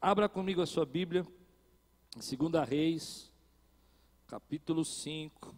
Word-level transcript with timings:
Abra 0.00 0.28
comigo 0.28 0.62
a 0.62 0.66
sua 0.66 0.86
Bíblia, 0.86 1.26
em 2.16 2.36
2 2.36 2.68
Reis, 2.68 3.32
capítulo 4.28 4.84
5. 4.84 5.52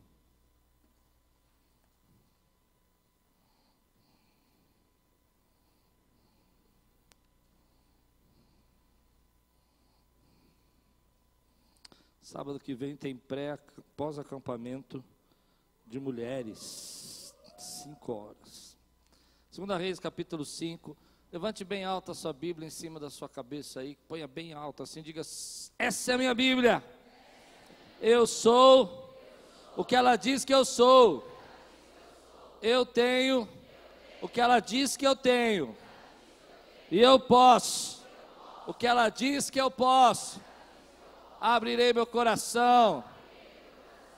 Sábado 12.23 12.59
que 12.59 12.75
vem 12.75 12.97
tem 12.97 13.15
pré, 13.15 13.59
pós-acampamento 13.95 15.05
de 15.87 16.01
mulheres, 16.01 17.34
5 17.59 18.11
horas. 18.11 18.79
Segunda 19.51 19.77
Reis, 19.77 20.01
capítulo 20.01 20.47
5. 20.47 20.97
Levante 21.33 21.62
bem 21.65 21.84
alta 21.84 22.11
a 22.11 22.15
sua 22.15 22.33
Bíblia 22.33 22.66
em 22.66 22.70
cima 22.70 22.98
da 22.98 23.09
sua 23.09 23.29
cabeça 23.29 23.79
aí, 23.79 23.97
ponha 24.09 24.27
bem 24.27 24.52
alta 24.52 24.83
assim, 24.83 25.01
diga: 25.01 25.20
Essa 25.79 26.11
é 26.11 26.15
a 26.16 26.19
minha 26.19 26.34
Bíblia. 26.34 26.83
Eu 28.01 28.27
sou 28.27 29.16
o 29.77 29.84
que 29.84 29.95
ela 29.95 30.16
diz 30.16 30.45
que 30.45 30.53
eu 30.53 30.65
sou. 30.65 31.25
Eu 32.61 32.84
tenho 32.84 33.48
o 34.20 34.29
que 34.29 34.41
ela 34.41 34.59
diz 34.59 34.97
que 34.97 35.06
eu 35.06 35.15
tenho. 35.15 35.77
E 36.91 37.01
eu 37.01 37.20
posso 37.20 38.05
o 38.67 38.75
que 38.75 38.84
ela 38.84 39.08
diz 39.08 39.51
que 39.51 39.61
eu 39.61 39.70
posso 39.70 40.41
abrirei 41.41 41.92
meu 41.92 42.06
coração, 42.06 43.05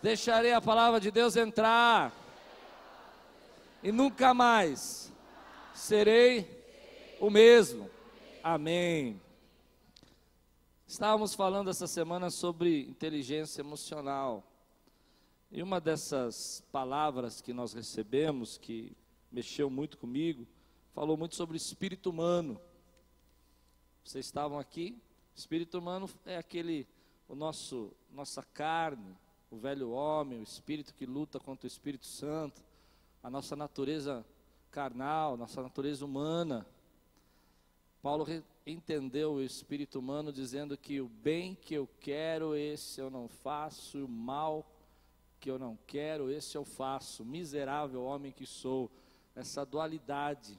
deixarei 0.01 0.55
a 0.55 0.63
palavra 0.63 0.99
de 0.99 1.11
Deus 1.11 1.37
entrar, 1.37 2.11
e 3.83 3.93
nunca 3.93 4.33
mais 4.33 5.13
serei 5.75 6.62
o 7.23 7.31
mesmo. 7.31 7.89
Amém. 8.43 9.21
Estávamos 10.85 11.37
falando 11.37 11.71
essa 11.71 11.87
semana 11.87 12.31
sobre 12.31 12.81
inteligência 12.89 13.61
emocional. 13.61 14.43
E 15.49 15.63
uma 15.63 15.81
dessas 15.81 16.65
palavras 16.73 17.41
que 17.41 17.53
nós 17.53 17.75
recebemos, 17.75 18.59
que 18.59 18.91
mexeu 19.31 19.71
muito 19.71 19.99
comigo, 19.99 20.49
falou 20.93 21.17
muito 21.17 21.37
sobre 21.37 21.57
espírito 21.57 22.11
humano. 22.11 22.61
Vocês 24.03 24.27
estavam 24.27 24.59
aqui? 24.59 25.01
Espírito 25.33 25.79
humano 25.79 26.11
é 26.27 26.37
aquele 26.37 26.89
o 27.29 27.37
nosso 27.37 27.93
nossa 28.11 28.43
carne, 28.43 29.17
o 29.49 29.57
velho 29.57 29.91
homem, 29.91 30.41
o 30.41 30.43
espírito 30.43 30.93
que 30.93 31.07
luta 31.07 31.39
contra 31.39 31.67
o 31.67 31.69
Espírito 31.69 32.05
Santo, 32.05 32.61
a 33.23 33.31
nossa 33.31 33.55
natureza 33.55 34.27
carnal, 34.73 35.37
nossa 35.37 35.63
natureza 35.63 36.05
humana. 36.05 36.67
Paulo 38.03 38.27
entendeu 38.67 39.35
o 39.35 39.41
espírito 39.41 40.01
humano 40.01 40.33
dizendo 40.33 40.77
que 40.77 41.01
o 41.01 41.07
bem 41.07 41.55
que 41.55 41.73
eu 41.73 41.89
quero, 42.01 42.57
esse 42.57 43.01
eu 43.01 43.09
não 43.09 43.29
faço, 43.29 44.05
o 44.05 44.09
mal 44.09 44.69
que 45.39 45.49
eu 45.49 45.57
não 45.57 45.79
quero, 45.87 46.29
esse 46.29 46.57
eu 46.57 46.65
faço. 46.65 47.25
Miserável 47.25 48.03
homem 48.03 48.33
que 48.33 48.45
sou. 48.45 48.91
Essa 49.37 49.65
dualidade. 49.65 50.59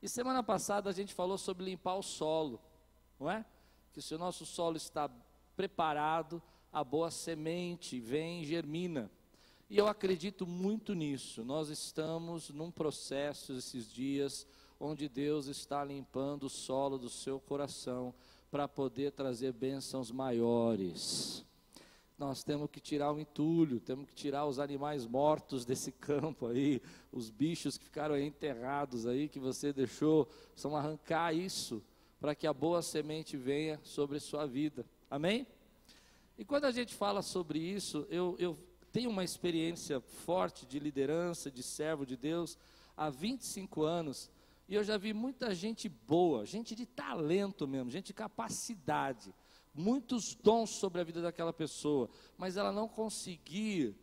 E 0.00 0.08
semana 0.08 0.40
passada 0.40 0.88
a 0.88 0.92
gente 0.92 1.12
falou 1.12 1.36
sobre 1.36 1.64
limpar 1.64 1.96
o 1.96 2.02
solo, 2.02 2.60
não 3.18 3.28
é? 3.28 3.44
Que 3.92 4.00
se 4.00 4.14
o 4.14 4.18
nosso 4.18 4.46
solo 4.46 4.76
está 4.76 5.10
preparado, 5.56 6.40
a 6.72 6.82
boa 6.84 7.10
semente 7.10 8.00
vem 8.00 8.40
e 8.40 8.46
germina. 8.46 9.10
E 9.68 9.76
eu 9.76 9.88
acredito 9.88 10.46
muito 10.46 10.94
nisso. 10.94 11.44
Nós 11.44 11.68
estamos 11.68 12.50
num 12.50 12.70
processo 12.70 13.52
esses 13.52 13.92
dias 13.92 14.46
onde 14.80 15.08
Deus 15.08 15.46
está 15.46 15.84
limpando 15.84 16.44
o 16.44 16.50
solo 16.50 16.96
do 16.96 17.10
seu 17.10 17.38
coração 17.38 18.14
para 18.50 18.66
poder 18.66 19.12
trazer 19.12 19.52
bênçãos 19.52 20.10
maiores. 20.10 21.44
Nós 22.18 22.42
temos 22.42 22.68
que 22.70 22.80
tirar 22.80 23.12
o 23.12 23.20
entulho, 23.20 23.78
temos 23.78 24.06
que 24.06 24.14
tirar 24.14 24.46
os 24.46 24.58
animais 24.58 25.06
mortos 25.06 25.64
desse 25.66 25.92
campo 26.00 26.46
aí, 26.46 26.80
os 27.12 27.30
bichos 27.30 27.76
que 27.76 27.84
ficaram 27.84 28.18
enterrados 28.18 29.06
aí, 29.06 29.28
que 29.28 29.38
você 29.38 29.72
deixou, 29.72 30.24
precisamos 30.24 30.78
arrancar 30.78 31.34
isso 31.34 31.82
para 32.18 32.34
que 32.34 32.46
a 32.46 32.52
boa 32.52 32.82
semente 32.82 33.36
venha 33.36 33.78
sobre 33.82 34.18
sua 34.18 34.46
vida. 34.46 34.84
Amém? 35.10 35.46
E 36.38 36.44
quando 36.44 36.64
a 36.64 36.70
gente 36.70 36.94
fala 36.94 37.22
sobre 37.22 37.58
isso, 37.58 38.06
eu, 38.10 38.34
eu 38.38 38.56
tenho 38.92 39.10
uma 39.10 39.24
experiência 39.24 40.00
forte 40.00 40.66
de 40.66 40.78
liderança, 40.78 41.50
de 41.50 41.62
servo 41.62 42.04
de 42.04 42.16
Deus, 42.16 42.58
há 42.96 43.08
25 43.08 43.82
anos, 43.82 44.30
e 44.70 44.74
eu 44.76 44.84
já 44.84 44.96
vi 44.96 45.12
muita 45.12 45.52
gente 45.52 45.88
boa, 45.88 46.46
gente 46.46 46.76
de 46.76 46.86
talento 46.86 47.66
mesmo, 47.66 47.90
gente 47.90 48.06
de 48.06 48.14
capacidade, 48.14 49.34
muitos 49.74 50.36
dons 50.36 50.70
sobre 50.70 51.00
a 51.00 51.04
vida 51.04 51.20
daquela 51.20 51.52
pessoa, 51.52 52.08
mas 52.38 52.56
ela 52.56 52.70
não 52.70 52.88
conseguir 52.88 53.96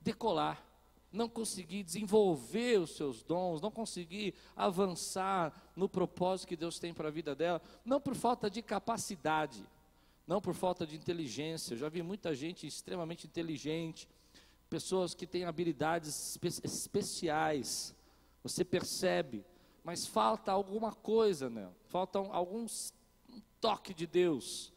decolar, 0.00 0.66
não 1.12 1.28
conseguir 1.28 1.84
desenvolver 1.84 2.80
os 2.80 2.96
seus 2.96 3.22
dons, 3.22 3.60
não 3.60 3.70
conseguir 3.70 4.34
avançar 4.56 5.72
no 5.76 5.88
propósito 5.88 6.48
que 6.48 6.56
Deus 6.56 6.80
tem 6.80 6.92
para 6.92 7.06
a 7.06 7.12
vida 7.12 7.32
dela, 7.36 7.62
não 7.84 8.00
por 8.00 8.16
falta 8.16 8.50
de 8.50 8.60
capacidade, 8.60 9.64
não 10.26 10.40
por 10.40 10.54
falta 10.54 10.84
de 10.84 10.96
inteligência. 10.96 11.74
Eu 11.74 11.78
já 11.78 11.88
vi 11.88 12.02
muita 12.02 12.34
gente 12.34 12.66
extremamente 12.66 13.28
inteligente, 13.28 14.08
pessoas 14.68 15.14
que 15.14 15.24
têm 15.24 15.44
habilidades 15.44 16.30
espe 16.30 16.48
especiais. 16.64 17.94
Você 18.42 18.64
percebe, 18.64 19.44
mas 19.88 20.04
falta 20.06 20.52
alguma 20.52 20.92
coisa, 20.92 21.48
né? 21.48 21.66
Falta 21.86 22.18
algum 22.18 22.66
um 23.30 23.40
toque 23.58 23.94
de 23.94 24.06
Deus. 24.06 24.70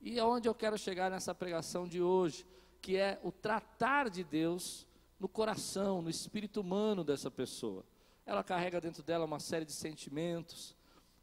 E 0.00 0.18
é 0.18 0.24
onde 0.24 0.48
eu 0.48 0.54
quero 0.54 0.78
chegar 0.78 1.10
nessa 1.10 1.34
pregação 1.34 1.86
de 1.86 2.00
hoje, 2.00 2.46
que 2.80 2.96
é 2.96 3.20
o 3.22 3.30
tratar 3.30 4.08
de 4.08 4.24
Deus 4.24 4.86
no 5.20 5.28
coração, 5.28 6.00
no 6.00 6.08
espírito 6.08 6.62
humano 6.62 7.04
dessa 7.04 7.30
pessoa. 7.30 7.84
Ela 8.24 8.42
carrega 8.42 8.80
dentro 8.80 9.02
dela 9.02 9.26
uma 9.26 9.38
série 9.38 9.66
de 9.66 9.72
sentimentos, 9.72 10.74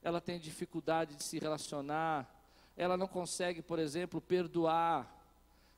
ela 0.04 0.22
tem 0.22 0.40
dificuldade 0.40 1.16
de 1.16 1.24
se 1.24 1.40
relacionar, 1.40 2.32
ela 2.78 2.96
não 2.96 3.08
consegue, 3.08 3.64
por 3.64 3.80
exemplo, 3.80 4.22
perdoar. 4.22 5.12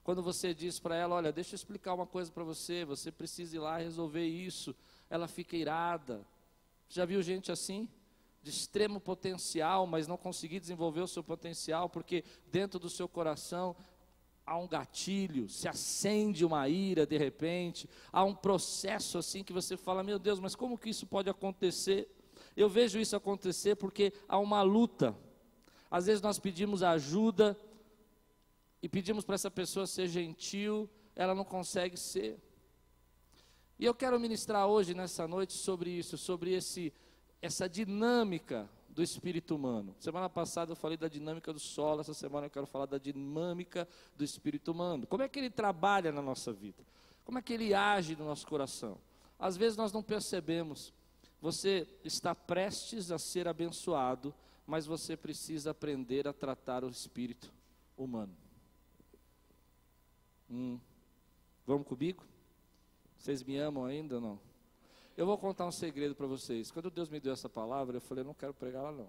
Quando 0.04 0.22
você 0.22 0.54
diz 0.54 0.82
para 0.82 0.98
ela, 0.98 1.16
olha, 1.16 1.32
deixa 1.32 1.54
eu 1.54 1.56
explicar 1.56 1.94
uma 1.94 2.06
coisa 2.06 2.30
para 2.30 2.44
você, 2.44 2.84
você 2.84 3.10
precisa 3.10 3.56
ir 3.56 3.60
lá 3.60 3.78
resolver 3.78 4.26
isso, 4.26 4.76
ela 5.10 5.30
fica 5.30 5.56
irada. 5.56 6.28
Já 6.94 7.06
viu 7.06 7.22
gente 7.22 7.52
assim? 7.52 7.90
De 8.42 8.50
extremo 8.50 9.00
potencial, 9.00 9.88
mas 9.88 10.08
não 10.08 10.18
conseguir 10.18 10.60
desenvolver 10.60 11.02
o 11.02 11.08
seu 11.08 11.24
potencial, 11.24 11.90
porque 11.90 12.24
dentro 12.52 12.80
do 12.80 12.90
seu 12.90 13.08
coração 13.08 13.76
há 14.46 14.58
um 14.58 14.68
gatilho, 14.68 15.48
se 15.50 15.68
acende 15.68 16.44
uma 16.44 16.68
ira 16.68 17.06
de 17.06 17.18
repente, 17.18 17.90
há 18.12 18.24
um 18.24 18.36
processo 18.36 19.18
assim 19.18 19.44
que 19.44 19.54
você 19.54 19.78
fala, 19.78 20.04
meu 20.04 20.20
Deus, 20.20 20.40
mas 20.40 20.56
como 20.56 20.78
que 20.78 20.90
isso 20.90 21.08
pode 21.08 21.30
acontecer? 21.30 22.10
Eu 22.56 22.70
vejo 22.70 23.00
isso 23.00 23.16
acontecer 23.16 23.76
porque 23.76 24.14
há 24.28 24.38
uma 24.38 24.62
luta 24.62 25.16
às 25.94 26.08
vezes 26.08 26.24
nós 26.24 26.40
pedimos 26.40 26.82
ajuda 26.82 27.56
e 28.82 28.90
pedimos 28.90 29.24
para 29.24 29.36
essa 29.36 29.52
pessoa 29.52 29.86
ser 29.86 30.08
gentil, 30.08 30.90
ela 31.16 31.36
não 31.36 31.46
consegue 31.46 31.96
ser. 31.98 32.40
E 33.84 33.86
eu 33.86 33.94
quero 33.94 34.18
ministrar 34.18 34.66
hoje, 34.66 34.94
nessa 34.94 35.28
noite, 35.28 35.52
sobre 35.52 35.90
isso, 35.90 36.18
sobre 36.18 36.54
esse, 36.54 36.94
essa 37.42 37.68
dinâmica 37.68 38.70
do 38.88 39.04
espírito 39.04 39.58
humano. 39.58 39.94
Semana 40.00 40.30
passada 40.30 40.72
eu 40.72 40.76
falei 40.78 40.96
da 40.96 41.10
dinâmica 41.10 41.52
do 41.52 41.60
solo, 41.60 42.00
essa 42.00 42.14
semana 42.14 42.46
eu 42.46 42.50
quero 42.50 42.66
falar 42.66 42.86
da 42.86 42.98
dinâmica 42.98 43.86
do 44.16 44.24
espírito 44.24 44.72
humano. 44.72 45.06
Como 45.06 45.22
é 45.22 45.28
que 45.28 45.38
ele 45.38 45.50
trabalha 45.50 46.14
na 46.14 46.22
nossa 46.22 46.54
vida? 46.54 46.82
Como 47.26 47.38
é 47.38 47.42
que 47.42 47.52
ele 47.52 47.74
age 47.74 48.16
no 48.16 48.24
nosso 48.24 48.48
coração? 48.48 48.98
Às 49.38 49.58
vezes 49.58 49.76
nós 49.76 49.92
não 49.92 50.02
percebemos. 50.02 50.94
Você 51.42 51.86
está 52.06 52.34
prestes 52.34 53.12
a 53.12 53.20
ser 53.20 53.50
abençoado 53.50 54.34
mas 54.66 54.86
você 54.86 55.18
precisa 55.18 55.72
aprender 55.72 56.26
a 56.26 56.32
tratar 56.32 56.86
o 56.86 56.90
espírito 56.90 57.54
humano. 57.98 58.34
Hum. 60.50 60.80
Vamos 61.68 61.86
comigo? 61.86 62.24
Vocês 63.24 63.42
me 63.42 63.56
amam 63.58 63.86
ainda 63.86 64.16
ou 64.16 64.22
não? 64.22 64.40
Eu 65.16 65.26
vou 65.26 65.38
contar 65.38 65.66
um 65.66 65.72
segredo 65.72 66.14
para 66.14 66.28
vocês. 66.28 66.70
Quando 66.70 66.92
Deus 66.92 67.08
me 67.08 67.22
deu 67.22 67.32
essa 67.32 67.48
palavra, 67.48 67.96
eu 67.96 68.02
falei, 68.02 68.22
não 68.22 68.34
quero 68.34 68.54
pregar 68.54 68.84
lá 68.84 68.92
não. 68.92 69.08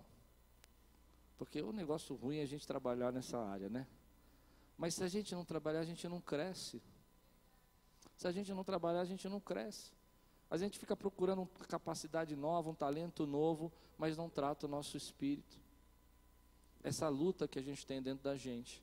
Porque 1.36 1.60
o 1.60 1.72
negócio 1.72 2.14
ruim 2.14 2.38
é 2.38 2.42
a 2.42 2.46
gente 2.46 2.64
trabalhar 2.64 3.12
nessa 3.12 3.36
área, 3.36 3.68
né? 3.68 3.88
Mas 4.78 4.94
se 4.94 5.02
a 5.02 5.08
gente 5.08 5.34
não 5.34 5.44
trabalhar, 5.44 5.80
a 5.80 5.84
gente 5.84 6.06
não 6.06 6.20
cresce. 6.20 6.80
Se 8.16 8.28
a 8.28 8.30
gente 8.30 8.54
não 8.54 8.62
trabalhar, 8.62 9.00
a 9.00 9.04
gente 9.04 9.28
não 9.28 9.40
cresce. 9.40 9.90
A 10.48 10.56
gente 10.56 10.78
fica 10.78 10.96
procurando 10.96 11.40
uma 11.40 11.66
capacidade 11.66 12.36
nova, 12.36 12.70
um 12.70 12.74
talento 12.74 13.26
novo, 13.26 13.72
mas 13.98 14.16
não 14.16 14.30
trata 14.30 14.66
o 14.66 14.68
nosso 14.68 14.96
espírito. 14.96 15.58
Essa 16.84 17.08
luta 17.08 17.48
que 17.48 17.58
a 17.58 17.62
gente 17.62 17.84
tem 17.84 18.00
dentro 18.00 18.22
da 18.22 18.36
gente. 18.36 18.80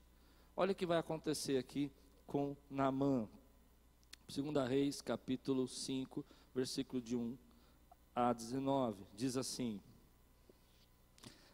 Olha 0.58 0.74
o 0.74 0.76
que 0.76 0.86
vai 0.86 0.98
acontecer 0.98 1.58
aqui 1.58 1.90
com 2.28 2.54
Naamã. 2.70 3.30
2 4.34 4.66
Reis, 4.66 5.02
capítulo 5.02 5.68
5, 5.68 6.24
versículo 6.56 7.02
de 7.02 7.18
1 7.18 7.38
a 8.16 8.32
19. 8.32 9.04
Diz 9.14 9.36
assim: 9.36 9.82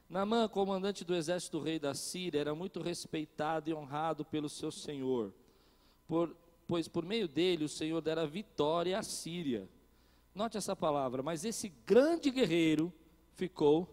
Naamã, 0.08 0.48
comandante 0.48 1.04
do 1.04 1.16
exército 1.16 1.58
do 1.58 1.64
rei 1.64 1.80
da 1.80 1.96
Síria, 1.96 2.40
era 2.40 2.54
muito 2.54 2.80
respeitado 2.80 3.68
e 3.68 3.74
honrado 3.74 4.24
pelo 4.24 4.48
seu 4.48 4.70
senhor, 4.72 5.34
por, 6.08 6.38
pois 6.68 6.88
por 6.88 7.04
meio 7.04 7.28
dele 7.28 7.66
o 7.66 7.70
Senhor 7.70 8.00
dera 8.00 8.28
vitória 8.28 9.00
à 9.00 9.02
Síria. 9.02 9.68
Note 10.36 10.56
essa 10.56 10.76
palavra, 10.76 11.24
mas 11.24 11.44
esse 11.44 11.70
grande 11.84 12.30
guerreiro 12.30 12.94
ficou 13.34 13.90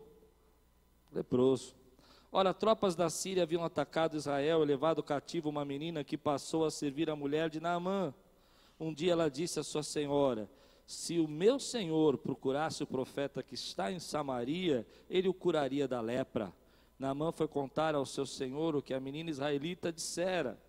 leproso. 1.11 1.75
Ora, 2.31 2.53
tropas 2.53 2.95
da 2.95 3.09
Síria 3.09 3.45
haviam 3.45 3.65
atacado 3.65 4.19
Israel 4.19 4.63
e 4.63 4.67
levado 4.67 5.03
cativo 5.03 5.49
uma 5.49 5.65
menina 5.65 6.05
que 6.05 6.19
passou 6.19 6.67
a 6.67 6.71
servir 6.71 7.09
a 7.09 7.17
mulher 7.17 7.49
de 7.49 7.61
Naamã. 7.61 8.13
Um 8.79 8.93
dia 8.93 9.13
ela 9.13 9.31
disse 9.31 9.61
à 9.61 9.63
sua 9.63 9.83
senhora: 9.83 10.51
Se 10.87 11.19
o 11.19 11.29
meu 11.29 11.59
senhor 11.59 12.19
procurasse 12.19 12.83
o 12.83 12.87
profeta 12.87 13.43
que 13.43 13.55
está 13.55 13.93
em 13.93 13.99
Samaria, 13.99 14.87
ele 15.09 15.29
o 15.29 15.35
curaria 15.35 15.87
da 15.87 16.01
lepra. 16.01 16.53
Naamã 16.99 17.33
foi 17.33 17.49
contar 17.49 17.95
ao 17.95 18.07
seu 18.07 18.27
senhor 18.27 18.77
o 18.77 18.83
que 18.83 18.95
a 18.95 19.01
menina 19.01 19.31
israelita 19.31 19.93
dissera. 19.93 20.61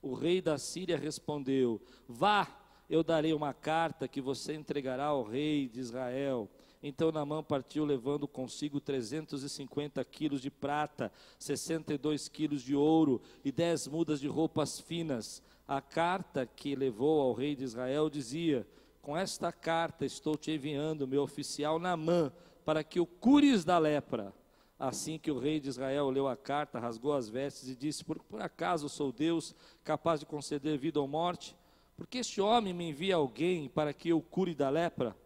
O 0.00 0.14
rei 0.14 0.40
da 0.40 0.58
Síria 0.58 0.96
respondeu: 0.96 1.80
Vá, 2.08 2.48
eu 2.88 3.02
darei 3.02 3.32
uma 3.32 3.54
carta 3.54 4.08
que 4.08 4.20
você 4.20 4.54
entregará 4.54 5.06
ao 5.06 5.22
rei 5.22 5.68
de 5.68 5.80
Israel. 5.80 6.48
Então 6.82 7.12
Naamã 7.12 7.42
partiu 7.44 7.84
levando 7.84 8.26
consigo 8.26 8.80
350 8.80 10.04
quilos 10.04 10.42
de 10.42 10.50
prata, 10.50 11.12
62 11.38 12.28
quilos 12.28 12.62
de 12.62 12.74
ouro 12.74 13.22
e 13.44 13.52
10 13.52 13.86
mudas 13.86 14.18
de 14.18 14.26
roupas 14.26 14.80
finas. 14.80 15.42
A 15.66 15.80
carta 15.80 16.44
que 16.44 16.74
levou 16.74 17.20
ao 17.20 17.32
rei 17.32 17.54
de 17.54 17.64
Israel 17.64 18.10
dizia: 18.10 18.66
Com 19.00 19.16
esta 19.16 19.52
carta 19.52 20.04
estou 20.04 20.36
te 20.36 20.50
enviando, 20.50 21.06
meu 21.06 21.22
oficial 21.22 21.78
Naamã, 21.78 22.32
para 22.64 22.82
que 22.84 23.00
o 23.00 23.06
cures 23.06 23.64
da 23.64 23.78
lepra. 23.78 24.32
Assim 24.78 25.16
que 25.16 25.30
o 25.30 25.38
rei 25.38 25.60
de 25.60 25.68
Israel 25.68 26.10
leu 26.10 26.26
a 26.26 26.36
carta, 26.36 26.80
rasgou 26.80 27.12
as 27.14 27.28
vestes 27.28 27.68
e 27.68 27.76
disse: 27.76 28.04
Por, 28.04 28.18
por 28.24 28.42
acaso 28.42 28.88
sou 28.88 29.12
Deus 29.12 29.54
capaz 29.84 30.20
de 30.20 30.26
conceder 30.26 30.76
vida 30.76 31.00
ou 31.00 31.06
morte? 31.06 31.56
Porque 31.96 32.18
este 32.18 32.40
homem 32.40 32.74
me 32.74 32.88
envia 32.88 33.14
alguém 33.14 33.68
para 33.68 33.92
que 33.92 34.08
eu 34.08 34.20
cure 34.20 34.54
da 34.54 34.68
lepra? 34.68 35.16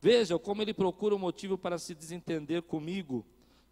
Veja 0.00 0.38
como 0.38 0.62
ele 0.62 0.72
procura 0.72 1.14
um 1.14 1.18
motivo 1.18 1.58
para 1.58 1.78
se 1.78 1.94
desentender 1.94 2.62
comigo. 2.62 3.24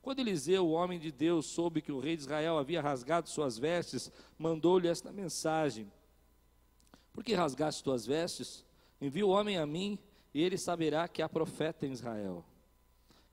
Quando 0.03 0.21
Eliseu, 0.21 0.67
o 0.67 0.73
homem 0.73 0.99
de 0.99 1.11
Deus, 1.11 1.47
soube 1.47 1.83
que 1.83 1.91
o 1.91 1.99
rei 1.99 2.17
de 2.17 2.23
Israel 2.23 2.59
havia 2.59 2.81
rasgado 2.81 3.29
suas 3.29 3.59
vestes, 3.59 4.13
mandou-lhe 4.39 4.89
esta 4.89 5.11
mensagem: 5.11 5.91
Por 7.13 7.25
que 7.25 7.35
rasgaste 7.35 7.83
tuas 7.83 8.07
vestes? 8.07 8.65
Envia 9.01 9.27
o 9.27 9.31
homem 9.31 9.59
a 9.59 9.67
mim, 9.67 9.99
e 10.33 10.43
ele 10.43 10.57
saberá 10.57 11.09
que 11.09 11.23
há 11.23 11.29
profeta 11.29 11.87
em 11.87 11.93
Israel. 11.93 12.45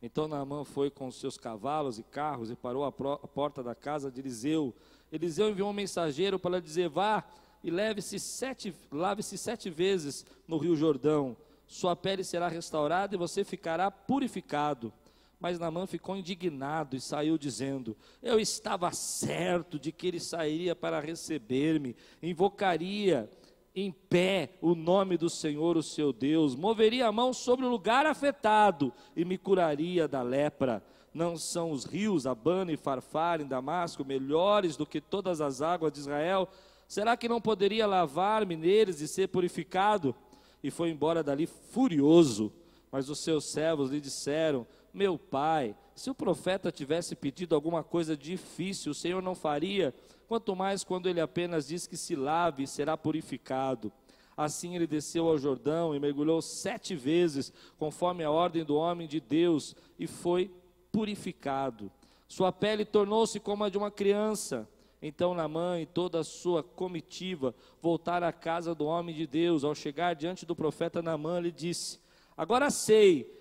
Então 0.01 0.27
Naamã 0.27 0.63
foi 0.63 0.89
com 0.89 1.09
seus 1.11 1.37
cavalos 1.37 1.97
e 1.97 2.03
carros 2.03 2.51
e 2.51 2.55
parou 2.55 2.85
à 2.85 2.91
porta 2.91 3.63
da 3.63 3.73
casa 3.73 4.11
de 4.11 4.19
Eliseu. 4.19 4.73
Eliseu 5.11 5.49
enviou 5.49 5.69
um 5.69 5.73
mensageiro 5.73 6.37
para 6.37 6.61
dizer: 6.61 6.87
Vá 6.89 7.23
e 7.63 7.71
leve-se 7.71 8.19
sete, 8.19 8.73
lave-se 8.91 9.37
sete 9.37 9.69
vezes 9.69 10.25
no 10.47 10.57
rio 10.57 10.75
Jordão 10.75 11.35
sua 11.67 11.95
pele 11.97 12.23
será 12.23 12.47
restaurada 12.47 13.13
e 13.13 13.17
você 13.17 13.43
ficará 13.43 13.91
purificado. 13.91 14.91
Mas 15.39 15.59
Naamã 15.59 15.85
ficou 15.85 16.15
indignado 16.15 16.95
e 16.95 17.01
saiu 17.01 17.37
dizendo: 17.37 17.95
Eu 18.23 18.39
estava 18.39 18.91
certo 18.91 19.77
de 19.77 19.91
que 19.91 20.07
ele 20.07 20.19
sairia 20.19 20.75
para 20.75 20.99
receber-me, 20.99 21.95
invocaria 22.23 23.29
em 23.79 23.91
pé 23.91 24.57
o 24.61 24.75
nome 24.75 25.17
do 25.17 25.29
Senhor, 25.29 25.77
o 25.77 25.83
seu 25.83 26.11
Deus, 26.11 26.55
moveria 26.55 27.07
a 27.07 27.11
mão 27.11 27.31
sobre 27.31 27.65
o 27.65 27.69
lugar 27.69 28.05
afetado 28.05 28.91
e 29.15 29.23
me 29.23 29.37
curaria 29.37 30.07
da 30.07 30.21
lepra. 30.21 30.83
Não 31.13 31.37
são 31.37 31.71
os 31.71 31.85
rios 31.85 32.25
Abana 32.25 32.71
e 32.71 32.77
Farfar 32.77 33.41
em 33.41 33.47
Damasco 33.47 34.03
melhores 34.03 34.75
do 34.75 34.85
que 34.85 34.99
todas 34.99 35.41
as 35.41 35.61
águas 35.61 35.93
de 35.93 35.99
Israel? 35.99 36.49
Será 36.87 37.15
que 37.15 37.29
não 37.29 37.39
poderia 37.39 37.85
lavar-me 37.85 38.55
neles 38.55 38.99
e 39.01 39.07
ser 39.07 39.27
purificado? 39.27 40.15
e 40.63 40.71
foi 40.71 40.89
embora 40.89 41.23
dali 41.23 41.45
furioso. 41.45 42.51
Mas 42.91 43.09
os 43.09 43.19
seus 43.23 43.51
servos 43.51 43.89
lhe 43.89 43.99
disseram: 43.99 44.65
Meu 44.97 45.15
pai, 45.15 45.75
se 45.93 46.09
o 46.09 46.15
profeta 46.15 46.71
tivesse 46.71 47.15
pedido 47.15 47.53
alguma 47.53 47.83
coisa 47.83 48.17
difícil, 48.17 48.93
o 48.93 48.95
Senhor 48.95 49.21
não 49.21 49.35
faria, 49.35 49.93
quanto 50.27 50.55
mais 50.55 50.83
quando 50.83 51.07
ele 51.07 51.21
apenas 51.21 51.67
diz 51.67 51.85
que 51.85 51.95
se 51.95 52.15
lave 52.15 52.63
e 52.63 52.67
será 52.67 52.97
purificado. 52.97 53.91
Assim 54.35 54.75
ele 54.75 54.87
desceu 54.87 55.27
ao 55.27 55.37
Jordão 55.37 55.93
e 55.93 55.99
mergulhou 55.99 56.41
sete 56.41 56.95
vezes, 56.95 57.53
conforme 57.77 58.23
a 58.23 58.31
ordem 58.31 58.63
do 58.63 58.75
homem 58.75 59.07
de 59.07 59.19
Deus, 59.19 59.75
e 59.99 60.07
foi 60.07 60.49
purificado. 60.91 61.91
Sua 62.27 62.51
pele 62.51 62.83
tornou-se 62.83 63.39
como 63.39 63.65
a 63.65 63.69
de 63.69 63.77
uma 63.77 63.91
criança 63.91 64.67
então 64.99 65.35
Naamã 65.35 65.79
e 65.79 65.85
toda 65.85 66.21
a 66.21 66.23
sua 66.23 66.63
comitiva 66.63 67.53
voltaram 67.79 68.25
à 68.25 68.33
casa 68.33 68.73
do 68.73 68.85
homem 68.87 69.13
de 69.13 69.27
Deus. 69.27 69.63
Ao 69.63 69.75
chegar 69.75 70.15
diante 70.15 70.43
do 70.43 70.55
profeta 70.55 71.03
Naamã, 71.03 71.37
ele 71.37 71.51
disse: 71.51 71.99
Agora 72.35 72.71
sei 72.71 73.36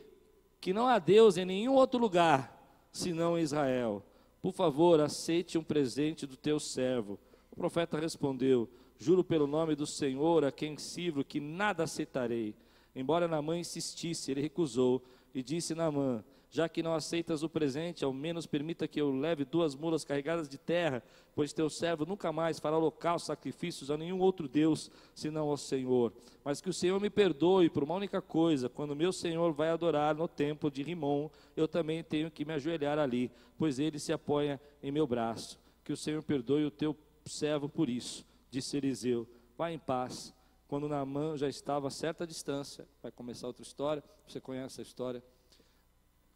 que 0.67 0.73
não 0.73 0.89
há 0.89 0.99
Deus 0.99 1.37
em 1.37 1.45
nenhum 1.45 1.75
outro 1.75 1.97
lugar 1.97 2.61
senão 2.91 3.39
em 3.39 3.41
Israel. 3.41 4.03
Por 4.43 4.53
favor, 4.53 5.01
aceite 5.01 5.57
um 5.57 5.63
presente 5.63 6.27
do 6.27 6.37
teu 6.37 6.59
servo. 6.59 7.21
O 7.53 7.55
profeta 7.55 8.01
respondeu: 8.01 8.69
Juro 8.99 9.23
pelo 9.23 9.47
nome 9.47 9.77
do 9.77 9.87
Senhor 9.87 10.45
a 10.45 10.51
quem 10.51 10.77
sirvo 10.77 11.23
que 11.23 11.39
nada 11.39 11.85
aceitarei. 11.85 12.53
Embora 12.97 13.29
Naamã 13.29 13.57
insistisse, 13.57 14.33
ele 14.33 14.41
recusou 14.41 15.05
e 15.33 15.41
disse 15.41 15.73
Naamã: 15.73 16.25
já 16.57 16.71
que 16.71 16.83
não 16.83 16.95
aceitas 16.95 17.43
o 17.43 17.51
presente, 17.51 18.03
ao 18.03 18.15
menos 18.15 18.47
permita 18.47 18.89
que 18.89 18.99
eu 18.99 19.15
leve 19.15 19.45
duas 19.45 19.75
mulas 19.75 20.07
carregadas 20.07 20.49
de 20.49 20.57
terra, 20.57 21.03
pois 21.35 21.53
teu 21.53 21.69
servo 21.69 22.07
nunca 22.07 22.33
mais 22.33 22.59
fará 22.59 22.79
holocausto, 22.79 23.27
sacrifícios 23.27 23.91
a 23.91 23.97
nenhum 23.99 24.19
outro 24.21 24.49
Deus, 24.49 24.91
senão 25.15 25.51
ao 25.51 25.59
Senhor. 25.59 26.15
Mas 26.43 26.59
que 26.63 26.71
o 26.71 26.73
Senhor 26.73 26.99
me 26.99 27.11
perdoe 27.11 27.69
por 27.69 27.85
uma 27.85 27.95
única 27.95 28.23
coisa: 28.23 28.71
quando 28.71 28.97
meu 28.97 29.13
Senhor 29.13 29.53
vai 29.53 29.69
adorar 29.69 30.15
no 30.15 30.27
templo 30.27 30.71
de 30.71 30.83
Rimon, 30.83 31.29
eu 31.55 31.69
também 31.69 32.03
tenho 32.03 32.31
que 32.31 32.43
me 32.43 32.55
ajoelhar 32.55 32.99
ali, 32.99 33.31
pois 33.59 33.79
ele 33.79 33.99
se 33.99 34.11
apoia 34.11 34.59
em 34.83 34.91
meu 34.91 35.07
braço. 35.07 35.61
Que 35.85 35.93
o 35.93 35.97
Senhor 35.97 36.23
perdoe 36.23 36.65
o 36.65 36.71
teu 36.71 36.97
servo 37.27 37.69
por 37.69 37.91
isso, 37.91 38.25
disse 38.51 38.79
Eliseu. 38.79 39.29
Vá 39.59 39.71
em 39.71 39.79
paz. 39.79 40.35
Quando 40.67 40.89
Naamã 40.89 41.37
já 41.37 41.51
estava 41.51 41.89
a 41.89 41.91
certa 41.91 42.27
distância, 42.27 42.89
vai 43.03 43.13
começar 43.13 43.47
outra 43.47 43.63
história, 43.63 44.03
você 44.27 44.41
conhece 44.41 44.81
a 44.81 44.83
história 44.83 45.23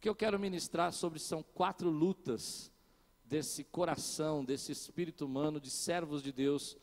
que 0.01 0.09
eu 0.09 0.15
quero 0.15 0.39
ministrar 0.39 0.93
sobre 0.93 1.19
são 1.19 1.43
quatro 1.43 1.91
lutas 1.91 2.73
desse 3.25 3.63
coração, 3.63 4.45
desse 4.45 4.73
espírito 4.73 5.27
humano, 5.27 5.61
de 5.61 5.71
servos 5.71 6.23
de 6.23 6.33
Deus, 6.33 6.77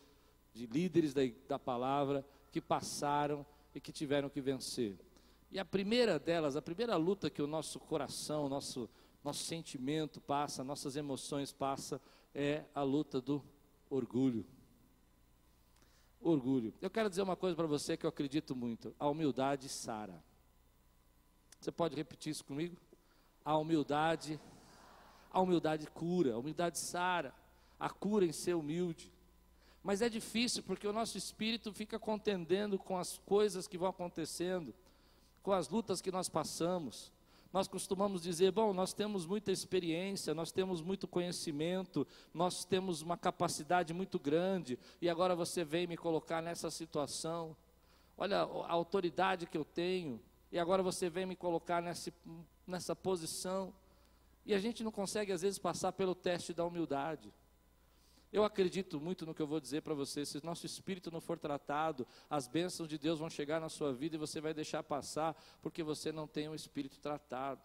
de 0.54 0.68
líderes 0.68 1.14
da, 1.14 1.22
da 1.48 1.60
palavra, 1.60 2.26
que 2.52 2.62
passaram 2.62 3.46
e 3.74 3.82
que 3.82 3.92
tiveram 3.92 4.30
que 4.30 4.40
vencer. 4.40 4.98
E 5.52 5.60
a 5.60 5.66
primeira 5.66 6.20
delas, 6.20 6.56
a 6.56 6.62
primeira 6.62 6.96
luta 6.96 7.30
que 7.30 7.42
o 7.42 7.48
nosso 7.48 7.80
coração, 7.80 8.48
nosso, 8.48 8.90
nosso 9.24 9.44
sentimento 9.44 10.22
passa, 10.22 10.64
nossas 10.64 10.96
emoções 10.96 11.52
passa, 11.52 12.00
é 12.36 12.66
a 12.74 12.84
luta 12.84 13.20
do 13.20 13.44
orgulho. 13.90 14.46
Orgulho. 16.22 16.74
Eu 16.82 16.90
quero 16.90 17.10
dizer 17.10 17.22
uma 17.22 17.36
coisa 17.36 17.56
para 17.56 17.68
você 17.68 17.98
que 17.98 18.06
eu 18.06 18.10
acredito 18.10 18.56
muito: 18.56 18.96
a 19.00 19.08
humildade 19.08 19.70
sara. 19.70 20.24
Você 21.60 21.72
pode 21.72 21.96
repetir 21.96 22.32
isso 22.32 22.46
comigo? 22.46 22.78
A 23.48 23.58
humildade, 23.58 24.38
a 25.32 25.40
humildade 25.40 25.88
cura, 25.88 26.34
a 26.34 26.38
humildade 26.38 26.78
sara, 26.78 27.34
a 27.80 27.90
cura 27.90 28.26
em 28.26 28.34
ser 28.34 28.56
humilde. 28.56 29.10
Mas 29.82 30.02
é 30.02 30.10
difícil 30.10 30.64
porque 30.64 30.86
o 30.86 30.92
nosso 30.92 31.18
espírito 31.18 31.72
fica 31.72 31.98
contendendo 31.98 32.78
com 32.78 32.98
as 32.98 33.18
coisas 33.20 33.66
que 33.66 33.78
vão 33.78 33.88
acontecendo, 33.88 34.76
com 35.42 35.54
as 35.54 35.70
lutas 35.70 36.02
que 36.02 36.12
nós 36.12 36.28
passamos. 36.28 37.10
Nós 37.54 37.70
costumamos 37.70 38.22
dizer, 38.22 38.52
bom, 38.52 38.74
nós 38.74 38.92
temos 38.92 39.26
muita 39.26 39.50
experiência, 39.50 40.34
nós 40.34 40.52
temos 40.52 40.82
muito 40.82 41.08
conhecimento, 41.08 42.06
nós 42.34 42.66
temos 42.66 43.02
uma 43.02 43.16
capacidade 43.16 43.94
muito 43.94 44.20
grande, 44.20 44.78
e 45.02 45.10
agora 45.10 45.34
você 45.38 45.64
vem 45.64 45.88
me 45.88 45.96
colocar 45.96 46.42
nessa 46.42 46.70
situação. 46.70 47.56
Olha 48.18 48.40
a 48.40 48.74
autoridade 48.74 49.46
que 49.46 49.58
eu 49.58 49.64
tenho, 49.64 50.20
e 50.52 50.60
agora 50.60 50.84
você 50.84 51.10
vem 51.10 51.26
me 51.26 51.36
colocar 51.38 51.82
nesse 51.82 52.14
nessa 52.68 52.96
posição. 52.96 53.74
E 54.46 54.54
a 54.54 54.60
gente 54.60 54.84
não 54.84 54.92
consegue, 54.92 55.32
às 55.32 55.42
vezes, 55.42 55.58
passar 55.58 55.92
pelo 55.92 56.14
teste 56.14 56.54
da 56.54 56.66
humildade. 56.66 57.34
Eu 58.32 58.44
acredito 58.44 59.00
muito 59.00 59.26
no 59.26 59.34
que 59.34 59.42
eu 59.42 59.48
vou 59.48 59.60
dizer 59.60 59.82
para 59.82 59.94
você. 59.94 60.26
Se 60.26 60.44
nosso 60.46 60.66
espírito 60.66 61.10
não 61.10 61.22
for 61.22 61.40
tratado, 61.40 62.06
as 62.30 62.48
bênçãos 62.48 62.90
de 62.90 62.98
Deus 62.98 63.20
vão 63.20 63.30
chegar 63.30 63.62
na 63.62 63.70
sua 63.70 63.94
vida 63.94 64.16
e 64.16 64.20
você 64.20 64.42
vai 64.42 64.54
deixar 64.54 64.84
passar, 64.84 65.34
porque 65.62 65.82
você 65.82 66.12
não 66.12 66.28
tem 66.28 66.50
um 66.50 66.56
espírito 66.56 67.00
tratado. 67.00 67.62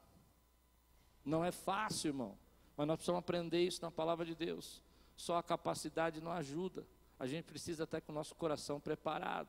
Não 1.25 1.45
é 1.45 1.53
fácil, 1.53 2.09
irmão, 2.09 2.39
mas 2.77 2.87
nós 2.87 2.97
precisamos 2.97 3.19
aprender 3.19 3.63
isso 3.63 3.83
na 3.83 3.91
palavra 3.91 4.25
de 4.25 4.35
Deus. 4.35 4.83
Só 5.17 5.37
a 5.37 5.43
capacidade 5.43 6.21
não 6.21 6.33
ajuda. 6.33 6.87
A 7.19 7.27
gente 7.27 7.45
precisa 7.45 7.85
estar 7.85 8.01
com 8.01 8.13
o 8.13 8.15
nosso 8.15 8.35
coração 8.35 8.81
preparado. 8.81 9.49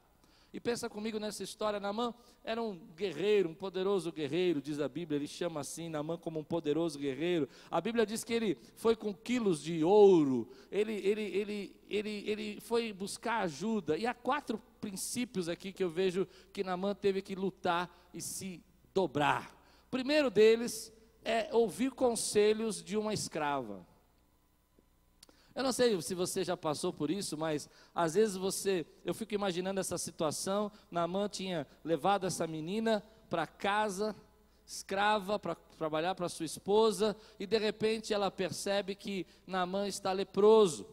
E 0.53 0.59
pensa 0.59 0.87
comigo 0.87 1.19
nessa 1.19 1.41
história, 1.41 1.79
Namã 1.79 2.13
era 2.43 2.61
um 2.61 2.77
guerreiro, 2.95 3.49
um 3.49 3.55
poderoso 3.55 4.11
guerreiro, 4.11 4.61
diz 4.61 4.79
a 4.79 4.87
Bíblia, 4.87 5.17
ele 5.17 5.27
chama 5.27 5.59
assim 5.59 5.89
Namã 5.89 6.15
como 6.15 6.39
um 6.39 6.43
poderoso 6.43 6.99
guerreiro. 6.99 7.49
A 7.71 7.81
Bíblia 7.81 8.05
diz 8.05 8.23
que 8.23 8.33
ele 8.33 8.59
foi 8.75 8.95
com 8.95 9.11
quilos 9.11 9.63
de 9.63 9.83
ouro, 9.83 10.47
ele, 10.71 10.93
ele, 10.93 11.23
ele, 11.23 11.75
ele, 11.89 12.23
ele 12.27 12.61
foi 12.61 12.93
buscar 12.93 13.39
ajuda. 13.41 13.97
E 13.97 14.05
há 14.05 14.13
quatro 14.13 14.61
princípios 14.79 15.49
aqui 15.49 15.73
que 15.73 15.83
eu 15.83 15.89
vejo 15.89 16.27
que 16.53 16.63
Namã 16.63 16.93
teve 16.93 17.23
que 17.23 17.33
lutar 17.33 17.89
e 18.13 18.21
se 18.21 18.63
dobrar. 18.93 19.59
O 19.87 19.89
primeiro 19.89 20.29
deles 20.29 20.93
é 21.25 21.49
ouvir 21.51 21.89
conselhos 21.91 22.83
de 22.83 22.95
uma 22.95 23.11
escrava. 23.11 23.83
Eu 25.55 25.63
não 25.63 25.71
sei 25.71 26.01
se 26.01 26.15
você 26.15 26.43
já 26.43 26.57
passou 26.57 26.91
por 26.91 27.11
isso, 27.11 27.37
mas 27.37 27.69
às 27.93 28.15
vezes 28.15 28.35
você, 28.35 28.85
eu 29.05 29.13
fico 29.13 29.35
imaginando 29.35 29.79
essa 29.79 29.97
situação, 29.97 30.71
Naamã 30.89 31.29
tinha 31.29 31.67
levado 31.83 32.25
essa 32.25 32.47
menina 32.47 33.03
para 33.29 33.45
casa, 33.45 34.15
escrava, 34.65 35.37
para 35.37 35.55
trabalhar 35.77 36.15
para 36.15 36.27
sua 36.27 36.45
esposa, 36.45 37.15
e 37.39 37.45
de 37.45 37.57
repente 37.59 38.13
ela 38.13 38.31
percebe 38.31 38.95
que 38.95 39.27
Naamã 39.45 39.87
está 39.87 40.11
leproso. 40.11 40.87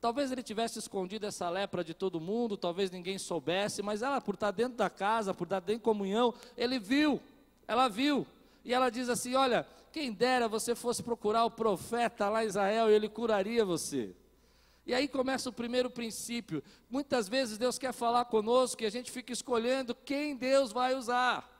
Talvez 0.00 0.30
ele 0.30 0.42
tivesse 0.42 0.78
escondido 0.78 1.26
essa 1.26 1.50
lepra 1.50 1.82
de 1.82 1.92
todo 1.92 2.20
mundo, 2.20 2.56
talvez 2.56 2.92
ninguém 2.92 3.18
soubesse, 3.18 3.82
mas 3.82 4.02
ela, 4.02 4.20
por 4.20 4.34
estar 4.34 4.52
dentro 4.52 4.76
da 4.76 4.88
casa, 4.88 5.34
por 5.34 5.44
estar 5.44 5.58
dentro 5.58 5.74
em 5.74 5.78
comunhão, 5.80 6.32
ele 6.56 6.78
viu, 6.78 7.20
ela 7.66 7.88
viu, 7.88 8.24
e 8.64 8.72
ela 8.72 8.90
diz 8.90 9.08
assim: 9.08 9.34
Olha, 9.34 9.66
quem 9.96 10.12
dera 10.12 10.46
você 10.46 10.74
fosse 10.74 11.02
procurar 11.02 11.46
o 11.46 11.50
profeta 11.50 12.28
lá 12.28 12.44
em 12.44 12.48
Israel 12.48 12.90
e 12.90 12.92
ele 12.92 13.08
curaria 13.08 13.64
você. 13.64 14.14
E 14.84 14.92
aí 14.92 15.08
começa 15.08 15.48
o 15.48 15.52
primeiro 15.54 15.88
princípio. 15.88 16.62
Muitas 16.90 17.30
vezes 17.30 17.56
Deus 17.56 17.78
quer 17.78 17.94
falar 17.94 18.26
conosco 18.26 18.82
e 18.82 18.86
a 18.86 18.90
gente 18.90 19.10
fica 19.10 19.32
escolhendo 19.32 19.94
quem 19.94 20.36
Deus 20.36 20.70
vai 20.70 20.94
usar. 20.94 21.55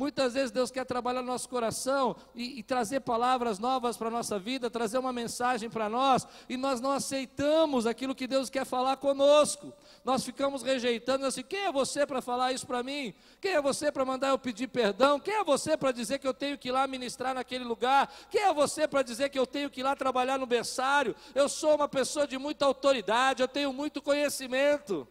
Muitas 0.00 0.32
vezes 0.32 0.50
Deus 0.50 0.70
quer 0.70 0.86
trabalhar 0.86 1.20
no 1.20 1.26
nosso 1.26 1.46
coração 1.46 2.16
e, 2.34 2.60
e 2.60 2.62
trazer 2.62 3.00
palavras 3.00 3.58
novas 3.58 3.98
para 3.98 4.08
a 4.08 4.10
nossa 4.10 4.38
vida, 4.38 4.70
trazer 4.70 4.96
uma 4.96 5.12
mensagem 5.12 5.68
para 5.68 5.90
nós, 5.90 6.26
e 6.48 6.56
nós 6.56 6.80
não 6.80 6.92
aceitamos 6.92 7.84
aquilo 7.84 8.14
que 8.14 8.26
Deus 8.26 8.48
quer 8.48 8.64
falar 8.64 8.96
conosco. 8.96 9.70
Nós 10.02 10.24
ficamos 10.24 10.62
rejeitando 10.62 11.26
assim: 11.26 11.42
quem 11.42 11.66
é 11.66 11.70
você 11.70 12.06
para 12.06 12.22
falar 12.22 12.50
isso 12.50 12.66
para 12.66 12.82
mim? 12.82 13.12
Quem 13.42 13.52
é 13.52 13.60
você 13.60 13.92
para 13.92 14.02
mandar 14.02 14.28
eu 14.28 14.38
pedir 14.38 14.68
perdão? 14.68 15.20
Quem 15.20 15.34
é 15.34 15.44
você 15.44 15.76
para 15.76 15.92
dizer 15.92 16.18
que 16.18 16.26
eu 16.26 16.32
tenho 16.32 16.56
que 16.56 16.68
ir 16.68 16.72
lá 16.72 16.86
ministrar 16.86 17.34
naquele 17.34 17.64
lugar? 17.64 18.10
Quem 18.30 18.40
é 18.40 18.54
você 18.54 18.88
para 18.88 19.02
dizer 19.02 19.28
que 19.28 19.38
eu 19.38 19.46
tenho 19.46 19.68
que 19.68 19.80
ir 19.80 19.82
lá 19.82 19.94
trabalhar 19.94 20.38
no 20.38 20.46
berçário? 20.46 21.14
Eu 21.34 21.46
sou 21.46 21.74
uma 21.74 21.90
pessoa 21.90 22.26
de 22.26 22.38
muita 22.38 22.64
autoridade, 22.64 23.42
eu 23.42 23.48
tenho 23.48 23.70
muito 23.70 24.00
conhecimento. 24.00 25.06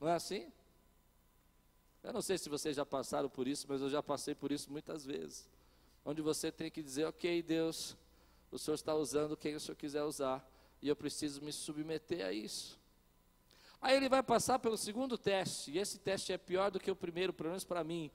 Não 0.00 0.08
é 0.08 0.14
assim? 0.14 0.50
Eu 2.02 2.12
não 2.12 2.20
sei 2.20 2.36
se 2.36 2.48
vocês 2.48 2.76
já 2.76 2.84
passaram 2.84 3.28
por 3.28 3.46
isso, 3.46 3.64
mas 3.68 3.80
eu 3.80 3.88
já 3.88 4.02
passei 4.02 4.34
por 4.34 4.50
isso 4.50 4.72
muitas 4.72 5.04
vezes. 5.06 5.48
Onde 6.04 6.20
você 6.20 6.50
tem 6.50 6.68
que 6.68 6.82
dizer, 6.82 7.04
ok, 7.04 7.40
Deus, 7.42 7.96
o 8.50 8.58
Senhor 8.58 8.74
está 8.74 8.92
usando 8.92 9.36
quem 9.36 9.54
o 9.54 9.60
Senhor 9.60 9.76
quiser 9.76 10.02
usar, 10.02 10.44
e 10.80 10.88
eu 10.88 10.96
preciso 10.96 11.40
me 11.42 11.52
submeter 11.52 12.26
a 12.26 12.32
isso. 12.32 12.80
Aí 13.80 13.96
ele 13.96 14.08
vai 14.08 14.22
passar 14.22 14.58
pelo 14.58 14.76
segundo 14.76 15.16
teste, 15.16 15.70
e 15.70 15.78
esse 15.78 15.96
teste 15.98 16.32
é 16.32 16.38
pior 16.38 16.72
do 16.72 16.80
que 16.80 16.90
o 16.90 16.96
primeiro, 16.96 17.32
pelo 17.32 17.50
menos 17.50 17.64
para 17.64 17.84
mim. 17.84 18.10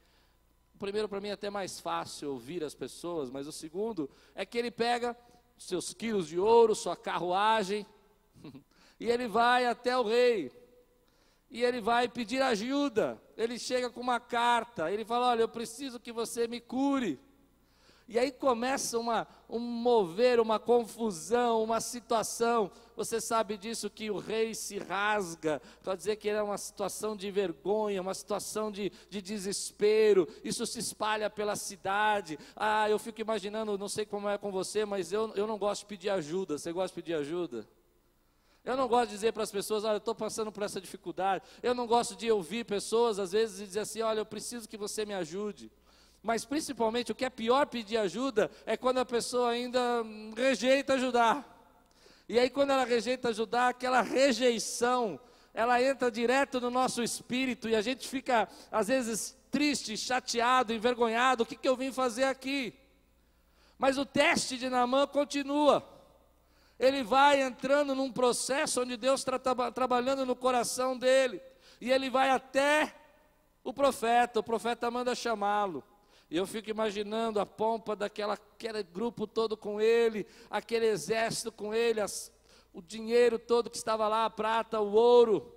O 0.75 0.77
primeiro 0.77 1.07
para 1.07 1.21
mim 1.21 1.29
é 1.29 1.33
até 1.33 1.49
mais 1.49 1.79
fácil 1.79 2.31
ouvir 2.31 2.65
as 2.65 2.75
pessoas, 2.75 3.29
mas 3.29 3.47
o 3.47 3.53
segundo 3.53 4.09
é 4.35 4.45
que 4.45 4.57
ele 4.57 4.69
pega 4.69 5.17
seus 5.57 5.93
quilos 5.93 6.27
de 6.27 6.37
ouro, 6.37 6.75
sua 6.75 6.95
carruagem, 6.95 7.85
e 8.99 9.09
ele 9.09 9.29
vai 9.29 9.65
até 9.65 9.97
o 9.97 10.03
rei 10.03 10.51
e 11.49 11.63
ele 11.63 11.81
vai 11.81 12.07
pedir 12.07 12.41
ajuda. 12.41 13.21
Ele 13.35 13.57
chega 13.57 13.89
com 13.89 14.01
uma 14.01 14.19
carta, 14.19 14.91
ele 14.91 15.05
fala: 15.05 15.27
Olha, 15.27 15.41
eu 15.41 15.49
preciso 15.49 15.99
que 15.99 16.11
você 16.11 16.47
me 16.47 16.59
cure. 16.59 17.19
E 18.09 18.17
aí 18.17 18.31
começa 18.31 18.97
uma, 18.97 19.27
um 19.49 19.59
mover, 19.59 20.39
uma 20.39 20.57
confusão, 20.57 21.61
uma 21.61 21.81
situação. 21.81 22.71
Você 22.95 23.19
sabe 23.19 23.57
disso 23.57 23.89
que 23.89 24.09
o 24.09 24.17
rei 24.17 24.55
se 24.55 24.77
rasga, 24.77 25.61
para 25.83 25.93
dizer 25.93 26.15
que 26.15 26.29
era 26.29 26.41
uma 26.41 26.57
situação 26.57 27.17
de 27.17 27.29
vergonha, 27.29 28.01
uma 28.01 28.13
situação 28.13 28.71
de, 28.71 28.93
de 29.09 29.21
desespero. 29.21 30.25
Isso 30.41 30.65
se 30.65 30.79
espalha 30.79 31.29
pela 31.29 31.57
cidade. 31.57 32.39
Ah, 32.55 32.89
eu 32.89 32.97
fico 32.97 33.19
imaginando, 33.19 33.77
não 33.77 33.89
sei 33.89 34.05
como 34.05 34.29
é 34.29 34.37
com 34.37 34.53
você, 34.53 34.85
mas 34.85 35.11
eu, 35.11 35.33
eu 35.35 35.45
não 35.45 35.57
gosto 35.57 35.81
de 35.81 35.87
pedir 35.87 36.09
ajuda. 36.09 36.57
Você 36.57 36.71
gosta 36.71 36.95
de 36.95 37.03
pedir 37.03 37.13
ajuda? 37.13 37.67
Eu 38.67 38.75
não 38.75 38.85
gosto 38.85 39.11
de 39.11 39.15
dizer 39.15 39.31
para 39.31 39.43
as 39.43 39.49
pessoas, 39.49 39.85
olha, 39.85 39.93
eu 39.93 39.99
estou 39.99 40.13
passando 40.13 40.51
por 40.51 40.61
essa 40.61 40.81
dificuldade. 40.81 41.41
Eu 41.63 41.73
não 41.73 41.87
gosto 41.87 42.17
de 42.17 42.29
ouvir 42.29 42.65
pessoas, 42.65 43.17
às 43.17 43.31
vezes, 43.31 43.61
e 43.61 43.65
dizer 43.65 43.79
assim, 43.79 44.01
olha, 44.01 44.19
eu 44.19 44.25
preciso 44.25 44.67
que 44.67 44.75
você 44.75 45.05
me 45.05 45.13
ajude. 45.13 45.71
Mas 46.21 46.43
principalmente 46.43 47.09
o 47.09 47.15
que 47.15 47.23
é 47.23 47.29
pior 47.29 47.67
pedir 47.67 47.95
ajuda 47.95 48.51
é 48.65 48.75
quando 48.75 48.97
a 48.97 49.05
pessoa 49.05 49.51
ainda 49.51 49.79
rejeita 50.35 50.95
ajudar. 50.95 51.47
E 52.27 52.37
aí, 52.37 52.49
quando 52.49 52.71
ela 52.71 52.83
rejeita 52.83 53.29
ajudar, 53.29 53.69
aquela 53.69 54.01
rejeição, 54.01 55.17
ela 55.53 55.81
entra 55.81 56.11
direto 56.11 56.59
no 56.59 56.69
nosso 56.69 57.01
espírito 57.01 57.69
e 57.69 57.75
a 57.75 57.81
gente 57.81 58.05
fica, 58.05 58.49
às 58.69 58.89
vezes, 58.89 59.33
triste, 59.49 59.95
chateado, 59.95 60.73
envergonhado: 60.73 61.43
o 61.43 61.45
que, 61.45 61.55
que 61.55 61.69
eu 61.69 61.77
vim 61.77 61.93
fazer 61.93 62.25
aqui? 62.25 62.77
Mas 63.77 63.97
o 63.97 64.05
teste 64.05 64.57
de 64.57 64.69
Naamã 64.69 65.07
continua 65.07 65.96
ele 66.79 67.03
vai 67.03 67.41
entrando 67.41 67.95
num 67.95 68.11
processo 68.11 68.81
onde 68.81 68.95
Deus 68.97 69.21
está 69.21 69.39
tra 69.39 69.71
trabalhando 69.71 70.25
no 70.25 70.35
coração 70.35 70.97
dele, 70.97 71.41
e 71.81 71.91
ele 71.91 72.09
vai 72.09 72.29
até 72.29 72.93
o 73.63 73.73
profeta, 73.73 74.39
o 74.39 74.43
profeta 74.43 74.89
manda 74.89 75.13
chamá-lo. 75.13 75.83
E 76.29 76.35
eu 76.37 76.45
fico 76.45 76.69
imaginando 76.69 77.39
a 77.39 77.45
pompa 77.45 77.95
daquela 77.95 78.33
aquele 78.33 78.83
grupo 78.83 79.25
todo 79.25 79.55
com 79.55 79.79
ele, 79.79 80.25
aquele 80.49 80.87
exército 80.87 81.51
com 81.51 81.73
ele, 81.73 82.01
as, 82.01 82.31
o 82.73 82.81
dinheiro 82.81 83.39
todo 83.39 83.69
que 83.69 83.77
estava 83.77 84.07
lá, 84.07 84.25
a 84.25 84.29
prata, 84.29 84.79
o 84.81 84.91
ouro. 84.93 85.53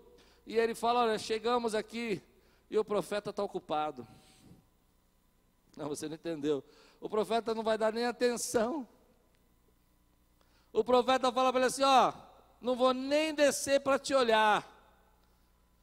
E 0.46 0.56
ele 0.56 0.74
fala: 0.74 1.00
Olha, 1.00 1.18
chegamos 1.18 1.74
aqui 1.74 2.22
e 2.70 2.78
o 2.78 2.84
profeta 2.84 3.30
está 3.30 3.42
ocupado. 3.42 4.06
Não, 5.76 5.88
você 5.88 6.08
não 6.08 6.14
entendeu. 6.14 6.62
O 7.00 7.08
profeta 7.08 7.54
não 7.54 7.62
vai 7.62 7.76
dar 7.76 7.92
nem 7.92 8.04
atenção. 8.04 8.86
O 10.72 10.84
profeta 10.84 11.32
fala 11.32 11.52
para 11.52 11.60
ele 11.60 11.66
assim: 11.66 11.82
Ó, 11.82 12.12
não 12.60 12.76
vou 12.76 12.92
nem 12.92 13.34
descer 13.34 13.80
para 13.80 13.98
te 13.98 14.14
olhar. 14.14 14.68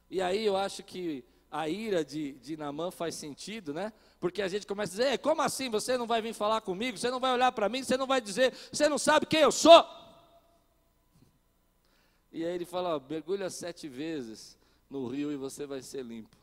E 0.10 0.22
aí 0.22 0.46
eu 0.46 0.56
acho 0.56 0.84
que 0.84 1.26
a 1.52 1.68
ira 1.68 2.04
de, 2.04 2.34
de 2.34 2.58
Namã 2.58 2.92
faz 2.92 3.16
sentido, 3.16 3.74
né? 3.74 3.92
Porque 4.20 4.42
a 4.42 4.48
gente 4.48 4.66
começa 4.66 4.94
a 4.94 4.98
dizer: 4.98 5.18
como 5.20 5.42
assim 5.42 5.70
você 5.70 5.98
não 5.98 6.08
vai 6.08 6.22
vir 6.22 6.34
falar 6.34 6.62
comigo? 6.62 6.98
Você 6.98 7.10
não 7.10 7.20
vai 7.20 7.34
olhar 7.34 7.52
para 7.52 7.70
mim? 7.70 7.84
Você 7.84 7.98
não 7.98 8.08
vai 8.08 8.22
dizer, 8.22 8.54
você 8.72 8.88
não 8.88 8.98
sabe 8.98 9.26
quem 9.26 9.42
eu 9.42 9.52
sou? 9.52 9.86
E 12.32 12.46
aí 12.46 12.54
ele 12.54 12.66
fala: 12.66 12.96
ó, 12.96 13.02
mergulha 13.10 13.50
sete 13.50 13.88
vezes 13.88 14.58
no 14.90 15.08
rio 15.08 15.32
e 15.32 15.36
você 15.36 15.66
vai 15.66 15.82
ser 15.82 16.04
limpo. 16.04 16.36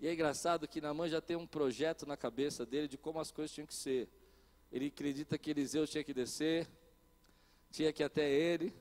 E 0.00 0.06
é 0.06 0.12
engraçado 0.12 0.68
que 0.68 0.80
Namã 0.80 1.08
já 1.08 1.20
tem 1.20 1.36
um 1.36 1.46
projeto 1.46 2.06
na 2.06 2.16
cabeça 2.16 2.64
dele 2.64 2.86
de 2.86 2.96
como 2.96 3.18
as 3.18 3.30
coisas 3.30 3.52
tinham 3.52 3.66
que 3.66 3.74
ser. 3.74 4.08
Ele 4.70 4.86
acredita 4.86 5.36
que 5.36 5.50
Eliseu 5.50 5.86
tinha 5.86 6.04
que 6.04 6.14
descer, 6.14 6.68
tinha 7.70 7.92
que 7.92 8.02
ir 8.02 8.06
até 8.06 8.30
ele, 8.30 8.74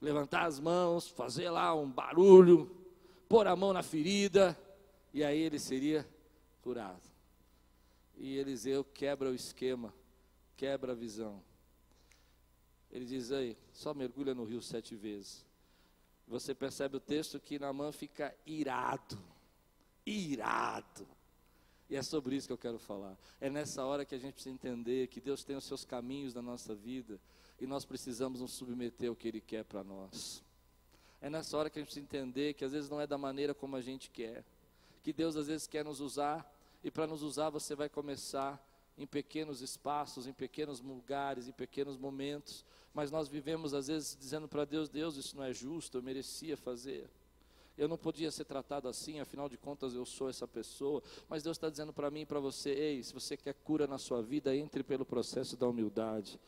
levantar 0.00 0.46
as 0.46 0.58
mãos, 0.58 1.08
fazer 1.08 1.50
lá 1.50 1.74
um 1.74 1.90
barulho, 1.90 2.70
pôr 3.28 3.46
a 3.46 3.54
mão 3.54 3.72
na 3.72 3.82
ferida, 3.82 4.58
e 5.12 5.22
aí 5.22 5.40
ele 5.40 5.58
seria 5.58 6.08
curado. 6.62 7.02
E 8.16 8.36
Eliseu 8.36 8.84
quebra 8.84 9.30
o 9.30 9.34
esquema, 9.34 9.94
quebra 10.56 10.92
a 10.92 10.94
visão. 10.94 11.42
Ele 12.90 13.04
diz 13.04 13.30
aí, 13.30 13.56
só 13.72 13.94
mergulha 13.94 14.34
no 14.34 14.44
rio 14.44 14.60
sete 14.60 14.94
vezes. 14.94 15.44
Você 16.26 16.54
percebe 16.54 16.96
o 16.96 17.00
texto 17.00 17.40
que 17.40 17.58
Naamã 17.58 17.92
fica 17.92 18.34
irado, 18.46 19.18
irado. 20.04 21.06
E 21.88 21.96
é 21.96 22.02
sobre 22.02 22.36
isso 22.36 22.46
que 22.46 22.52
eu 22.52 22.58
quero 22.58 22.78
falar. 22.78 23.18
É 23.40 23.50
nessa 23.50 23.84
hora 23.84 24.04
que 24.04 24.14
a 24.14 24.18
gente 24.18 24.34
precisa 24.34 24.54
entender 24.54 25.08
que 25.08 25.20
Deus 25.20 25.42
tem 25.42 25.56
os 25.56 25.64
seus 25.64 25.84
caminhos 25.84 26.34
na 26.34 26.42
nossa 26.42 26.74
vida 26.74 27.18
e 27.60 27.66
nós 27.66 27.84
precisamos 27.84 28.40
nos 28.40 28.52
submeter 28.52 29.10
ao 29.10 29.16
que 29.16 29.28
Ele 29.28 29.40
quer 29.40 29.64
para 29.64 29.84
nós. 29.84 30.42
É 31.20 31.28
nessa 31.28 31.56
hora 31.56 31.68
que 31.68 31.78
a 31.78 31.82
gente 31.82 31.88
precisa 31.88 32.04
entender 32.04 32.54
que 32.54 32.64
às 32.64 32.72
vezes 32.72 32.88
não 32.88 33.00
é 33.00 33.06
da 33.06 33.18
maneira 33.18 33.52
como 33.52 33.76
a 33.76 33.80
gente 33.82 34.10
quer, 34.10 34.42
que 35.02 35.12
Deus 35.12 35.36
às 35.36 35.46
vezes 35.46 35.66
quer 35.66 35.84
nos 35.84 36.00
usar, 36.00 36.50
e 36.82 36.90
para 36.90 37.06
nos 37.06 37.22
usar 37.22 37.50
você 37.50 37.74
vai 37.74 37.88
começar 37.88 38.58
em 38.96 39.06
pequenos 39.06 39.60
espaços, 39.60 40.26
em 40.26 40.32
pequenos 40.32 40.80
lugares, 40.80 41.46
em 41.46 41.52
pequenos 41.52 41.98
momentos, 41.98 42.64
mas 42.94 43.10
nós 43.10 43.28
vivemos 43.28 43.74
às 43.74 43.88
vezes 43.88 44.16
dizendo 44.18 44.48
para 44.48 44.64
Deus: 44.64 44.88
Deus, 44.88 45.16
isso 45.16 45.36
não 45.36 45.44
é 45.44 45.52
justo, 45.52 45.98
eu 45.98 46.02
merecia 46.02 46.56
fazer. 46.56 47.08
Eu 47.78 47.88
não 47.88 47.96
podia 47.96 48.30
ser 48.30 48.44
tratado 48.44 48.88
assim, 48.88 49.20
afinal 49.20 49.48
de 49.48 49.56
contas 49.56 49.94
eu 49.94 50.04
sou 50.04 50.28
essa 50.28 50.46
pessoa. 50.46 51.02
Mas 51.28 51.42
Deus 51.42 51.56
está 51.56 51.70
dizendo 51.70 51.94
para 51.94 52.10
mim 52.10 52.22
e 52.22 52.26
para 52.26 52.40
você: 52.40 52.70
ei, 52.70 53.02
se 53.02 53.14
você 53.14 53.36
quer 53.36 53.54
cura 53.54 53.86
na 53.86 53.96
sua 53.96 54.22
vida, 54.22 54.54
entre 54.54 54.82
pelo 54.82 55.04
processo 55.04 55.56
da 55.56 55.66
humildade. 55.66 56.38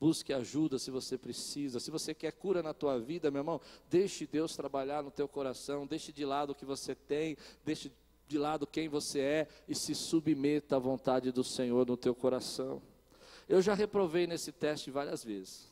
Busque 0.00 0.32
ajuda 0.32 0.78
se 0.78 0.90
você 0.90 1.16
precisa. 1.16 1.80
Se 1.80 1.90
você 1.90 2.12
quer 2.14 2.32
cura 2.32 2.62
na 2.62 2.74
tua 2.74 2.98
vida, 2.98 3.30
meu 3.30 3.40
irmão, 3.40 3.60
deixe 3.88 4.26
Deus 4.26 4.54
trabalhar 4.54 5.02
no 5.02 5.10
teu 5.10 5.28
coração. 5.28 5.86
Deixe 5.86 6.12
de 6.12 6.24
lado 6.24 6.50
o 6.50 6.54
que 6.54 6.64
você 6.64 6.94
tem, 6.94 7.36
deixe 7.64 7.92
de 8.26 8.38
lado 8.38 8.66
quem 8.66 8.88
você 8.88 9.20
é 9.20 9.48
e 9.68 9.74
se 9.74 9.94
submeta 9.94 10.76
à 10.76 10.78
vontade 10.78 11.30
do 11.30 11.44
Senhor 11.44 11.86
no 11.86 11.96
teu 11.96 12.14
coração. 12.14 12.82
Eu 13.48 13.60
já 13.60 13.74
reprovei 13.74 14.26
nesse 14.26 14.50
teste 14.52 14.90
várias 14.90 15.22
vezes. 15.22 15.70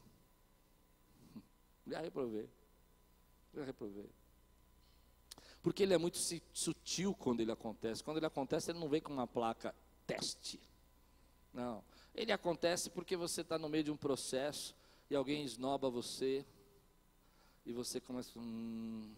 Já 1.87 2.01
reprovei. 2.01 2.49
Já 3.55 3.65
reprovei. 3.65 4.09
Porque 5.63 5.83
ele 5.83 5.95
é 5.95 5.99
muito 5.99 6.19
sutil 6.53 7.15
quando 7.15 7.41
ele 7.41 7.53
acontece. 7.53 8.03
Quando 8.03 8.17
ele 8.17 8.27
acontece, 8.27 8.71
ele 8.71 8.79
não 8.79 8.89
vem 8.89 9.01
com 9.01 9.13
uma 9.13 9.27
placa 9.27 9.75
teste. 10.07 10.61
Não. 11.53 11.85
Ele 12.15 12.33
acontece 12.33 12.91
porque 12.91 13.17
você 13.17 13.41
está 13.41 13.59
no 13.59 13.69
meio 13.69 13.85
de 13.85 13.91
um 13.91 13.97
processo 13.97 14.75
e 15.11 15.15
alguém 15.15 15.45
esnoba 15.45 15.89
você 15.91 16.45
e 17.65 17.73
você 17.73 18.01
começa. 18.01 18.39
Hum, 18.39 19.13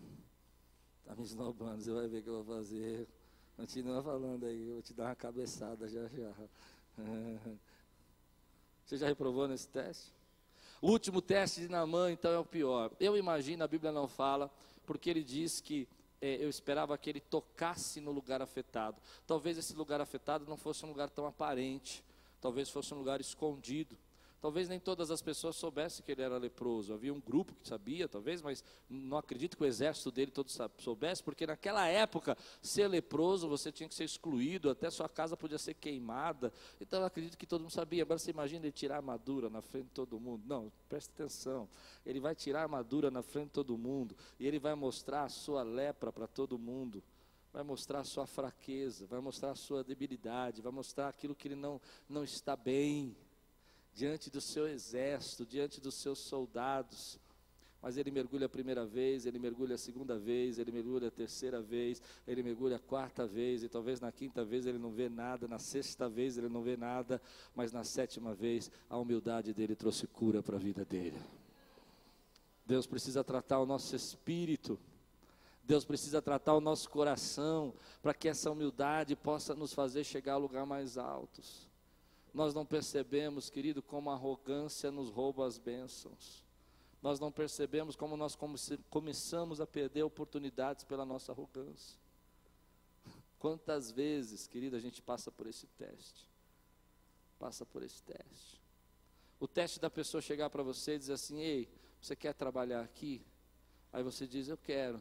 está 1.00 1.14
me 1.14 1.22
esnobando, 1.22 1.82
você 1.82 1.92
vai 1.92 2.08
ver 2.08 2.18
o 2.18 2.22
que 2.22 2.28
eu 2.28 2.42
vou 2.42 2.56
fazer. 2.56 3.08
Continua 3.56 4.02
falando 4.02 4.46
aí, 4.46 4.66
eu 4.66 4.74
vou 4.74 4.82
te 4.82 4.92
dar 4.92 5.04
uma 5.06 5.14
cabeçada 5.14 5.88
já 5.88 6.06
já. 6.08 6.32
Você 8.84 8.98
já 8.98 9.06
reprovou 9.06 9.48
nesse 9.48 9.66
teste? 9.68 10.12
O 10.80 10.90
último 10.90 11.22
teste 11.22 11.62
de 11.62 11.68
Namã, 11.68 12.12
então, 12.12 12.30
é 12.30 12.38
o 12.38 12.44
pior. 12.44 12.92
Eu 13.00 13.16
imagino, 13.16 13.64
a 13.64 13.66
Bíblia 13.66 13.90
não 13.90 14.06
fala, 14.06 14.50
porque 14.84 15.08
ele 15.08 15.24
diz 15.24 15.58
que 15.58 15.88
é, 16.20 16.36
eu 16.36 16.48
esperava 16.48 16.96
que 16.98 17.08
ele 17.08 17.20
tocasse 17.20 18.00
no 18.00 18.10
lugar 18.10 18.42
afetado. 18.42 19.00
Talvez 19.26 19.56
esse 19.56 19.74
lugar 19.74 20.00
afetado 20.00 20.44
não 20.46 20.58
fosse 20.58 20.84
um 20.84 20.88
lugar 20.88 21.08
tão 21.08 21.26
aparente, 21.26 22.04
talvez 22.44 22.68
fosse 22.68 22.92
um 22.92 22.98
lugar 22.98 23.22
escondido. 23.22 23.96
Talvez 24.38 24.68
nem 24.68 24.78
todas 24.78 25.10
as 25.10 25.22
pessoas 25.22 25.56
soubessem 25.56 26.04
que 26.04 26.12
ele 26.12 26.20
era 26.20 26.36
leproso. 26.36 26.92
Havia 26.92 27.14
um 27.14 27.18
grupo 27.18 27.54
que 27.54 27.66
sabia, 27.66 28.06
talvez, 28.06 28.42
mas 28.42 28.62
não 28.86 29.16
acredito 29.16 29.56
que 29.56 29.62
o 29.62 29.66
exército 29.66 30.10
dele 30.10 30.30
todo 30.30 30.50
soubesse, 30.76 31.22
porque 31.22 31.46
naquela 31.46 31.88
época, 31.88 32.36
ser 32.60 32.86
leproso, 32.86 33.48
você 33.48 33.72
tinha 33.72 33.88
que 33.88 33.94
ser 33.94 34.04
excluído, 34.04 34.68
até 34.68 34.90
sua 34.90 35.08
casa 35.08 35.38
podia 35.38 35.56
ser 35.56 35.72
queimada. 35.72 36.52
Então 36.78 37.00
eu 37.00 37.06
acredito 37.06 37.38
que 37.38 37.46
todo 37.46 37.62
mundo 37.62 37.72
sabia. 37.72 38.02
Agora 38.02 38.18
você 38.18 38.30
imagina 38.30 38.66
ele 38.66 38.72
tirar 38.72 38.96
a 38.96 38.98
armadura 38.98 39.48
na 39.48 39.62
frente 39.62 39.86
de 39.86 39.92
todo 39.92 40.20
mundo. 40.20 40.44
Não, 40.46 40.70
preste 40.86 41.08
atenção. 41.14 41.66
Ele 42.04 42.20
vai 42.20 42.34
tirar 42.34 42.58
a 42.58 42.62
armadura 42.64 43.10
na 43.10 43.22
frente 43.22 43.46
de 43.46 43.52
todo 43.52 43.78
mundo 43.78 44.14
e 44.38 44.46
ele 44.46 44.58
vai 44.58 44.74
mostrar 44.74 45.24
a 45.24 45.28
sua 45.30 45.62
lepra 45.62 46.12
para 46.12 46.26
todo 46.26 46.58
mundo 46.58 47.02
vai 47.54 47.62
mostrar 47.62 48.00
a 48.00 48.04
sua 48.04 48.26
fraqueza, 48.26 49.06
vai 49.06 49.20
mostrar 49.20 49.52
a 49.52 49.54
sua 49.54 49.84
debilidade, 49.84 50.60
vai 50.60 50.72
mostrar 50.72 51.08
aquilo 51.08 51.36
que 51.36 51.46
ele 51.46 51.54
não, 51.54 51.80
não 52.08 52.24
está 52.24 52.56
bem 52.56 53.16
diante 53.94 54.28
do 54.28 54.40
seu 54.40 54.66
exército, 54.66 55.46
diante 55.46 55.80
dos 55.80 55.94
seus 55.94 56.18
soldados. 56.18 57.16
Mas 57.80 57.96
ele 57.96 58.10
mergulha 58.10 58.46
a 58.46 58.48
primeira 58.48 58.84
vez, 58.84 59.24
ele 59.24 59.38
mergulha 59.38 59.76
a 59.76 59.78
segunda 59.78 60.18
vez, 60.18 60.58
ele 60.58 60.72
mergulha 60.72 61.06
a 61.06 61.10
terceira 61.12 61.62
vez, 61.62 62.02
ele 62.26 62.42
mergulha 62.42 62.74
a 62.74 62.80
quarta 62.80 63.24
vez, 63.24 63.62
e 63.62 63.68
talvez 63.68 64.00
na 64.00 64.10
quinta 64.10 64.44
vez 64.44 64.66
ele 64.66 64.78
não 64.78 64.90
vê 64.90 65.08
nada, 65.08 65.46
na 65.46 65.60
sexta 65.60 66.08
vez 66.08 66.36
ele 66.36 66.48
não 66.48 66.62
vê 66.62 66.76
nada, 66.76 67.22
mas 67.54 67.70
na 67.70 67.84
sétima 67.84 68.34
vez 68.34 68.68
a 68.90 68.98
humildade 68.98 69.54
dele 69.54 69.76
trouxe 69.76 70.08
cura 70.08 70.42
para 70.42 70.56
a 70.56 70.58
vida 70.58 70.84
dele. 70.84 71.22
Deus 72.66 72.84
precisa 72.84 73.22
tratar 73.22 73.60
o 73.60 73.66
nosso 73.66 73.94
espírito, 73.94 74.76
Deus 75.64 75.84
precisa 75.84 76.20
tratar 76.20 76.54
o 76.54 76.60
nosso 76.60 76.88
coração, 76.90 77.74
para 78.02 78.14
que 78.14 78.28
essa 78.28 78.50
humildade 78.50 79.16
possa 79.16 79.54
nos 79.54 79.72
fazer 79.72 80.04
chegar 80.04 80.34
a 80.34 80.38
lugar 80.38 80.66
mais 80.66 80.98
altos 80.98 81.68
nós 82.34 82.52
não 82.52 82.66
percebemos, 82.66 83.48
querido, 83.48 83.80
como 83.80 84.10
a 84.10 84.14
arrogância 84.14 84.90
nos 84.90 85.08
rouba 85.08 85.46
as 85.46 85.56
bênçãos. 85.56 86.42
Nós 87.00 87.20
não 87.20 87.30
percebemos 87.30 87.94
como 87.94 88.16
nós 88.16 88.36
começamos 88.90 89.60
a 89.60 89.66
perder 89.66 90.02
oportunidades 90.02 90.84
pela 90.84 91.04
nossa 91.04 91.30
arrogância. 91.30 91.96
Quantas 93.38 93.92
vezes, 93.92 94.48
querido, 94.48 94.74
a 94.74 94.80
gente 94.80 95.00
passa 95.00 95.30
por 95.30 95.46
esse 95.46 95.68
teste? 95.78 96.28
Passa 97.38 97.64
por 97.64 97.84
esse 97.84 98.02
teste. 98.02 98.60
O 99.38 99.46
teste 99.46 99.78
da 99.78 99.90
pessoa 99.90 100.20
chegar 100.20 100.50
para 100.50 100.62
você 100.62 100.94
e 100.94 100.98
dizer 100.98 101.12
assim: 101.12 101.40
Ei, 101.40 101.68
você 102.00 102.16
quer 102.16 102.32
trabalhar 102.32 102.80
aqui? 102.80 103.24
Aí 103.92 104.02
você 104.02 104.26
diz: 104.26 104.48
Eu 104.48 104.56
quero. 104.56 105.00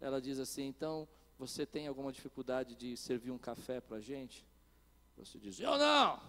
Ela 0.00 0.20
diz 0.20 0.38
assim: 0.38 0.66
Então, 0.66 1.08
você 1.38 1.66
tem 1.66 1.86
alguma 1.86 2.12
dificuldade 2.12 2.74
de 2.74 2.96
servir 2.96 3.30
um 3.30 3.38
café 3.38 3.80
para 3.80 3.98
a 3.98 4.00
gente? 4.00 4.46
Você 5.16 5.38
diz: 5.38 5.58
Eu 5.60 5.78
não. 5.78 6.20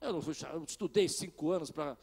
Eu 0.00 0.12
não 0.12 0.20
eu 0.52 0.64
estudei 0.64 1.08
cinco 1.08 1.50
anos 1.50 1.70
para 1.70 1.96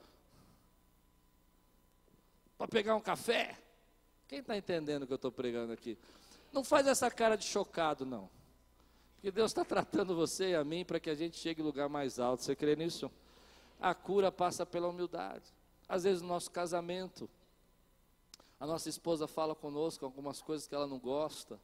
para 2.57 2.67
pegar 2.67 2.95
um 2.95 3.01
café. 3.01 3.57
Quem 4.27 4.39
está 4.39 4.55
entendendo 4.57 5.03
o 5.03 5.07
que 5.07 5.13
eu 5.13 5.17
estou 5.17 5.31
pregando 5.31 5.73
aqui? 5.73 5.97
Não 6.51 6.63
faz 6.63 6.87
essa 6.87 7.11
cara 7.11 7.35
de 7.35 7.45
chocado, 7.45 8.05
não. 8.05 8.29
Porque 9.15 9.31
Deus 9.31 9.51
está 9.51 9.65
tratando 9.65 10.15
você 10.15 10.51
e 10.51 10.55
a 10.55 10.63
mim 10.63 10.85
para 10.85 10.99
que 10.99 11.09
a 11.09 11.15
gente 11.15 11.37
chegue 11.37 11.61
em 11.61 11.65
lugar 11.65 11.89
mais 11.89 12.19
alto. 12.19 12.43
Você 12.43 12.55
crê 12.55 12.75
nisso? 12.75 13.11
A 13.79 13.93
cura 13.93 14.31
passa 14.31 14.65
pela 14.65 14.87
humildade. 14.87 15.43
Às 15.87 16.03
vezes 16.03 16.21
no 16.21 16.29
nosso 16.29 16.49
casamento, 16.49 17.29
a 18.59 18.65
nossa 18.65 18.87
esposa 18.89 19.27
fala 19.27 19.53
conosco 19.53 20.05
algumas 20.05 20.41
coisas 20.41 20.67
que 20.67 20.73
ela 20.73 20.87
não 20.87 20.99
gosta, 20.99 21.59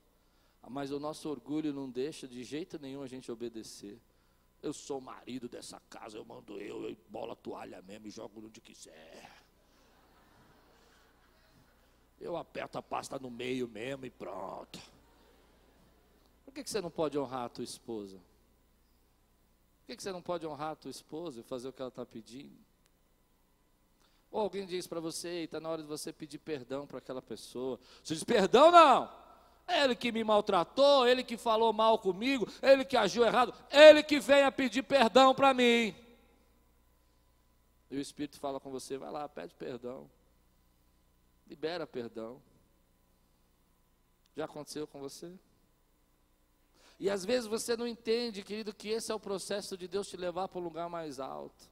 mas 0.70 0.92
o 0.92 1.00
nosso 1.00 1.30
orgulho 1.30 1.74
não 1.74 1.90
deixa 1.90 2.28
de 2.28 2.44
jeito 2.44 2.78
nenhum 2.80 3.02
a 3.02 3.08
gente 3.08 3.32
obedecer. 3.32 4.00
Eu 4.62 4.74
sou 4.74 5.00
o 5.00 5.02
marido 5.02 5.50
dessa 5.50 5.80
casa, 5.90 6.18
eu 6.18 6.26
mando 6.26 6.60
eu, 6.60 6.88
eu 6.88 6.96
bola 7.10 7.34
a 7.34 7.36
toalha 7.36 7.82
mesmo 7.82 8.08
e 8.08 8.12
jogo 8.12 8.46
onde 8.46 8.62
quiser. 8.62 9.32
Eu 12.20 12.38
aperto 12.38 12.78
a 12.78 12.82
pasta 12.84 13.18
no 13.18 13.32
meio 13.32 13.68
mesmo 13.68 14.06
e 14.06 14.12
pronto. 14.12 14.80
Por 16.46 16.54
que, 16.54 16.64
que 16.64 16.70
você 16.70 16.82
não 16.82 16.92
pode 16.92 17.18
honrar 17.18 17.46
a 17.46 17.50
tua 17.50 17.64
esposa? 17.64 18.18
Por 18.18 19.88
que, 19.88 19.96
que 19.96 20.04
você 20.04 20.12
não 20.12 20.22
pode 20.22 20.46
honrar 20.46 20.74
a 20.74 20.76
tua 20.76 20.92
esposa 20.92 21.40
e 21.40 21.44
fazer 21.44 21.70
o 21.70 21.74
que 21.74 21.82
ela 21.82 21.90
está 21.90 22.06
pedindo? 22.06 22.71
Ou 24.32 24.42
alguém 24.42 24.66
diz 24.66 24.88
para 24.88 25.02
você, 25.02 25.44
está 25.44 25.60
na 25.60 25.70
hora 25.70 25.82
de 25.82 25.88
você 25.88 26.14
pedir 26.14 26.38
perdão 26.38 26.88
para 26.88 27.00
aquela 27.00 27.22
pessoa. 27.22 27.80
Você 28.02 28.14
diz, 28.14 28.24
perdão 28.24 28.72
não! 28.72 29.22
Ele 29.68 29.96
que 29.96 30.12
me 30.12 30.24
maltratou, 30.24 31.08
ele 31.08 31.24
que 31.24 31.38
falou 31.38 31.72
mal 31.72 32.00
comigo, 32.00 32.48
ele 32.62 32.84
que 32.84 32.98
agiu 32.98 33.24
errado, 33.24 33.54
ele 33.70 34.02
que 34.04 34.20
venha 34.20 34.52
pedir 34.52 34.84
perdão 34.84 35.36
para 35.36 35.54
mim. 35.54 35.96
E 37.90 37.98
o 37.98 38.00
Espírito 38.00 38.40
fala 38.40 38.60
com 38.60 38.72
você: 38.72 38.98
vai 38.98 39.12
lá, 39.12 39.28
pede 39.30 39.54
perdão, 39.54 40.10
libera 41.48 41.86
perdão. 41.86 42.42
Já 44.36 44.46
aconteceu 44.46 44.88
com 44.88 45.00
você? 45.00 45.32
E 47.00 47.10
às 47.10 47.26
vezes 47.26 47.48
você 47.48 47.76
não 47.76 47.88
entende, 47.88 48.44
querido, 48.44 48.74
que 48.74 48.90
esse 48.90 49.12
é 49.12 49.16
o 49.16 49.20
processo 49.20 49.78
de 49.78 49.88
Deus 49.88 50.08
te 50.08 50.16
levar 50.16 50.48
para 50.48 50.60
um 50.60 50.64
lugar 50.64 50.90
mais 50.90 51.20
alto. 51.20 51.71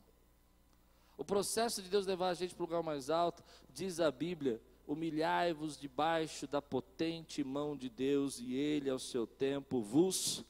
O 1.20 1.26
processo 1.26 1.82
de 1.82 1.90
Deus 1.90 2.06
levar 2.06 2.30
a 2.30 2.34
gente 2.34 2.56
para 2.56 2.64
um 2.64 2.66
lugar 2.66 2.82
mais 2.82 3.10
alto, 3.10 3.44
diz 3.74 4.00
a 4.00 4.10
Bíblia, 4.10 4.62
humilhai-vos 4.88 5.78
debaixo 5.78 6.48
da 6.48 6.62
potente 6.62 7.44
mão 7.44 7.76
de 7.76 7.90
Deus, 7.90 8.40
e 8.40 8.56
Ele, 8.56 8.90
ao 8.90 8.98
seu 8.98 9.28
tempo, 9.28 9.82
vos. 9.82 10.46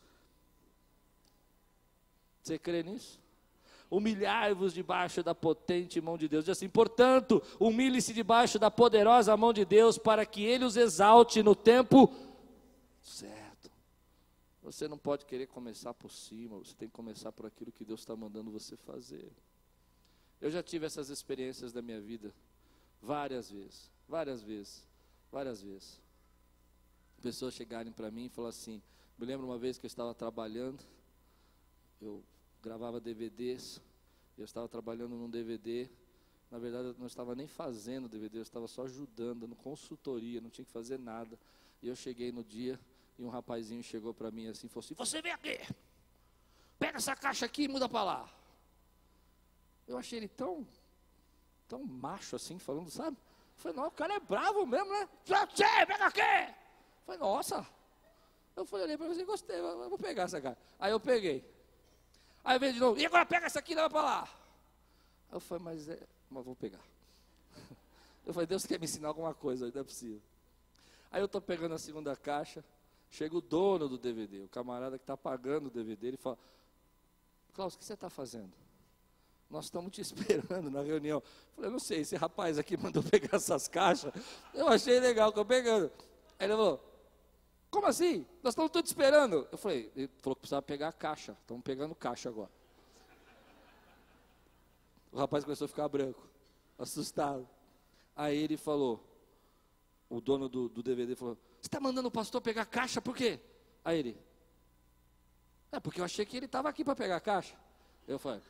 Você 2.44 2.60
crê 2.60 2.84
nisso? 2.84 3.20
Humilhai-vos 3.90 4.72
debaixo 4.72 5.24
da 5.24 5.34
potente 5.34 6.00
mão 6.00 6.20
de 6.20 6.28
Deus. 6.28 6.46
Diz 6.46 6.56
assim, 6.56 6.70
portanto, 6.70 7.42
humilhe-se 7.60 8.14
debaixo 8.14 8.60
da 8.60 8.70
poderosa 8.70 9.36
mão 9.36 9.52
de 9.52 9.66
Deus, 9.66 9.98
para 9.98 10.24
que 10.24 10.44
Ele 10.44 10.66
os 10.66 10.78
exalte 10.78 11.42
no 11.42 11.56
tempo 11.56 12.14
certo. 13.02 13.72
Você 14.62 14.88
não 14.88 15.00
pode 15.00 15.26
querer 15.26 15.48
começar 15.48 15.96
por 15.96 16.12
cima, 16.12 16.60
você 16.60 16.76
tem 16.76 16.88
que 16.88 16.94
começar 16.94 17.32
por 17.32 17.48
aquilo 17.48 17.72
que 17.72 17.84
Deus 17.84 18.02
está 18.02 18.16
mandando 18.16 18.52
você 18.52 18.78
fazer. 18.78 19.32
Eu 20.42 20.50
já 20.50 20.64
tive 20.64 20.86
essas 20.86 21.10
experiências 21.10 21.72
da 21.74 21.82
minha 21.82 22.00
vida 22.00 22.34
várias 23.02 23.52
vezes. 23.52 23.90
Várias 24.08 24.42
vezes, 24.42 24.88
várias 25.32 25.62
vezes. 25.62 26.00
Pessoas 27.22 27.54
chegarem 27.54 27.92
para 27.92 28.10
mim 28.10 28.26
e 28.26 28.30
falar 28.30 28.50
assim, 28.50 28.82
me 29.18 29.26
lembro 29.26 29.46
uma 29.46 29.58
vez 29.58 29.78
que 29.78 29.86
eu 29.86 29.88
estava 29.88 30.16
trabalhando, 30.16 30.84
eu 32.02 32.24
gravava 32.64 33.00
DVDs, 33.00 33.82
eu 34.38 34.46
estava 34.46 34.68
trabalhando 34.68 35.16
num 35.16 35.30
DVD, 35.30 35.90
na 36.50 36.58
verdade 36.58 36.88
eu 36.88 36.96
não 36.98 37.08
estava 37.08 37.36
nem 37.36 37.46
fazendo 37.46 38.08
DVD, 38.08 38.40
eu 38.40 38.42
estava 38.42 38.68
só 38.68 38.86
ajudando, 38.86 39.42
dando 39.42 39.56
consultoria, 39.56 40.42
não 40.42 40.50
tinha 40.50 40.66
que 40.66 40.72
fazer 40.72 40.98
nada. 40.98 41.38
E 41.84 41.88
eu 41.88 41.96
cheguei 41.96 42.32
no 42.32 42.44
dia 42.44 42.80
e 43.18 43.24
um 43.24 43.30
rapazinho 43.30 43.84
chegou 43.84 44.14
para 44.14 44.32
mim 44.32 44.48
assim, 44.48 44.68
falou 44.70 44.84
assim, 44.84 44.96
você 44.96 45.22
vem 45.22 45.34
aqui, 45.34 45.60
pega 46.80 46.98
essa 46.98 47.16
caixa 47.16 47.46
aqui 47.46 47.64
e 47.64 47.68
muda 47.68 47.88
para 47.88 48.04
lá. 48.04 48.39
Eu 49.90 49.98
achei 49.98 50.20
ele 50.20 50.28
tão, 50.28 50.68
tão 51.68 51.84
macho 51.84 52.36
assim, 52.36 52.60
falando, 52.60 52.92
sabe? 52.92 53.18
Falei, 53.58 53.76
não, 53.76 53.88
o 53.88 53.92
cara 53.92 54.14
é 54.14 54.20
bravo 54.20 54.64
mesmo, 54.64 54.88
né? 54.92 55.10
Você, 55.26 55.64
pega 55.88 56.06
aqui! 56.06 56.54
Falei, 57.08 57.20
nossa. 57.20 57.68
Eu 58.56 58.66
falei, 58.68 58.86
olhei 58.86 58.98
para 58.98 59.08
você, 59.08 59.26
gostei, 59.26 59.60
eu 59.60 59.90
vou 59.90 59.98
pegar 59.98 60.24
essa 60.24 60.40
cara. 60.40 60.56
Aí 60.80 60.92
eu 60.92 61.00
peguei. 61.00 61.44
Aí 62.44 62.60
veio 62.60 62.74
de 62.74 62.80
novo, 62.80 63.00
e 63.00 63.06
agora 63.06 63.26
pega 63.26 63.48
essa 63.48 63.58
aqui 63.58 63.72
e 63.72 63.76
leva 63.76 63.90
para 63.90 64.02
lá. 64.02 64.30
Eu 65.32 65.40
falei, 65.40 65.64
mas 65.64 65.90
é, 65.90 66.00
mas 66.30 66.46
vou 66.46 66.56
pegar. 66.56 66.82
Eu 68.26 68.34
falei, 68.34 68.46
Deus 68.46 68.66
quer 68.66 68.78
me 68.78 68.86
ensinar 68.86 69.08
alguma 69.08 69.34
coisa, 69.34 69.72
não 69.74 69.82
é 69.82 69.84
possível. 69.84 70.22
Aí 71.12 71.20
eu 71.20 71.26
estou 71.26 71.42
pegando 71.42 71.74
a 71.74 71.80
segunda 71.80 72.16
caixa, 72.16 72.64
chega 73.10 73.36
o 73.36 73.42
dono 73.42 73.90
do 73.90 73.98
DVD, 73.98 74.44
o 74.44 74.50
camarada 74.50 75.00
que 75.00 75.04
está 75.04 75.18
pagando 75.18 75.68
o 75.68 75.72
DVD, 75.72 76.10
ele 76.10 76.18
fala, 76.18 76.38
Klaus, 77.54 77.74
o 77.74 77.80
que 77.80 77.86
você 77.86 77.96
está 77.96 78.10
fazendo? 78.10 78.54
Nós 79.50 79.66
estamos 79.66 79.92
te 79.92 80.02
esperando 80.02 80.70
na 80.70 80.82
reunião. 80.82 81.18
Eu 81.18 81.54
falei, 81.56 81.72
não 81.72 81.80
sei, 81.80 82.02
esse 82.02 82.16
rapaz 82.16 82.58
aqui 82.58 82.78
mandou 82.82 83.02
pegar 83.04 83.38
essas 83.38 83.68
caixas. 83.68 84.14
Eu 84.54 84.68
achei 84.68 85.00
legal, 85.00 85.30
estou 85.30 85.46
pegando. 85.46 85.92
Aí 86.38 86.46
ele 86.46 86.54
falou, 86.54 86.84
como 87.70 87.88
assim? 87.88 88.26
Nós 88.44 88.52
estamos 88.52 88.72
todos 88.72 88.90
esperando. 88.90 89.48
Eu 89.52 89.58
falei, 89.58 89.92
ele 89.96 90.10
falou 90.22 90.36
que 90.36 90.42
precisava 90.42 90.62
pegar 90.62 90.90
a 90.90 90.94
caixa. 90.94 91.38
Estamos 91.42 91.64
pegando 91.64 91.96
caixa 91.96 92.30
agora. 92.30 92.52
O 95.12 95.18
rapaz 95.18 95.44
começou 95.44 95.66
a 95.66 95.68
ficar 95.68 95.88
branco, 95.90 96.28
assustado. 96.78 97.48
Aí 98.16 98.38
ele 98.38 98.58
falou, 98.58 99.04
o 100.10 100.22
dono 100.22 100.48
do, 100.48 100.70
do 100.70 100.84
DVD 100.84 101.16
falou, 101.16 101.36
você 101.60 101.68
está 101.68 101.80
mandando 101.80 102.08
o 102.08 102.12
pastor 102.12 102.42
pegar 102.42 102.66
caixa 102.66 103.02
por 103.02 103.16
quê? 103.16 103.40
Aí 103.84 104.00
ele, 104.00 104.18
é 105.72 105.80
porque 105.80 106.00
eu 106.00 106.06
achei 106.06 106.26
que 106.26 106.38
ele 106.38 106.46
estava 106.46 106.70
aqui 106.70 106.84
para 106.84 106.96
pegar 106.96 107.18
a 107.18 107.22
caixa. 107.22 107.56
Eu 108.08 108.20
falei, 108.20 108.42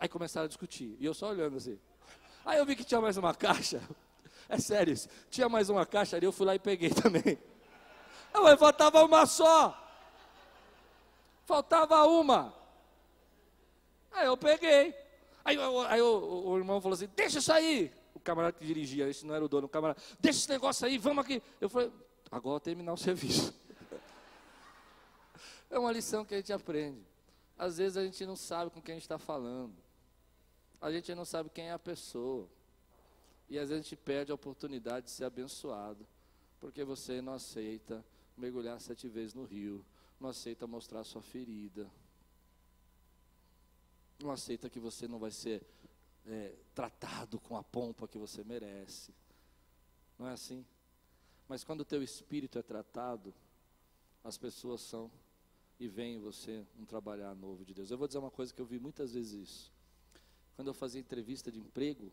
Aí 0.00 0.08
começaram 0.08 0.44
a 0.44 0.48
discutir. 0.48 0.96
E 1.00 1.04
eu 1.04 1.12
só 1.12 1.30
olhando 1.30 1.56
assim. 1.56 1.78
Aí 2.44 2.58
eu 2.58 2.64
vi 2.64 2.76
que 2.76 2.84
tinha 2.84 3.00
mais 3.00 3.16
uma 3.16 3.34
caixa. 3.34 3.82
É 4.48 4.58
sério 4.58 4.92
isso. 4.92 5.08
Tinha 5.30 5.48
mais 5.48 5.68
uma 5.68 5.84
caixa 5.84 6.16
ali, 6.16 6.24
eu 6.24 6.32
fui 6.32 6.46
lá 6.46 6.54
e 6.54 6.58
peguei 6.58 6.88
também. 7.02 7.38
Mas 8.32 8.58
faltava 8.58 9.04
uma 9.04 9.26
só. 9.26 9.76
Faltava 11.44 12.04
uma. 12.06 12.54
Aí 14.12 14.26
eu 14.26 14.36
peguei. 14.36 14.94
Aí, 15.44 15.56
aí 15.88 16.00
o, 16.00 16.46
o, 16.46 16.56
irmão 16.56 16.80
falou 16.80 16.94
assim: 16.94 17.08
Deixa 17.16 17.38
isso 17.38 17.52
aí. 17.52 17.92
O 18.14 18.20
camarada 18.20 18.52
que 18.56 18.64
dirigia, 18.64 19.08
esse 19.08 19.26
não 19.26 19.34
era 19.34 19.44
o 19.44 19.48
dono, 19.48 19.66
o 19.66 19.68
camarada, 19.68 20.00
deixa 20.18 20.40
esse 20.40 20.48
negócio 20.48 20.86
aí, 20.86 20.98
vamos 20.98 21.24
aqui. 21.24 21.42
Eu 21.60 21.68
falei: 21.68 21.92
Agora 22.30 22.60
terminar 22.60 22.92
o 22.92 22.96
serviço. 22.98 23.52
É 25.70 25.78
uma 25.78 25.92
lição 25.92 26.24
que 26.24 26.34
a 26.34 26.38
gente 26.38 26.52
aprende. 26.52 27.02
Às 27.58 27.78
vezes 27.78 27.96
a 27.96 28.04
gente 28.04 28.24
não 28.24 28.36
sabe 28.36 28.70
com 28.70 28.80
quem 28.80 28.92
a 28.92 28.96
gente 28.96 29.04
está 29.04 29.18
falando 29.18 29.74
a 30.80 30.90
gente 30.90 31.14
não 31.14 31.24
sabe 31.24 31.50
quem 31.50 31.68
é 31.68 31.72
a 31.72 31.78
pessoa. 31.78 32.48
E 33.48 33.58
às 33.58 33.70
vezes 33.70 33.80
a 33.80 33.82
gente 33.82 33.96
perde 33.96 34.30
a 34.30 34.34
oportunidade 34.34 35.06
de 35.06 35.12
ser 35.12 35.24
abençoado, 35.24 36.06
porque 36.60 36.84
você 36.84 37.22
não 37.22 37.32
aceita 37.32 38.04
mergulhar 38.36 38.80
sete 38.80 39.08
vezes 39.08 39.34
no 39.34 39.44
rio, 39.44 39.84
não 40.20 40.28
aceita 40.28 40.66
mostrar 40.66 41.02
sua 41.04 41.22
ferida, 41.22 41.90
não 44.20 44.30
aceita 44.30 44.68
que 44.68 44.78
você 44.78 45.08
não 45.08 45.18
vai 45.18 45.30
ser 45.30 45.62
é, 46.26 46.54
tratado 46.74 47.40
com 47.40 47.56
a 47.56 47.62
pompa 47.62 48.06
que 48.06 48.18
você 48.18 48.44
merece. 48.44 49.14
Não 50.18 50.28
é 50.28 50.32
assim? 50.32 50.64
Mas 51.48 51.64
quando 51.64 51.80
o 51.80 51.84
teu 51.84 52.02
espírito 52.02 52.58
é 52.58 52.62
tratado, 52.62 53.32
as 54.22 54.36
pessoas 54.36 54.82
são 54.82 55.10
e 55.80 55.88
vem 55.88 56.16
em 56.16 56.18
você 56.18 56.66
um 56.78 56.84
trabalhar 56.84 57.34
novo 57.34 57.64
de 57.64 57.72
Deus. 57.72 57.90
Eu 57.90 57.96
vou 57.96 58.08
dizer 58.08 58.18
uma 58.18 58.30
coisa 58.30 58.52
que 58.52 58.60
eu 58.60 58.66
vi 58.66 58.78
muitas 58.78 59.14
vezes 59.14 59.48
isso. 59.48 59.77
Quando 60.58 60.66
eu 60.66 60.74
fazia 60.74 61.00
entrevista 61.00 61.52
de 61.52 61.60
emprego, 61.60 62.10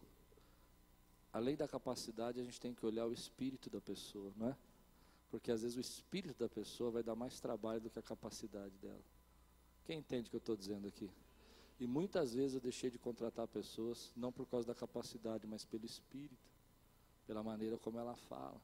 além 1.33 1.55
da 1.55 1.67
capacidade, 1.67 2.39
a 2.39 2.43
gente 2.43 2.59
tem 2.59 2.75
que 2.75 2.85
olhar 2.85 3.07
o 3.07 3.11
espírito 3.11 3.71
da 3.71 3.81
pessoa, 3.81 4.31
não 4.35 4.49
é? 4.49 4.57
Porque 5.31 5.51
às 5.51 5.63
vezes 5.63 5.75
o 5.75 5.79
espírito 5.79 6.37
da 6.37 6.47
pessoa 6.47 6.91
vai 6.91 7.01
dar 7.01 7.15
mais 7.15 7.39
trabalho 7.39 7.81
do 7.81 7.89
que 7.89 7.97
a 7.97 8.03
capacidade 8.03 8.77
dela. 8.77 9.01
Quem 9.83 9.97
entende 9.97 10.27
o 10.27 10.29
que 10.29 10.35
eu 10.35 10.37
estou 10.37 10.55
dizendo 10.55 10.87
aqui? 10.87 11.09
E 11.79 11.87
muitas 11.87 12.35
vezes 12.35 12.53
eu 12.53 12.61
deixei 12.61 12.91
de 12.91 12.99
contratar 12.99 13.47
pessoas, 13.47 14.13
não 14.15 14.31
por 14.31 14.45
causa 14.45 14.67
da 14.67 14.75
capacidade, 14.75 15.47
mas 15.47 15.65
pelo 15.65 15.83
espírito, 15.87 16.37
pela 17.25 17.41
maneira 17.41 17.79
como 17.79 17.97
ela 17.97 18.15
fala. 18.15 18.61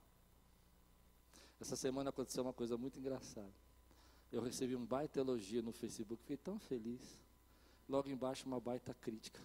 Essa 1.60 1.76
semana 1.76 2.12
aconteceu 2.12 2.44
uma 2.44 2.54
coisa 2.54 2.78
muito 2.78 3.00
engraçada. 3.00 3.52
Eu 4.32 4.44
recebi 4.44 4.76
um 4.76 4.86
baita 4.86 5.20
elogio 5.20 5.64
no 5.64 5.72
Facebook, 5.72 6.22
fiquei 6.22 6.38
tão 6.38 6.60
feliz. 6.60 7.20
Logo 7.90 8.08
embaixo, 8.10 8.46
uma 8.46 8.60
baita 8.60 8.94
crítica. 8.94 9.42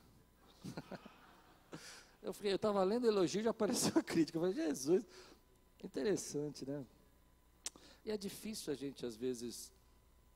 Eu 2.22 2.32
fiquei, 2.32 2.52
eu 2.52 2.56
estava 2.56 2.82
lendo 2.82 3.06
elogio 3.06 3.40
e 3.40 3.44
já 3.44 3.50
apareceu 3.50 3.92
a 3.98 4.02
crítica. 4.02 4.38
Eu 4.38 4.42
falei, 4.42 4.56
Jesus, 4.56 5.04
interessante, 5.82 6.66
né? 6.66 6.84
E 8.04 8.10
é 8.10 8.16
difícil 8.16 8.72
a 8.72 8.76
gente, 8.76 9.04
às 9.04 9.16
vezes, 9.16 9.72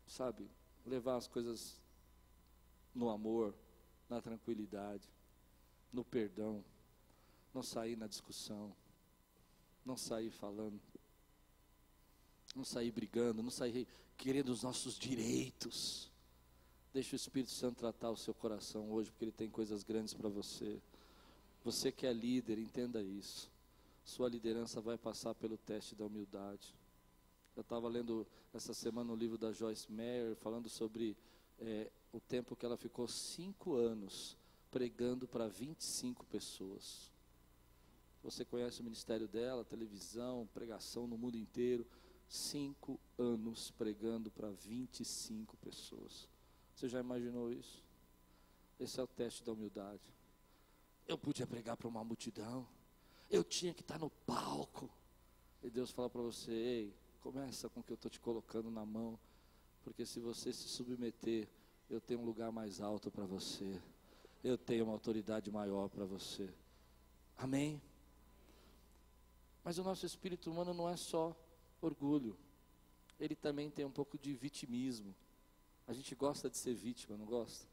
sabe, 0.07 0.51
levar 0.85 1.17
as 1.17 1.27
coisas 1.27 1.81
no 2.95 3.09
amor, 3.09 3.55
na 4.09 4.21
tranquilidade, 4.21 5.09
no 5.93 6.05
perdão, 6.05 6.65
não 7.55 7.63
sair 7.63 7.97
na 7.97 8.07
discussão, 8.07 8.75
não 9.85 9.97
sair 9.97 10.31
falando, 10.31 10.81
não 12.55 12.65
sair 12.65 12.91
brigando, 12.91 13.43
não 13.43 13.51
sair 13.51 13.87
querendo 14.17 14.49
os 14.51 14.63
nossos 14.63 14.99
direitos. 14.99 16.10
Deixe 16.93 17.15
o 17.15 17.17
Espírito 17.17 17.53
Santo 17.53 17.79
tratar 17.79 18.11
o 18.11 18.17
seu 18.17 18.35
coração 18.35 18.91
hoje, 18.91 19.11
porque 19.11 19.25
ele 19.25 19.33
tem 19.33 19.49
coisas 19.49 19.85
grandes 19.85 20.13
para 20.13 20.29
você. 20.29 20.81
Você 21.63 21.93
que 21.93 22.07
é 22.07 22.13
líder, 22.13 22.59
entenda 22.59 23.01
isso. 23.01 23.51
Sua 24.05 24.29
liderança 24.29 24.81
vai 24.81 24.99
passar 24.99 25.35
pelo 25.35 25.57
teste 25.57 25.95
da 25.95 26.05
humildade. 26.05 26.75
Eu 27.55 27.61
estava 27.61 27.89
lendo 27.89 28.27
essa 28.53 28.75
semana 28.75 29.11
o 29.11 29.15
um 29.15 29.17
livro 29.17 29.39
da 29.39 29.53
Joyce 29.53 29.91
Meyer, 29.93 30.35
falando 30.37 30.69
sobre 30.69 31.17
é, 31.61 31.91
o 32.13 32.19
tempo 32.19 32.57
que 32.57 32.67
ela 32.67 32.77
ficou 32.77 33.07
cinco 33.07 33.75
anos 33.75 34.37
pregando 34.71 35.29
para 35.29 35.47
25 35.47 36.25
pessoas. 36.27 37.11
Você 38.23 38.45
conhece 38.45 38.81
o 38.81 38.85
ministério 38.85 39.29
dela, 39.29 39.65
televisão, 39.65 40.49
pregação 40.53 41.07
no 41.07 41.17
mundo 41.17 41.37
inteiro. 41.37 41.87
Cinco 42.29 43.01
anos 43.19 43.71
pregando 43.73 44.31
para 44.31 44.51
25 44.51 45.57
pessoas. 45.57 46.30
Você 46.81 46.89
já 46.89 47.01
imaginou 47.01 47.53
isso? 47.53 47.85
Esse 48.79 48.99
é 48.99 49.03
o 49.03 49.07
teste 49.07 49.45
da 49.45 49.53
humildade. 49.53 50.01
Eu 51.07 51.19
podia 51.19 51.47
pregar 51.47 51.77
para 51.77 51.87
uma 51.87 52.03
multidão. 52.03 52.67
Eu 53.29 53.45
tinha 53.45 53.75
que 53.75 53.83
estar 53.83 53.99
no 53.99 54.09
palco. 54.09 54.89
E 55.63 55.69
Deus 55.69 55.91
fala 55.91 56.09
para 56.09 56.23
você: 56.23 56.51
Ei, 56.51 56.95
começa 57.21 57.69
com 57.69 57.81
o 57.81 57.83
que 57.83 57.93
eu 57.93 57.97
estou 57.97 58.11
te 58.11 58.19
colocando 58.19 58.71
na 58.71 58.87
mão. 58.87 59.21
Porque 59.85 60.07
se 60.07 60.21
você 60.21 60.55
se 60.55 60.71
submeter, 60.71 61.47
eu 61.91 62.01
tenho 62.01 62.21
um 62.21 62.25
lugar 62.25 62.51
mais 62.51 62.81
alto 62.81 63.11
para 63.11 63.27
você. 63.27 63.79
Eu 64.43 64.57
tenho 64.57 64.85
uma 64.85 64.95
autoridade 64.95 65.51
maior 65.51 65.91
para 65.91 66.07
você. 66.07 66.49
Amém? 67.37 67.79
Mas 69.63 69.77
o 69.77 69.85
nosso 69.85 70.07
espírito 70.07 70.51
humano 70.51 70.73
não 70.73 70.89
é 70.89 70.97
só 70.97 71.37
orgulho. 71.83 72.39
Ele 73.19 73.35
também 73.35 73.71
tem 73.71 73.85
um 73.85 73.93
pouco 73.93 74.17
de 74.17 74.33
vitimismo. 74.33 75.15
A 75.91 75.93
gente 75.93 76.15
gosta 76.15 76.49
de 76.49 76.57
ser 76.57 76.73
vítima, 76.73 77.17
não 77.17 77.27
gosta? 77.27 77.67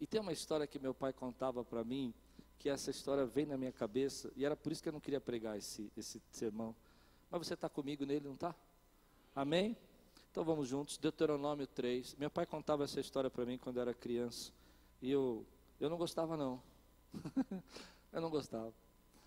E 0.00 0.06
tem 0.06 0.18
uma 0.22 0.32
história 0.32 0.66
que 0.66 0.78
meu 0.78 0.94
pai 0.94 1.12
contava 1.12 1.62
para 1.62 1.84
mim, 1.84 2.14
que 2.58 2.66
essa 2.66 2.90
história 2.90 3.26
vem 3.26 3.44
na 3.44 3.58
minha 3.58 3.72
cabeça, 3.72 4.32
e 4.34 4.42
era 4.42 4.56
por 4.56 4.72
isso 4.72 4.82
que 4.82 4.88
eu 4.88 4.92
não 4.94 5.00
queria 5.00 5.20
pregar 5.20 5.58
esse, 5.58 5.92
esse 5.98 6.18
sermão. 6.30 6.74
Mas 7.30 7.46
você 7.46 7.52
está 7.52 7.68
comigo 7.68 8.06
nele, 8.06 8.24
não 8.24 8.32
está? 8.32 8.54
Amém? 9.36 9.76
Então 10.30 10.42
vamos 10.42 10.66
juntos, 10.66 10.96
Deuteronômio 10.96 11.66
3. 11.66 12.14
Meu 12.14 12.30
pai 12.30 12.46
contava 12.46 12.84
essa 12.84 12.98
história 12.98 13.28
para 13.28 13.44
mim 13.44 13.58
quando 13.58 13.76
eu 13.76 13.82
era 13.82 13.92
criança. 13.92 14.50
E 15.02 15.10
eu, 15.10 15.44
eu 15.78 15.90
não 15.90 15.98
gostava 15.98 16.38
não. 16.38 16.62
eu 18.14 18.22
não 18.22 18.30
gostava. 18.30 18.72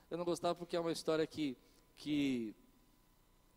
Eu 0.09 0.17
não 0.17 0.25
gostava 0.25 0.55
porque 0.55 0.75
é 0.75 0.79
uma 0.79 0.91
história 0.91 1.27
que, 1.27 1.55
que 1.97 2.55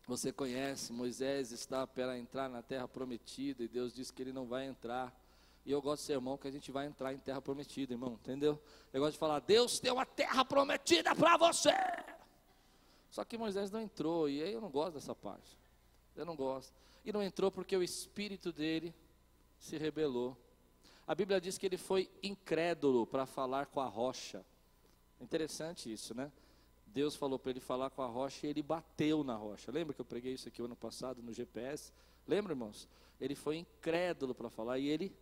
você 0.07 0.31
conhece, 0.31 0.93
Moisés 0.93 1.51
está 1.51 1.85
para 1.85 2.17
entrar 2.17 2.47
na 2.47 2.61
terra 2.61 2.87
prometida 2.87 3.63
e 3.63 3.67
Deus 3.67 3.93
disse 3.93 4.13
que 4.13 4.21
ele 4.21 4.31
não 4.31 4.47
vai 4.47 4.65
entrar. 4.65 5.13
E 5.65 5.71
eu 5.71 5.81
gosto 5.81 6.01
de 6.01 6.05
ser 6.07 6.13
irmão 6.13 6.37
que 6.37 6.47
a 6.47 6.51
gente 6.51 6.71
vai 6.71 6.87
entrar 6.87 7.13
em 7.13 7.17
terra 7.17 7.41
prometida, 7.41 7.93
irmão, 7.93 8.13
entendeu? 8.13 8.57
Eu 8.93 9.01
gosto 9.01 9.13
de 9.13 9.19
falar, 9.19 9.39
Deus 9.41 9.79
tem 9.81 9.91
uma 9.91 10.05
terra 10.05 10.45
prometida 10.45 11.13
para 11.13 11.35
você. 11.35 11.73
Só 13.11 13.25
que 13.25 13.37
Moisés 13.37 13.69
não 13.69 13.81
entrou, 13.81 14.29
e 14.29 14.41
aí 14.41 14.53
eu 14.53 14.61
não 14.61 14.69
gosto 14.69 14.93
dessa 14.93 15.13
parte. 15.13 15.57
Eu 16.15 16.25
não 16.25 16.37
gosto. 16.37 16.73
E 17.03 17.11
não 17.11 17.21
entrou 17.21 17.51
porque 17.51 17.75
o 17.75 17.83
espírito 17.83 18.53
dele 18.53 18.95
se 19.59 19.77
rebelou. 19.77 20.37
A 21.05 21.13
Bíblia 21.13 21.41
diz 21.41 21.57
que 21.57 21.65
ele 21.65 21.77
foi 21.77 22.09
incrédulo 22.23 23.05
para 23.05 23.25
falar 23.25 23.65
com 23.65 23.81
a 23.81 23.87
rocha. 23.87 24.45
Interessante 25.19 25.91
isso, 25.91 26.15
né? 26.15 26.31
Deus 26.97 27.15
falou 27.15 27.37
para 27.37 27.51
ele 27.51 27.59
falar 27.59 27.91
com 27.91 28.01
a 28.01 28.07
rocha 28.07 28.47
e 28.47 28.49
ele 28.49 28.63
bateu 28.63 29.23
na 29.23 29.35
rocha. 29.35 29.71
Lembra 29.71 29.93
que 29.93 30.01
eu 30.01 30.05
preguei 30.05 30.33
isso 30.33 30.47
aqui 30.47 30.63
ano 30.63 30.75
passado 30.75 31.21
no 31.21 31.31
GPS? 31.31 31.93
Lembra, 32.27 32.53
irmãos? 32.53 32.89
Ele 33.21 33.35
foi 33.35 33.57
incrédulo 33.57 34.33
para 34.33 34.49
falar 34.49 34.79
e 34.79 34.87
ele 34.87 35.15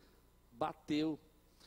bateu. 0.53 1.19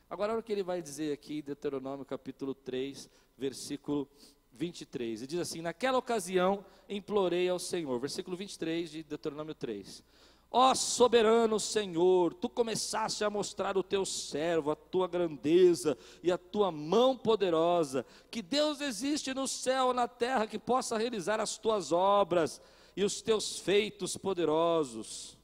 Agora, 0.09 0.33
olha 0.33 0.41
o 0.41 0.43
que 0.43 0.51
ele 0.51 0.63
vai 0.63 0.81
dizer 0.81 1.13
aqui, 1.13 1.43
Deuteronômio 1.43 2.07
capítulo 2.07 2.55
3, 2.55 3.07
versículo 3.37 4.09
23. 4.55 5.21
Ele 5.21 5.27
diz 5.27 5.41
assim: 5.41 5.61
Naquela 5.61 5.99
ocasião 5.99 6.65
implorei 6.89 7.47
ao 7.47 7.59
Senhor. 7.59 8.01
Versículo 8.01 8.35
23 8.35 8.91
de 8.91 9.03
Deuteronômio 9.03 9.55
3. 9.55 10.03
Ó 10.51 10.75
soberano 10.75 11.61
Senhor, 11.61 12.33
tu 12.33 12.49
começaste 12.49 13.23
a 13.23 13.29
mostrar 13.29 13.77
o 13.77 13.83
teu 13.83 14.07
servo, 14.07 14.71
a 14.71 14.77
tua 14.77 15.07
grandeza 15.07 15.97
e 16.23 16.33
a 16.33 16.39
tua 16.39 16.73
mão 16.73 17.15
poderosa, 17.15 18.07
que 18.31 18.41
Deus 18.41 18.81
existe 18.81 19.35
no 19.35 19.47
céu 19.47 19.93
na 19.93 20.09
terra 20.09 20.47
que 20.47 20.59
possa 20.59 20.97
realizar 20.97 21.39
as 21.39 21.59
tuas 21.59 21.93
obras 21.93 22.63
e 22.97 23.05
os 23.05 23.21
teus 23.21 23.59
feitos 23.59 24.17
poderosos. 24.17 25.37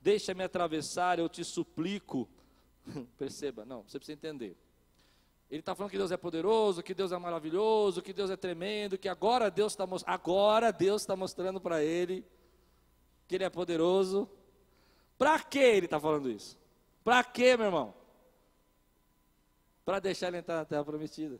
Deixa-me 0.00 0.42
atravessar, 0.42 1.20
eu 1.20 1.28
te 1.28 1.44
suplico. 1.44 2.28
Perceba, 3.16 3.64
não, 3.64 3.84
você 3.84 3.98
precisa 3.98 4.16
entender. 4.16 4.56
Ele 5.48 5.60
está 5.60 5.76
falando 5.76 5.92
que 5.92 5.96
Deus 5.96 6.10
é 6.10 6.16
poderoso, 6.16 6.82
que 6.82 6.92
Deus 6.92 7.12
é 7.12 7.18
maravilhoso, 7.18 8.02
que 8.02 8.12
Deus 8.12 8.30
é 8.30 8.36
tremendo, 8.36 8.98
que 8.98 9.08
agora 9.08 9.48
Deus 9.48 9.72
está 9.72 9.86
agora 10.06 10.72
Deus 10.72 11.02
está 11.02 11.14
mostrando 11.14 11.60
para 11.60 11.82
ele 11.82 12.26
que 13.28 13.34
ele 13.34 13.44
é 13.44 13.50
poderoso. 13.50 14.28
Para 15.18 15.38
que 15.40 15.58
ele 15.58 15.86
está 15.86 16.00
falando 16.00 16.30
isso? 16.30 16.58
Para 17.04 17.22
que, 17.22 17.56
meu 17.56 17.66
irmão? 17.66 17.94
Para 19.84 20.00
deixar 20.00 20.28
ele 20.28 20.38
entrar 20.38 20.56
na 20.56 20.64
terra 20.64 20.84
prometida. 20.84 21.38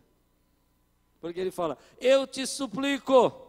Porque 1.21 1.41
ele 1.41 1.51
fala: 1.51 1.79
Eu 1.99 2.27
te 2.27 2.47
suplico. 2.47 3.47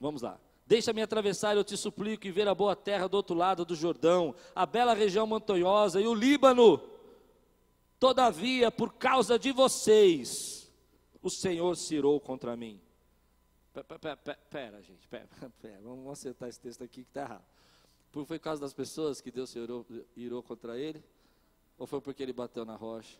Vamos 0.00 0.22
lá. 0.22 0.38
Deixa-me 0.66 1.00
atravessar, 1.00 1.56
eu 1.56 1.64
te 1.64 1.76
suplico, 1.76 2.26
e 2.26 2.30
ver 2.30 2.46
a 2.46 2.54
boa 2.54 2.76
terra 2.76 3.08
do 3.08 3.14
outro 3.14 3.34
lado 3.34 3.64
do 3.64 3.74
Jordão, 3.74 4.34
a 4.54 4.66
bela 4.66 4.92
região 4.92 5.26
montanhosa 5.26 6.00
e 6.00 6.06
o 6.06 6.14
Líbano. 6.14 6.78
Todavia, 7.98 8.70
por 8.70 8.92
causa 8.92 9.38
de 9.38 9.50
vocês, 9.50 10.70
o 11.22 11.30
Senhor 11.30 11.74
se 11.74 11.96
irou 11.96 12.20
contra 12.20 12.54
mim. 12.54 12.80
Pera, 14.50 14.82
gente, 14.82 15.06
pera, 15.08 15.28
pera, 15.60 15.80
vamos 15.80 16.10
acertar 16.10 16.48
esse 16.48 16.60
texto 16.60 16.82
aqui 16.82 17.04
que 17.04 17.10
está 17.10 17.22
errado. 17.22 17.44
Foi 18.10 18.24
por 18.24 18.38
causa 18.38 18.60
das 18.60 18.72
pessoas 18.72 19.20
que 19.20 19.30
Deus 19.30 19.50
se 19.50 19.58
irou, 19.58 19.86
irou 20.16 20.42
contra 20.42 20.78
ele? 20.78 21.04
Ou 21.76 21.86
foi 21.86 22.00
porque 22.00 22.22
ele 22.22 22.32
bateu 22.32 22.64
na 22.64 22.74
rocha? 22.74 23.18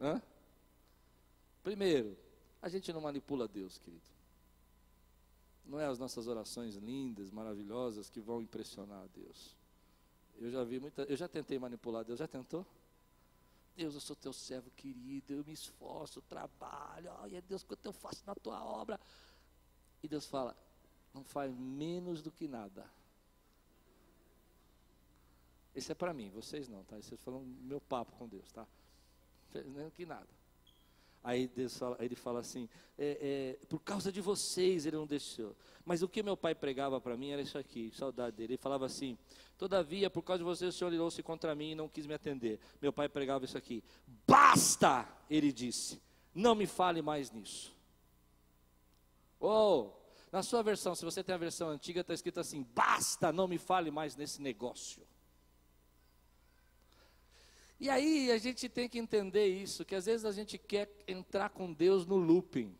Hã? 0.00 0.22
Primeiro, 1.62 2.16
a 2.62 2.68
gente 2.68 2.92
não 2.92 3.00
manipula 3.00 3.48
Deus, 3.48 3.78
querido. 3.78 4.06
Não 5.64 5.80
é 5.80 5.86
as 5.86 5.98
nossas 5.98 6.26
orações 6.26 6.76
lindas, 6.76 7.30
maravilhosas 7.30 8.08
que 8.08 8.20
vão 8.20 8.40
impressionar 8.40 9.02
a 9.02 9.06
Deus. 9.06 9.56
Eu 10.38 10.50
já 10.50 10.62
vi 10.64 10.78
muita, 10.78 11.02
eu 11.02 11.16
já 11.16 11.28
tentei 11.28 11.58
manipular 11.58 12.04
Deus, 12.04 12.18
já 12.18 12.28
tentou? 12.28 12.64
Deus, 13.78 13.94
eu 13.94 14.00
sou 14.00 14.16
teu 14.16 14.32
servo 14.32 14.72
querido, 14.72 15.32
eu 15.32 15.44
me 15.44 15.52
esforço, 15.52 16.20
trabalho, 16.22 17.12
olha 17.20 17.40
Deus, 17.40 17.62
quanto 17.62 17.86
eu 17.86 17.92
faço 17.92 18.26
na 18.26 18.34
tua 18.34 18.60
obra. 18.64 18.98
E 20.02 20.08
Deus 20.08 20.26
fala, 20.26 20.56
não 21.14 21.22
faz 21.22 21.54
menos 21.54 22.20
do 22.20 22.32
que 22.32 22.48
nada. 22.48 22.90
Esse 25.76 25.92
é 25.92 25.94
para 25.94 26.12
mim, 26.12 26.28
vocês 26.30 26.68
não, 26.68 26.82
tá? 26.82 26.96
Vocês 26.96 27.20
falam 27.20 27.40
meu 27.40 27.80
papo 27.80 28.10
com 28.16 28.26
Deus, 28.26 28.50
tá? 28.50 28.66
Menos 29.54 29.94
que 29.94 30.04
nada. 30.04 30.37
Aí 31.28 31.46
fala, 31.68 31.96
ele 32.00 32.16
fala 32.16 32.40
assim: 32.40 32.66
é, 32.98 33.58
é, 33.60 33.66
por 33.66 33.80
causa 33.80 34.10
de 34.10 34.18
vocês 34.18 34.86
ele 34.86 34.96
não 34.96 35.06
deixou. 35.06 35.54
Mas 35.84 36.00
o 36.00 36.08
que 36.08 36.22
meu 36.22 36.38
pai 36.38 36.54
pregava 36.54 36.98
para 37.02 37.18
mim 37.18 37.32
era 37.32 37.42
isso 37.42 37.58
aqui, 37.58 37.92
saudade 37.94 38.34
dele. 38.34 38.54
Ele 38.54 38.56
falava 38.56 38.86
assim: 38.86 39.18
todavia, 39.58 40.08
por 40.08 40.22
causa 40.22 40.38
de 40.38 40.44
vocês 40.44 40.74
o 40.74 40.78
Senhor 40.78 40.90
irou-se 40.90 41.22
contra 41.22 41.54
mim 41.54 41.72
e 41.72 41.74
não 41.74 41.86
quis 41.86 42.06
me 42.06 42.14
atender. 42.14 42.58
Meu 42.80 42.94
pai 42.94 43.10
pregava 43.10 43.44
isso 43.44 43.58
aqui: 43.58 43.84
basta, 44.26 45.06
ele 45.28 45.52
disse, 45.52 46.00
não 46.34 46.54
me 46.54 46.66
fale 46.66 47.02
mais 47.02 47.30
nisso. 47.30 47.76
Ou, 49.38 49.84
oh, 49.84 50.32
na 50.32 50.42
sua 50.42 50.62
versão, 50.62 50.94
se 50.94 51.04
você 51.04 51.22
tem 51.22 51.34
a 51.34 51.38
versão 51.38 51.68
antiga, 51.68 52.00
está 52.00 52.14
escrito 52.14 52.40
assim: 52.40 52.66
basta, 52.74 53.30
não 53.30 53.46
me 53.46 53.58
fale 53.58 53.90
mais 53.90 54.16
nesse 54.16 54.40
negócio. 54.40 55.06
E 57.80 57.88
aí 57.88 58.30
a 58.32 58.38
gente 58.38 58.68
tem 58.68 58.88
que 58.88 58.98
entender 58.98 59.46
isso, 59.46 59.84
que 59.84 59.94
às 59.94 60.06
vezes 60.06 60.24
a 60.24 60.32
gente 60.32 60.58
quer 60.58 60.90
entrar 61.06 61.50
com 61.50 61.72
Deus 61.72 62.04
no 62.06 62.16
looping. 62.16 62.76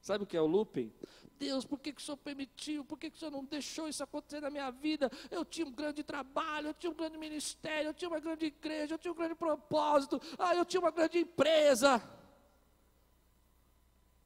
Sabe 0.00 0.24
o 0.24 0.26
que 0.26 0.36
é 0.36 0.40
o 0.40 0.46
looping? 0.46 0.92
Deus, 1.38 1.64
por 1.64 1.78
que, 1.78 1.92
que 1.92 2.00
o 2.00 2.04
Senhor 2.04 2.16
permitiu? 2.16 2.84
Por 2.84 2.98
que, 2.98 3.10
que 3.10 3.16
o 3.16 3.18
Senhor 3.18 3.30
não 3.30 3.44
deixou 3.44 3.88
isso 3.88 4.02
acontecer 4.02 4.40
na 4.40 4.50
minha 4.50 4.70
vida? 4.70 5.10
Eu 5.30 5.44
tinha 5.44 5.66
um 5.66 5.70
grande 5.70 6.02
trabalho, 6.02 6.68
eu 6.68 6.74
tinha 6.74 6.90
um 6.90 6.94
grande 6.94 7.18
ministério, 7.18 7.88
eu 7.88 7.94
tinha 7.94 8.08
uma 8.08 8.18
grande 8.18 8.46
igreja, 8.46 8.94
eu 8.94 8.98
tinha 8.98 9.12
um 9.12 9.16
grande 9.16 9.34
propósito, 9.34 10.20
ah, 10.38 10.54
eu 10.54 10.64
tinha 10.64 10.80
uma 10.80 10.90
grande 10.90 11.18
empresa. 11.18 12.02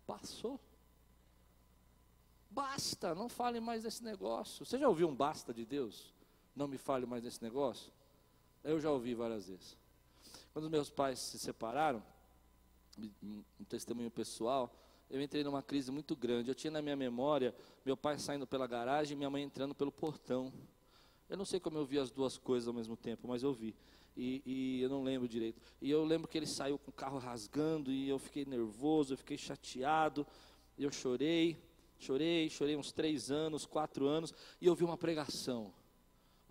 Passou. 0.07 0.61
Basta, 2.51 3.15
não 3.15 3.29
fale 3.29 3.61
mais 3.61 3.83
desse 3.83 4.03
negócio. 4.03 4.65
Você 4.65 4.79
já 4.79 4.89
ouviu 4.89 5.09
um 5.09 5.15
basta 5.15 5.53
de 5.53 5.65
Deus? 5.65 6.15
Não 6.55 6.67
me 6.67 6.79
fale 6.79 7.07
mais 7.07 7.23
desse 7.23 7.43
negócio? 7.43 7.93
Eu 8.63 8.79
já 8.79 8.91
ouvi 8.91 9.15
várias 9.15 9.49
vezes. 9.49 9.77
Quando 10.53 10.69
meus 10.69 10.91
pais 10.91 11.19
se 11.19 11.39
separaram, 11.39 12.03
um 13.23 13.65
testemunho 13.69 14.11
pessoal, 14.11 14.75
eu 15.09 15.21
entrei 15.21 15.43
numa 15.43 15.63
crise 15.63 15.91
muito 15.91 16.15
grande. 16.15 16.51
Eu 16.51 16.55
tinha 16.55 16.71
na 16.71 16.83
minha 16.83 16.97
memória 16.97 17.55
meu 17.85 17.97
pai 17.97 18.19
saindo 18.19 18.47
pela 18.47 18.67
garagem 18.67 19.15
e 19.15 19.17
minha 19.17 19.31
mãe 19.31 19.43
entrando 19.43 19.75
pelo 19.75 19.91
portão. 19.91 20.53
Eu 21.29 21.37
não 21.37 21.45
sei 21.45 21.59
como 21.59 21.79
eu 21.79 21.87
vi 21.87 21.99
as 21.99 22.11
duas 22.11 22.37
coisas 22.37 22.69
ao 22.69 22.75
mesmo 22.75 22.97
tempo, 22.97 23.27
mas 23.27 23.43
eu 23.43 23.53
vi. 23.53 23.75
E, 24.17 24.43
e, 24.45 24.83
eu 24.83 24.89
não 24.89 25.03
lembro 25.03 25.27
direito. 25.27 25.61
E 25.81 25.91
eu 25.91 26.05
lembro 26.05 26.29
que 26.29 26.37
ele 26.37 26.47
saiu 26.47 26.79
com 26.79 26.91
o 26.91 26.95
carro 26.95 27.19
rasgando 27.19 27.91
e 27.91 28.09
eu 28.09 28.19
fiquei 28.19 28.45
nervoso, 28.45 29.15
eu 29.15 29.17
fiquei 29.17 29.39
chateado. 29.39 30.27
Eu 30.77 30.93
chorei, 30.93 31.57
chorei, 31.99 32.51
chorei 32.51 32.77
uns 32.77 32.93
três 32.93 33.31
anos, 33.31 33.65
quatro 33.65 34.07
anos. 34.07 34.35
E 34.61 34.67
eu 34.67 34.75
vi 34.75 34.85
uma 34.85 34.99
pregação 34.99 35.73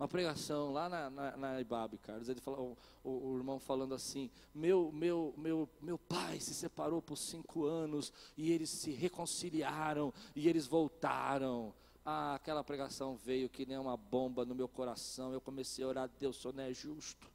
uma 0.00 0.08
pregação 0.08 0.72
lá 0.72 0.88
na, 0.88 1.10
na, 1.10 1.36
na 1.36 1.60
Ibabe, 1.60 1.98
Carlos. 1.98 2.30
Ele 2.30 2.40
falou, 2.40 2.74
o, 3.04 3.10
o, 3.10 3.36
irmão 3.36 3.60
falando 3.60 3.94
assim: 3.94 4.30
meu, 4.54 4.90
meu, 4.90 5.34
meu, 5.36 5.68
meu 5.78 5.98
pai 5.98 6.40
se 6.40 6.54
separou 6.54 7.02
por 7.02 7.18
cinco 7.18 7.66
anos 7.66 8.10
e 8.34 8.50
eles 8.50 8.70
se 8.70 8.92
reconciliaram 8.92 10.10
e 10.34 10.48
eles 10.48 10.66
voltaram. 10.66 11.74
Ah, 12.02 12.34
aquela 12.34 12.64
pregação 12.64 13.14
veio 13.14 13.50
que 13.50 13.66
nem 13.66 13.76
uma 13.76 13.94
bomba 13.94 14.46
no 14.46 14.54
meu 14.54 14.66
coração. 14.66 15.34
Eu 15.34 15.40
comecei 15.40 15.84
a 15.84 15.88
orar: 15.88 16.10
Deus, 16.18 16.38
o 16.38 16.40
senhor 16.40 16.54
não 16.54 16.64
é 16.64 16.72
justo. 16.72 17.30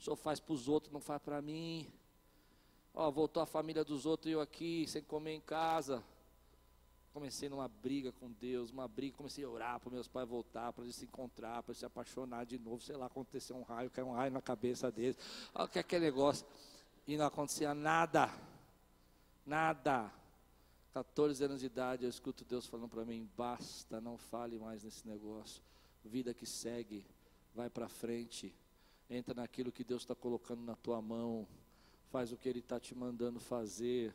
O 0.00 0.02
senhor 0.02 0.16
faz 0.16 0.40
para 0.40 0.54
os 0.54 0.66
outros, 0.66 0.92
não 0.92 1.00
faz 1.00 1.22
para 1.22 1.40
mim. 1.40 1.86
Ó, 2.92 3.12
voltou 3.12 3.40
a 3.40 3.46
família 3.46 3.84
dos 3.84 4.06
outros 4.06 4.28
e 4.28 4.32
eu 4.32 4.40
aqui, 4.40 4.88
sem 4.88 5.04
comer 5.04 5.34
em 5.34 5.40
casa. 5.40 6.02
Comecei 7.12 7.48
numa 7.48 7.68
briga 7.68 8.10
com 8.10 8.30
Deus, 8.30 8.70
uma 8.70 8.88
briga, 8.88 9.16
comecei 9.18 9.44
a 9.44 9.48
orar 9.48 9.78
para 9.78 9.90
meus 9.90 10.08
pais 10.08 10.26
voltar, 10.26 10.72
para 10.72 10.84
eles 10.84 10.96
se 10.96 11.04
encontrar, 11.04 11.62
para 11.62 11.74
se 11.74 11.84
apaixonar 11.84 12.46
de 12.46 12.58
novo, 12.58 12.82
sei 12.82 12.96
lá, 12.96 13.04
aconteceu 13.04 13.54
um 13.54 13.62
raio, 13.62 13.90
caiu 13.90 14.08
um 14.08 14.12
raio 14.12 14.32
na 14.32 14.40
cabeça 14.40 14.90
deles. 14.90 15.18
Olha 15.54 15.68
que 15.68 15.78
é 15.78 15.82
aquele 15.82 16.06
negócio. 16.06 16.46
E 17.06 17.16
não 17.16 17.26
acontecia 17.26 17.74
nada. 17.74 18.30
Nada. 19.44 20.10
14 20.94 21.44
anos 21.44 21.60
de 21.60 21.66
idade, 21.66 22.04
eu 22.04 22.10
escuto 22.10 22.44
Deus 22.44 22.66
falando 22.66 22.88
para 22.88 23.04
mim: 23.04 23.28
basta, 23.36 24.00
não 24.00 24.16
fale 24.16 24.58
mais 24.58 24.82
nesse 24.82 25.06
negócio. 25.06 25.62
Vida 26.04 26.32
que 26.32 26.46
segue, 26.46 27.04
vai 27.54 27.68
para 27.68 27.88
frente, 27.88 28.54
entra 29.08 29.34
naquilo 29.34 29.70
que 29.70 29.84
Deus 29.84 30.02
está 30.02 30.14
colocando 30.14 30.62
na 30.62 30.76
tua 30.76 31.00
mão, 31.02 31.46
faz 32.10 32.32
o 32.32 32.36
que 32.36 32.48
Ele 32.48 32.60
está 32.60 32.80
te 32.80 32.94
mandando 32.94 33.38
fazer 33.38 34.14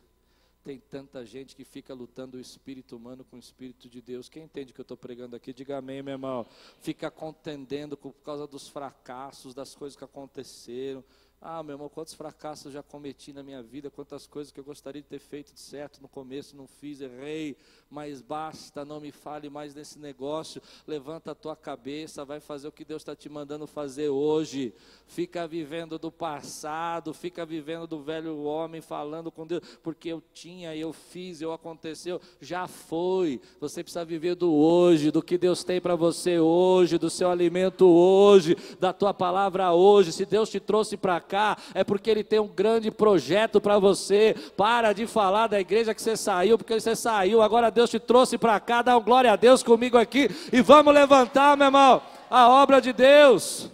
tem 0.64 0.78
tanta 0.78 1.24
gente 1.24 1.56
que 1.56 1.64
fica 1.64 1.94
lutando 1.94 2.36
o 2.36 2.40
espírito 2.40 2.96
humano 2.96 3.24
com 3.24 3.36
o 3.36 3.38
espírito 3.38 3.88
de 3.88 4.02
Deus. 4.02 4.28
Quem 4.28 4.44
entende 4.44 4.72
o 4.72 4.74
que 4.74 4.80
eu 4.80 4.82
estou 4.82 4.96
pregando 4.96 5.34
aqui, 5.34 5.52
diga 5.52 5.78
amém, 5.78 6.02
meu 6.02 6.12
irmão. 6.12 6.46
Fica 6.80 7.10
contendendo 7.10 7.96
por 7.96 8.12
causa 8.24 8.46
dos 8.46 8.68
fracassos, 8.68 9.54
das 9.54 9.74
coisas 9.74 9.96
que 9.96 10.04
aconteceram. 10.04 11.02
Ah, 11.40 11.62
meu 11.62 11.74
irmão, 11.74 11.88
quantos 11.88 12.14
fracassos 12.14 12.72
já 12.72 12.82
cometi 12.82 13.32
na 13.32 13.44
minha 13.44 13.62
vida, 13.62 13.88
quantas 13.88 14.26
coisas 14.26 14.52
que 14.52 14.58
eu 14.58 14.64
gostaria 14.64 15.00
de 15.00 15.06
ter 15.06 15.20
feito 15.20 15.54
de 15.54 15.60
certo 15.60 16.02
no 16.02 16.08
começo, 16.08 16.56
não 16.56 16.66
fiz, 16.66 17.00
errei, 17.00 17.56
mas 17.88 18.20
basta, 18.20 18.84
não 18.84 18.98
me 18.98 19.12
fale 19.12 19.48
mais 19.48 19.72
nesse 19.72 20.00
negócio. 20.00 20.60
Levanta 20.84 21.30
a 21.30 21.36
tua 21.36 21.54
cabeça, 21.54 22.24
vai 22.24 22.40
fazer 22.40 22.66
o 22.66 22.72
que 22.72 22.84
Deus 22.84 23.02
está 23.02 23.14
te 23.14 23.28
mandando 23.28 23.68
fazer 23.68 24.08
hoje. 24.08 24.74
Fica 25.06 25.46
vivendo 25.46 25.96
do 25.96 26.10
passado, 26.10 27.14
fica 27.14 27.46
vivendo 27.46 27.86
do 27.86 28.02
velho 28.02 28.42
homem, 28.42 28.80
falando 28.80 29.30
com 29.30 29.46
Deus, 29.46 29.62
porque 29.80 30.08
eu 30.08 30.20
tinha, 30.34 30.74
eu 30.74 30.92
fiz, 30.92 31.40
eu 31.40 31.52
aconteceu, 31.52 32.20
já 32.40 32.66
foi. 32.66 33.40
Você 33.60 33.84
precisa 33.84 34.04
viver 34.04 34.34
do 34.34 34.52
hoje, 34.52 35.12
do 35.12 35.22
que 35.22 35.38
Deus 35.38 35.62
tem 35.62 35.80
para 35.80 35.94
você 35.94 36.40
hoje, 36.40 36.98
do 36.98 37.08
seu 37.08 37.30
alimento 37.30 37.86
hoje, 37.86 38.56
da 38.80 38.92
tua 38.92 39.14
palavra 39.14 39.72
hoje. 39.72 40.12
Se 40.12 40.26
Deus 40.26 40.50
te 40.50 40.58
trouxe 40.58 40.96
para 40.96 41.27
cá, 41.28 41.56
é 41.74 41.84
porque 41.84 42.10
Ele 42.10 42.24
tem 42.24 42.40
um 42.40 42.48
grande 42.48 42.90
projeto 42.90 43.60
para 43.60 43.78
você. 43.78 44.34
Para 44.56 44.92
de 44.92 45.06
falar 45.06 45.46
da 45.46 45.60
igreja 45.60 45.94
que 45.94 46.00
você 46.00 46.16
saiu, 46.16 46.56
porque 46.56 46.80
você 46.80 46.96
saiu, 46.96 47.42
agora 47.42 47.70
Deus 47.70 47.90
te 47.90 48.00
trouxe 48.00 48.38
para 48.38 48.58
cá. 48.58 48.82
Dá 48.82 48.96
um 48.96 49.02
glória 49.02 49.32
a 49.32 49.36
Deus 49.36 49.62
comigo 49.62 49.98
aqui 49.98 50.28
e 50.52 50.62
vamos 50.62 50.94
levantar, 50.94 51.56
meu 51.56 51.66
irmão, 51.66 52.02
a 52.30 52.48
obra 52.48 52.80
de 52.80 52.92
Deus. 52.92 53.70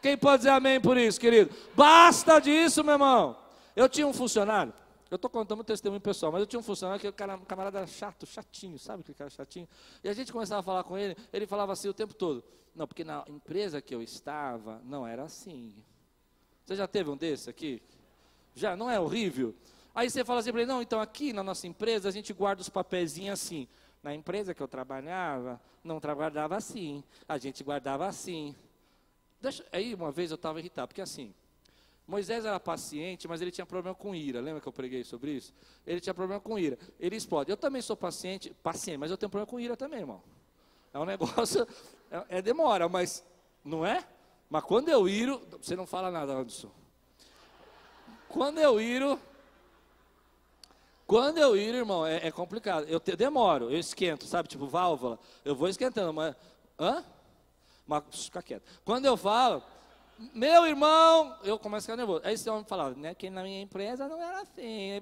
Quem 0.00 0.16
pode 0.16 0.38
dizer 0.38 0.50
amém 0.50 0.80
por 0.80 0.96
isso, 0.96 1.20
querido? 1.20 1.50
Basta 1.74 2.38
disso, 2.40 2.84
meu 2.84 2.94
irmão. 2.94 3.36
Eu 3.74 3.88
tinha 3.88 4.06
um 4.06 4.12
funcionário, 4.12 4.72
Eu 5.10 5.16
estou 5.16 5.30
contando 5.30 5.60
um 5.60 5.64
testemunho 5.64 6.00
pessoal, 6.00 6.30
mas 6.32 6.40
eu 6.40 6.46
tinha 6.46 6.60
um 6.60 6.62
funcionário 6.62 7.00
que 7.00 7.08
o 7.08 7.12
cara, 7.12 7.36
um 7.36 7.44
camarada 7.44 7.86
chato, 7.86 8.26
chatinho, 8.26 8.78
sabe 8.78 9.00
aquele 9.00 9.16
cara 9.16 9.30
chatinho? 9.30 9.68
E 10.02 10.08
a 10.08 10.12
gente 10.12 10.32
começava 10.32 10.60
a 10.60 10.62
falar 10.62 10.84
com 10.84 10.96
ele, 10.96 11.16
ele 11.32 11.46
falava 11.46 11.72
assim 11.72 11.88
o 11.88 11.94
tempo 11.94 12.14
todo. 12.14 12.44
Não, 12.74 12.86
porque 12.86 13.02
na 13.02 13.24
empresa 13.26 13.80
que 13.80 13.94
eu 13.94 14.00
estava, 14.00 14.80
não 14.84 15.06
era 15.06 15.24
assim. 15.24 15.74
Você 16.68 16.76
já 16.76 16.86
teve 16.86 17.08
um 17.08 17.16
desse 17.16 17.48
aqui? 17.48 17.80
Já, 18.54 18.76
não 18.76 18.90
é 18.90 19.00
horrível? 19.00 19.54
Aí 19.94 20.10
você 20.10 20.22
fala 20.22 20.40
assim 20.40 20.52
para 20.52 20.60
ele, 20.60 20.70
não, 20.70 20.82
então 20.82 21.00
aqui 21.00 21.32
na 21.32 21.42
nossa 21.42 21.66
empresa 21.66 22.10
a 22.10 22.12
gente 22.12 22.30
guarda 22.34 22.60
os 22.60 22.68
papeizinhos 22.68 23.40
assim. 23.40 23.66
Na 24.02 24.14
empresa 24.14 24.52
que 24.52 24.62
eu 24.62 24.68
trabalhava, 24.68 25.58
não 25.82 25.98
guardava 25.98 26.56
assim. 26.56 27.02
A 27.26 27.38
gente 27.38 27.64
guardava 27.64 28.06
assim. 28.06 28.54
Deixa, 29.40 29.64
aí 29.72 29.94
uma 29.94 30.12
vez 30.12 30.30
eu 30.30 30.34
estava 30.34 30.58
irritado, 30.58 30.88
porque 30.88 31.00
assim, 31.00 31.32
Moisés 32.06 32.44
era 32.44 32.60
paciente, 32.60 33.26
mas 33.26 33.40
ele 33.40 33.50
tinha 33.50 33.64
problema 33.64 33.94
com 33.94 34.14
ira. 34.14 34.38
Lembra 34.38 34.60
que 34.60 34.68
eu 34.68 34.72
preguei 34.72 35.02
sobre 35.04 35.30
isso? 35.30 35.54
Ele 35.86 36.02
tinha 36.02 36.12
problema 36.12 36.38
com 36.38 36.58
ira. 36.58 36.78
Ele 37.00 37.16
explode. 37.16 37.50
Eu 37.50 37.56
também 37.56 37.80
sou 37.80 37.96
paciente, 37.96 38.52
paciente, 38.62 38.98
mas 38.98 39.10
eu 39.10 39.16
tenho 39.16 39.30
problema 39.30 39.46
com 39.46 39.58
ira 39.58 39.74
também, 39.74 40.00
irmão. 40.00 40.22
É 40.92 40.98
um 40.98 41.06
negócio, 41.08 41.66
é, 42.10 42.36
é 42.36 42.42
demora, 42.42 42.90
mas 42.90 43.24
não 43.64 43.86
é? 43.86 44.06
Mas 44.48 44.64
quando 44.64 44.88
eu 44.88 45.08
iro, 45.08 45.46
você 45.60 45.76
não 45.76 45.86
fala 45.86 46.10
nada, 46.10 46.32
Anderson. 46.32 46.70
Quando 48.28 48.58
eu 48.58 48.80
iro, 48.80 49.18
quando 51.06 51.38
eu 51.38 51.56
iro, 51.56 51.78
irmão, 51.78 52.06
é, 52.06 52.26
é 52.26 52.30
complicado. 52.30 52.86
Eu 52.88 53.00
te, 53.00 53.16
demoro, 53.16 53.70
eu 53.70 53.78
esquento, 53.78 54.26
sabe? 54.26 54.48
Tipo 54.48 54.66
válvula. 54.66 55.18
Eu 55.44 55.54
vou 55.54 55.68
esquentando, 55.68 56.12
mas. 56.12 56.34
Hã? 56.78 57.04
Mas 57.86 58.26
fica 58.26 58.42
quieto. 58.42 58.62
Quando 58.84 59.06
eu 59.06 59.16
falo, 59.16 59.62
meu 60.34 60.66
irmão, 60.66 61.36
eu 61.42 61.58
começo 61.58 61.84
a 61.84 61.86
ficar 61.86 61.96
nervoso. 61.96 62.20
Aí 62.24 62.34
esse 62.34 62.48
homem 62.50 62.64
falava, 62.64 62.94
né, 62.94 63.14
que 63.14 63.30
na 63.30 63.42
minha 63.42 63.62
empresa 63.62 64.06
não 64.08 64.22
era 64.22 64.42
assim. 64.42 65.00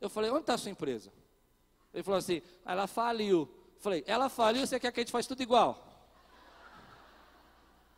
Eu 0.00 0.08
falei, 0.08 0.30
onde 0.30 0.40
está 0.40 0.54
a 0.54 0.58
sua 0.58 0.70
empresa? 0.70 1.12
Ele 1.92 2.02
falou 2.02 2.18
assim, 2.18 2.40
ela 2.64 2.86
faliu. 2.86 3.40
Eu 3.74 3.80
falei, 3.80 4.04
ela 4.06 4.28
faliu, 4.28 4.66
você 4.66 4.80
quer 4.80 4.92
que 4.92 5.00
a 5.00 5.02
gente 5.02 5.12
faça 5.12 5.28
tudo 5.28 5.42
igual? 5.42 5.86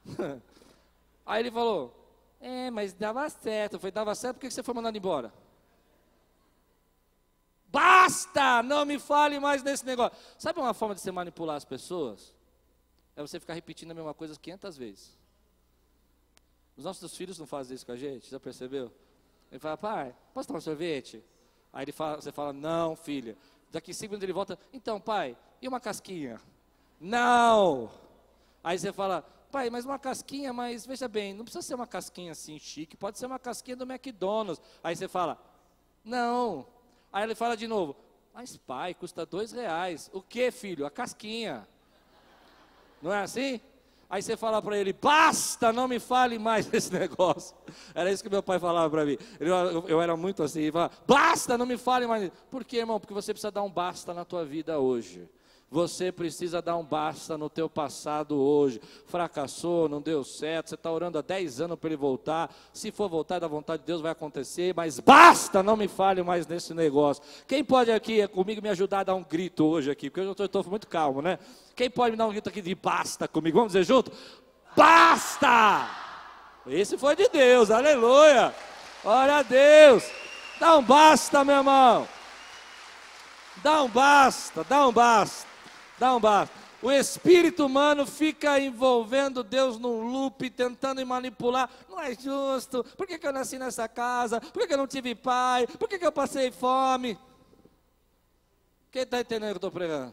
Aí 1.26 1.42
ele 1.42 1.50
falou, 1.50 1.94
é, 2.40 2.70
mas 2.70 2.92
dava 2.92 3.28
certo. 3.28 3.74
Eu 3.74 3.80
falei, 3.80 3.92
dava 3.92 4.14
certo, 4.14 4.36
por 4.36 4.40
que 4.42 4.50
você 4.50 4.62
foi 4.62 4.74
mandado 4.74 4.96
embora? 4.96 5.32
Basta! 7.68 8.62
Não 8.62 8.84
me 8.84 8.98
fale 8.98 9.40
mais 9.40 9.62
nesse 9.62 9.84
negócio. 9.84 10.16
Sabe 10.38 10.60
uma 10.60 10.74
forma 10.74 10.94
de 10.94 11.00
você 11.00 11.10
manipular 11.10 11.56
as 11.56 11.64
pessoas? 11.64 12.34
É 13.16 13.22
você 13.22 13.40
ficar 13.40 13.54
repetindo 13.54 13.90
a 13.90 13.94
mesma 13.94 14.14
coisa 14.14 14.38
500 14.38 14.76
vezes. 14.76 15.18
Os 16.76 16.84
nossos 16.84 17.16
filhos 17.16 17.38
não 17.38 17.46
fazem 17.46 17.74
isso 17.74 17.86
com 17.86 17.92
a 17.92 17.96
gente, 17.96 18.30
já 18.30 18.38
percebeu? 18.40 18.92
Ele 19.50 19.58
fala, 19.58 19.76
pai, 19.76 20.14
posso 20.32 20.48
tomar 20.48 20.58
um 20.58 20.62
sorvete? 20.62 21.24
Aí 21.72 21.84
ele 21.84 21.92
fala, 21.92 22.20
você 22.20 22.32
fala, 22.32 22.52
não, 22.52 22.96
filha. 22.96 23.36
Daqui 23.70 23.94
cinco 23.94 24.10
minutos 24.10 24.24
ele 24.24 24.32
volta, 24.32 24.58
então, 24.72 25.00
pai, 25.00 25.36
e 25.62 25.66
uma 25.66 25.80
casquinha? 25.80 26.40
Não! 27.00 27.90
Aí 28.62 28.78
você 28.78 28.92
fala, 28.92 29.24
pai, 29.54 29.70
mas 29.70 29.84
uma 29.84 30.00
casquinha, 30.00 30.52
mas 30.52 30.84
veja 30.84 31.06
bem, 31.06 31.32
não 31.32 31.44
precisa 31.44 31.62
ser 31.62 31.76
uma 31.76 31.86
casquinha 31.86 32.32
assim 32.32 32.58
chique, 32.58 32.96
pode 32.96 33.20
ser 33.20 33.26
uma 33.26 33.38
casquinha 33.38 33.76
do 33.76 33.84
McDonald's. 33.84 34.60
Aí 34.82 34.96
você 34.96 35.06
fala, 35.06 35.38
não. 36.04 36.66
Aí 37.12 37.22
ele 37.22 37.36
fala 37.36 37.56
de 37.56 37.68
novo, 37.68 37.94
mas 38.34 38.56
pai, 38.56 38.94
custa 38.94 39.24
dois 39.24 39.52
reais. 39.52 40.10
O 40.12 40.20
que, 40.20 40.50
filho? 40.50 40.84
A 40.84 40.90
casquinha. 40.90 41.68
Não 43.00 43.12
é 43.12 43.20
assim? 43.22 43.60
Aí 44.10 44.20
você 44.20 44.36
fala 44.36 44.60
para 44.60 44.76
ele, 44.76 44.92
basta, 44.92 45.72
não 45.72 45.86
me 45.86 46.00
fale 46.00 46.36
mais 46.36 46.66
desse 46.70 46.92
negócio. 46.92 47.56
Era 47.94 48.10
isso 48.10 48.24
que 48.24 48.28
meu 48.28 48.42
pai 48.42 48.58
falava 48.58 48.90
para 48.90 49.04
mim. 49.04 49.16
Eu, 49.38 49.86
eu, 49.86 50.02
era 50.02 50.16
muito 50.16 50.42
assim, 50.42 50.62
ele 50.62 50.72
falava, 50.72 50.94
basta, 51.06 51.56
não 51.56 51.64
me 51.64 51.78
fale 51.78 52.08
mais. 52.08 52.28
Por 52.50 52.64
quê, 52.64 52.78
irmão? 52.78 52.98
Porque 52.98 53.14
você 53.14 53.32
precisa 53.32 53.52
dar 53.52 53.62
um 53.62 53.70
basta 53.70 54.12
na 54.12 54.24
tua 54.24 54.44
vida 54.44 54.80
hoje. 54.80 55.28
Você 55.74 56.12
precisa 56.12 56.62
dar 56.62 56.76
um 56.76 56.84
basta 56.84 57.36
no 57.36 57.50
teu 57.50 57.68
passado 57.68 58.40
hoje. 58.40 58.80
Fracassou, 59.06 59.88
não 59.88 60.00
deu 60.00 60.22
certo, 60.22 60.68
você 60.68 60.76
está 60.76 60.88
orando 60.88 61.18
há 61.18 61.20
10 61.20 61.62
anos 61.62 61.76
para 61.76 61.88
ele 61.88 61.96
voltar. 61.96 62.48
Se 62.72 62.92
for 62.92 63.08
voltar 63.08 63.40
da 63.40 63.48
vontade 63.48 63.82
de 63.82 63.86
Deus, 63.88 64.00
vai 64.00 64.12
acontecer, 64.12 64.72
mas 64.72 65.00
basta, 65.00 65.64
não 65.64 65.76
me 65.76 65.88
fale 65.88 66.22
mais 66.22 66.46
nesse 66.46 66.72
negócio. 66.72 67.24
Quem 67.48 67.64
pode 67.64 67.90
aqui 67.90 68.24
comigo 68.28 68.62
me 68.62 68.68
ajudar 68.68 69.00
a 69.00 69.02
dar 69.02 69.14
um 69.16 69.24
grito 69.24 69.64
hoje 69.64 69.90
aqui? 69.90 70.08
Porque 70.08 70.20
eu 70.20 70.46
estou 70.46 70.62
muito 70.62 70.86
calmo, 70.86 71.20
né? 71.20 71.40
Quem 71.74 71.90
pode 71.90 72.12
me 72.12 72.18
dar 72.18 72.28
um 72.28 72.30
grito 72.30 72.48
aqui 72.48 72.62
de 72.62 72.72
basta 72.76 73.26
comigo? 73.26 73.58
Vamos 73.58 73.72
dizer 73.72 73.82
junto? 73.84 74.12
Basta! 74.76 75.88
Esse 76.68 76.96
foi 76.96 77.16
de 77.16 77.28
Deus, 77.28 77.72
aleluia! 77.72 78.54
Glória 79.02 79.38
a 79.38 79.42
Deus! 79.42 80.04
Dá 80.60 80.76
um 80.76 80.84
basta, 80.84 81.44
meu 81.44 81.56
irmão! 81.56 82.06
Dá 83.56 83.82
um 83.82 83.88
basta, 83.88 84.62
dá 84.62 84.86
um 84.86 84.92
basta. 84.92 85.53
Dá 86.04 86.14
um 86.14 86.20
basta. 86.20 86.54
O 86.82 86.92
espírito 86.92 87.64
humano 87.64 88.04
fica 88.04 88.60
envolvendo 88.60 89.42
Deus 89.42 89.78
num 89.78 90.02
loop, 90.02 90.50
tentando 90.50 91.04
manipular. 91.06 91.70
Não 91.88 91.98
é 91.98 92.14
justo. 92.14 92.84
Por 92.94 93.06
que, 93.06 93.18
que 93.18 93.26
eu 93.26 93.32
nasci 93.32 93.58
nessa 93.58 93.88
casa? 93.88 94.38
Por 94.38 94.60
que, 94.60 94.66
que 94.66 94.74
eu 94.74 94.78
não 94.78 94.86
tive 94.86 95.14
pai? 95.14 95.66
Por 95.66 95.88
que, 95.88 95.98
que 95.98 96.06
eu 96.06 96.12
passei 96.12 96.50
fome? 96.50 97.18
Quem 98.92 99.00
está 99.00 99.18
entendendo 99.18 99.56
o 99.56 99.58
que 99.58 99.64
eu 99.64 99.68
estou 99.68 99.70
pregando? 99.70 100.12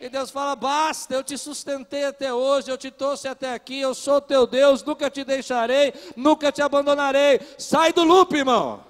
E 0.00 0.08
Deus 0.08 0.32
fala: 0.32 0.56
basta, 0.56 1.14
eu 1.14 1.22
te 1.22 1.38
sustentei 1.38 2.04
até 2.04 2.34
hoje, 2.34 2.68
eu 2.68 2.76
te 2.76 2.90
trouxe 2.90 3.28
até 3.28 3.54
aqui, 3.54 3.78
eu 3.78 3.94
sou 3.94 4.20
teu 4.20 4.48
Deus, 4.48 4.82
nunca 4.82 5.08
te 5.08 5.22
deixarei, 5.22 5.94
nunca 6.16 6.50
te 6.50 6.60
abandonarei. 6.60 7.40
Sai 7.56 7.92
do 7.92 8.02
loop, 8.02 8.34
irmão. 8.34 8.84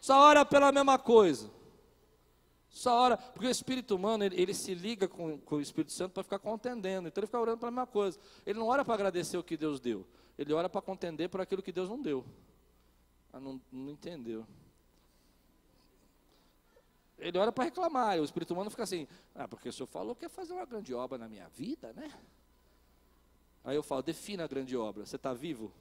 Só 0.00 0.20
ora 0.20 0.44
pela 0.44 0.70
mesma 0.70 0.96
coisa. 1.00 1.55
Só 2.76 2.94
ora, 2.94 3.16
porque 3.16 3.46
o 3.46 3.50
espírito 3.50 3.96
humano, 3.96 4.22
ele, 4.22 4.38
ele 4.38 4.52
se 4.52 4.74
liga 4.74 5.08
com, 5.08 5.38
com, 5.38 5.56
o 5.56 5.60
Espírito 5.62 5.92
Santo 5.92 6.12
para 6.12 6.22
ficar 6.22 6.38
contendendo. 6.38 7.08
Então 7.08 7.22
ele 7.22 7.26
fica 7.26 7.40
orando 7.40 7.56
para 7.56 7.68
a 7.68 7.72
mesma 7.72 7.86
coisa. 7.86 8.20
Ele 8.44 8.58
não 8.58 8.66
ora 8.66 8.84
para 8.84 8.92
agradecer 8.92 9.38
o 9.38 9.42
que 9.42 9.56
Deus 9.56 9.80
deu. 9.80 10.06
Ele 10.36 10.52
ora 10.52 10.68
para 10.68 10.82
contender 10.82 11.30
por 11.30 11.40
aquilo 11.40 11.62
que 11.62 11.72
Deus 11.72 11.88
não 11.88 12.02
deu. 12.02 12.22
Ah, 13.32 13.40
não, 13.40 13.58
não 13.72 13.92
entendeu. 13.92 14.46
Ele 17.18 17.38
ora 17.38 17.50
para 17.50 17.64
reclamar. 17.64 18.18
E 18.18 18.20
o 18.20 18.24
espírito 18.24 18.52
humano 18.52 18.68
fica 18.68 18.82
assim: 18.82 19.08
Ah, 19.34 19.48
porque 19.48 19.70
o 19.70 19.72
senhor 19.72 19.86
falou 19.86 20.14
que 20.14 20.26
ia 20.26 20.28
fazer 20.28 20.52
uma 20.52 20.66
grande 20.66 20.92
obra 20.92 21.16
na 21.16 21.30
minha 21.30 21.48
vida, 21.48 21.94
né? 21.94 22.12
Aí 23.64 23.74
eu 23.74 23.82
falo: 23.82 24.02
defina 24.02 24.44
a 24.44 24.46
grande 24.46 24.76
obra. 24.76 25.06
Você 25.06 25.16
está 25.16 25.32
vivo? 25.32 25.72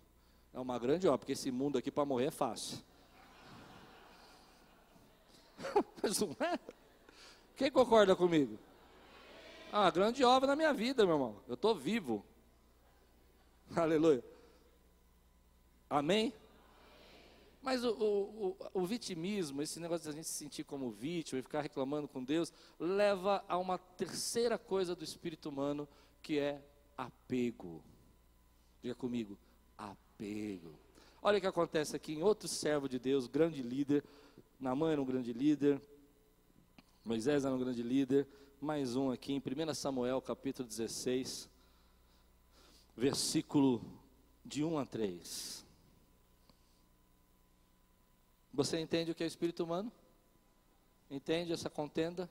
É 0.53 0.59
uma 0.61 0.79
grande 0.79 1.09
obra, 1.09 1.17
porque 1.17 1.33
esse 1.33 1.51
mundo 1.51 1.77
aqui 1.77 1.91
para 1.91 2.05
morrer 2.05 2.27
é 2.27 2.31
fácil. 2.31 2.77
Mas 6.01 6.21
não 6.21 6.29
é? 6.39 6.57
Quem 7.55 7.71
concorda 7.71 8.15
comigo? 8.15 8.59
Ah, 9.71 9.89
grande 9.89 10.23
obra 10.23 10.47
na 10.47 10.55
minha 10.55 10.73
vida, 10.73 11.05
meu 11.05 11.15
irmão. 11.15 11.35
Eu 11.47 11.53
estou 11.53 11.73
vivo. 11.73 12.23
Aleluia. 13.75 14.23
Amém? 15.89 16.33
Mas 17.61 17.83
o, 17.83 17.91
o, 17.91 18.57
o, 18.73 18.85
vitimismo, 18.85 19.61
esse 19.61 19.79
negócio 19.79 20.03
de 20.03 20.09
a 20.09 20.11
gente 20.13 20.27
se 20.27 20.33
sentir 20.33 20.63
como 20.63 20.91
vítima 20.91 21.39
e 21.39 21.43
ficar 21.43 21.61
reclamando 21.61 22.07
com 22.07 22.23
Deus, 22.23 22.53
leva 22.79 23.43
a 23.47 23.57
uma 23.57 23.77
terceira 23.77 24.57
coisa 24.57 24.95
do 24.95 25.03
espírito 25.03 25.49
humano, 25.49 25.87
que 26.21 26.37
é 26.37 26.61
apego. 26.95 27.81
Diga 28.83 28.93
comigo, 28.93 29.37
apego. 29.77 30.73
Olha 31.23 31.39
o 31.39 31.41
que 31.41 31.47
acontece 31.47 31.95
aqui 31.95 32.13
em 32.13 32.21
outro 32.21 32.47
servo 32.47 32.87
de 32.87 32.99
Deus, 32.99 33.25
grande 33.25 33.63
líder. 33.63 34.03
Namã 34.59 34.91
era 34.91 35.01
um 35.01 35.05
grande 35.05 35.33
líder, 35.33 35.81
Moisés 37.05 37.45
era 37.45 37.53
um 37.53 37.59
grande 37.59 37.83
líder. 37.83 38.27
Mais 38.59 38.95
um 38.95 39.11
aqui 39.11 39.31
em 39.31 39.37
1 39.37 39.75
Samuel, 39.75 40.19
capítulo 40.19 40.67
16, 40.67 41.47
versículo 42.97 43.79
de 44.43 44.63
1 44.63 44.79
a 44.79 44.85
3. 44.87 45.63
Você 48.51 48.79
entende 48.79 49.11
o 49.11 49.15
que 49.15 49.23
é 49.23 49.27
espírito 49.27 49.63
humano? 49.63 49.91
Entende 51.07 51.53
essa 51.53 51.69
contenda? 51.69 52.27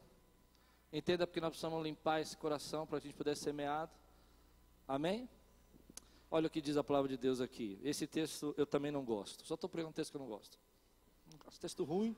Entenda 0.92 1.24
porque 1.24 1.40
nós 1.40 1.50
precisamos 1.50 1.80
limpar 1.84 2.20
esse 2.20 2.36
coração 2.36 2.84
para 2.84 2.98
a 2.98 3.00
gente 3.00 3.14
poder 3.14 3.36
ser 3.36 3.44
semeado. 3.44 3.92
Amém? 4.88 5.28
Olha 6.28 6.48
o 6.48 6.50
que 6.50 6.60
diz 6.60 6.76
a 6.76 6.82
palavra 6.82 7.08
de 7.08 7.16
Deus 7.16 7.40
aqui. 7.40 7.78
Esse 7.84 8.08
texto 8.08 8.52
eu 8.56 8.66
também 8.66 8.90
não 8.90 9.04
gosto. 9.04 9.46
Só 9.46 9.54
estou 9.54 9.70
pregando 9.70 9.90
um 9.90 9.94
texto 9.94 10.10
que 10.10 10.16
eu 10.16 10.22
não 10.22 10.28
gosto. 10.28 10.58
Texto 11.60 11.84
ruim. 11.84 12.16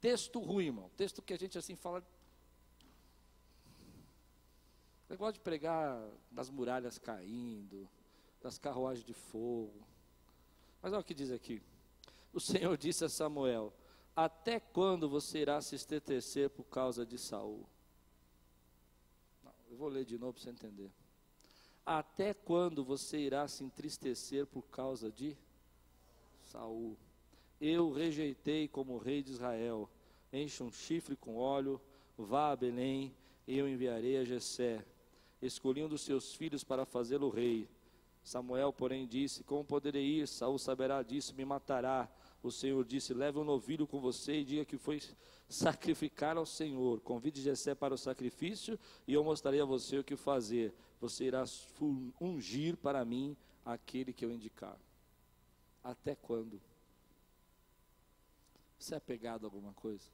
Texto 0.00 0.40
ruim, 0.40 0.66
irmão. 0.66 0.90
Texto 0.96 1.20
que 1.20 1.34
a 1.34 1.38
gente 1.38 1.58
assim 1.58 1.76
fala. 1.76 2.02
Eu 5.08 5.18
gosto 5.18 5.34
de 5.34 5.40
pregar 5.40 6.00
das 6.30 6.48
muralhas 6.48 6.98
caindo, 6.98 7.88
das 8.40 8.56
carruagens 8.56 9.04
de 9.04 9.12
fogo. 9.12 9.86
Mas 10.80 10.92
olha 10.92 11.00
o 11.00 11.04
que 11.04 11.12
diz 11.14 11.30
aqui. 11.30 11.60
O 12.32 12.40
Senhor 12.40 12.76
disse 12.78 13.04
a 13.04 13.08
Samuel: 13.08 13.74
Até 14.16 14.58
quando 14.58 15.08
você 15.08 15.40
irá 15.40 15.60
se 15.60 15.74
estetecer 15.74 16.48
por 16.48 16.64
causa 16.64 17.04
de 17.04 17.18
Saul? 17.18 17.66
Não, 19.42 19.52
eu 19.68 19.76
vou 19.76 19.88
ler 19.88 20.04
de 20.04 20.16
novo 20.16 20.34
para 20.34 20.42
você 20.42 20.50
entender. 20.50 20.90
Até 21.84 22.32
quando 22.32 22.84
você 22.84 23.18
irá 23.18 23.46
se 23.48 23.64
entristecer 23.64 24.46
por 24.46 24.62
causa 24.62 25.10
de 25.10 25.36
Saul? 26.44 26.96
Eu 27.60 27.92
rejeitei 27.92 28.66
como 28.66 28.98
rei 28.98 29.22
de 29.22 29.32
Israel. 29.32 29.88
Enche 30.32 30.62
um 30.62 30.72
chifre 30.72 31.16
com 31.16 31.36
óleo, 31.36 31.80
vá 32.16 32.52
a 32.52 32.56
Belém, 32.56 33.14
e 33.46 33.58
eu 33.58 33.68
enviarei 33.68 34.16
a 34.16 34.24
Jessé. 34.24 34.84
Escolhi 35.42 35.82
um 35.82 35.88
dos 35.88 36.02
seus 36.02 36.34
filhos 36.34 36.64
para 36.64 36.86
fazê-lo 36.86 37.28
rei. 37.28 37.68
Samuel, 38.22 38.72
porém, 38.72 39.06
disse: 39.06 39.42
Como 39.42 39.64
poderei 39.64 40.04
ir? 40.04 40.28
Saul 40.28 40.58
saberá 40.58 41.02
disso, 41.02 41.34
me 41.34 41.44
matará. 41.44 42.08
O 42.42 42.50
Senhor 42.50 42.84
disse: 42.84 43.12
Leve 43.12 43.38
um 43.38 43.44
novilho 43.44 43.86
com 43.86 44.00
você 44.00 44.40
e 44.40 44.44
diga 44.44 44.64
que 44.64 44.78
foi 44.78 45.00
sacrificar 45.48 46.36
ao 46.36 46.46
Senhor. 46.46 47.00
Convide 47.00 47.42
Jessé 47.42 47.74
para 47.74 47.94
o 47.94 47.98
sacrifício 47.98 48.78
e 49.06 49.14
eu 49.14 49.24
mostrarei 49.24 49.60
a 49.60 49.64
você 49.64 49.98
o 49.98 50.04
que 50.04 50.16
fazer. 50.16 50.72
Você 51.00 51.24
irá 51.24 51.44
ungir 52.20 52.76
para 52.76 53.04
mim 53.04 53.36
aquele 53.64 54.12
que 54.12 54.24
eu 54.24 54.30
indicar. 54.30 54.78
Até 55.82 56.14
quando? 56.14 56.60
Você 58.80 58.94
é 58.94 58.96
apegado 58.96 59.44
a 59.44 59.46
alguma 59.46 59.74
coisa? 59.74 60.08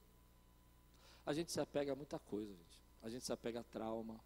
A 1.25 1.33
gente 1.33 1.53
se 1.53 1.61
apega 1.61 1.93
a 1.93 1.95
muita 1.95 2.19
coisa, 2.19 2.53
gente. 2.53 2.81
A 3.01 3.09
gente 3.09 3.25
se 3.25 3.33
apega 3.33 3.61
a 3.61 3.63
trauma, 3.63 4.21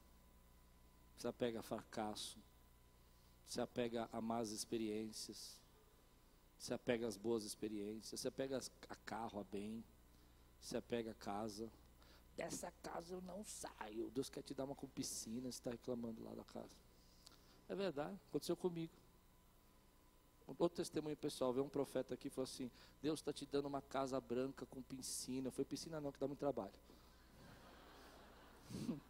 se 1.18 1.28
apega 1.28 1.61
a 1.61 1.62
fracasso, 1.62 2.38
se 3.45 3.61
apega 3.61 4.09
a 4.11 4.20
más 4.20 4.51
experiências, 4.51 5.61
se 6.57 6.72
apega 6.72 7.07
às 7.07 7.18
boas 7.18 7.45
experiências, 7.45 8.18
se 8.18 8.26
apega 8.26 8.59
a 8.88 8.97
carro, 8.97 9.41
a 9.41 9.45
bem, 9.45 9.84
se 10.59 10.74
apega 10.74 11.11
a 11.11 11.14
casa. 11.14 11.70
Dessa 12.34 12.72
casa 12.82 13.12
eu 13.12 13.20
não 13.20 13.45
saio. 13.45 14.11
Deus 14.11 14.30
quer 14.30 14.43
te 14.43 14.55
dar 14.55 14.64
uma 14.64 14.74
com 14.74 14.88
piscina, 14.88 15.53
você 15.53 15.59
está 15.59 15.70
reclamando 15.70 16.24
lá 16.24 16.34
da 16.34 16.45
casa. 16.45 16.74
É 17.68 17.74
verdade, 17.74 18.18
aconteceu 18.30 18.57
comigo. 18.57 18.93
Outro 20.59 20.76
testemunho 20.76 21.16
pessoal, 21.16 21.53
veio 21.53 21.64
um 21.64 21.68
profeta 21.68 22.14
aqui 22.14 22.26
e 22.28 22.30
falou 22.30 22.44
assim: 22.44 22.70
Deus 23.01 23.20
está 23.20 23.32
te 23.32 23.46
dando 23.46 23.66
uma 23.66 23.80
casa 23.80 24.20
branca 24.20 24.66
com 24.66 24.82
piscina. 24.82 25.51
Foi 25.51 25.64
piscina 25.64 26.01
não, 26.01 26.12
que 26.12 26.18
dá 26.18 26.26
muito 26.26 26.40
trabalho. 26.40 26.72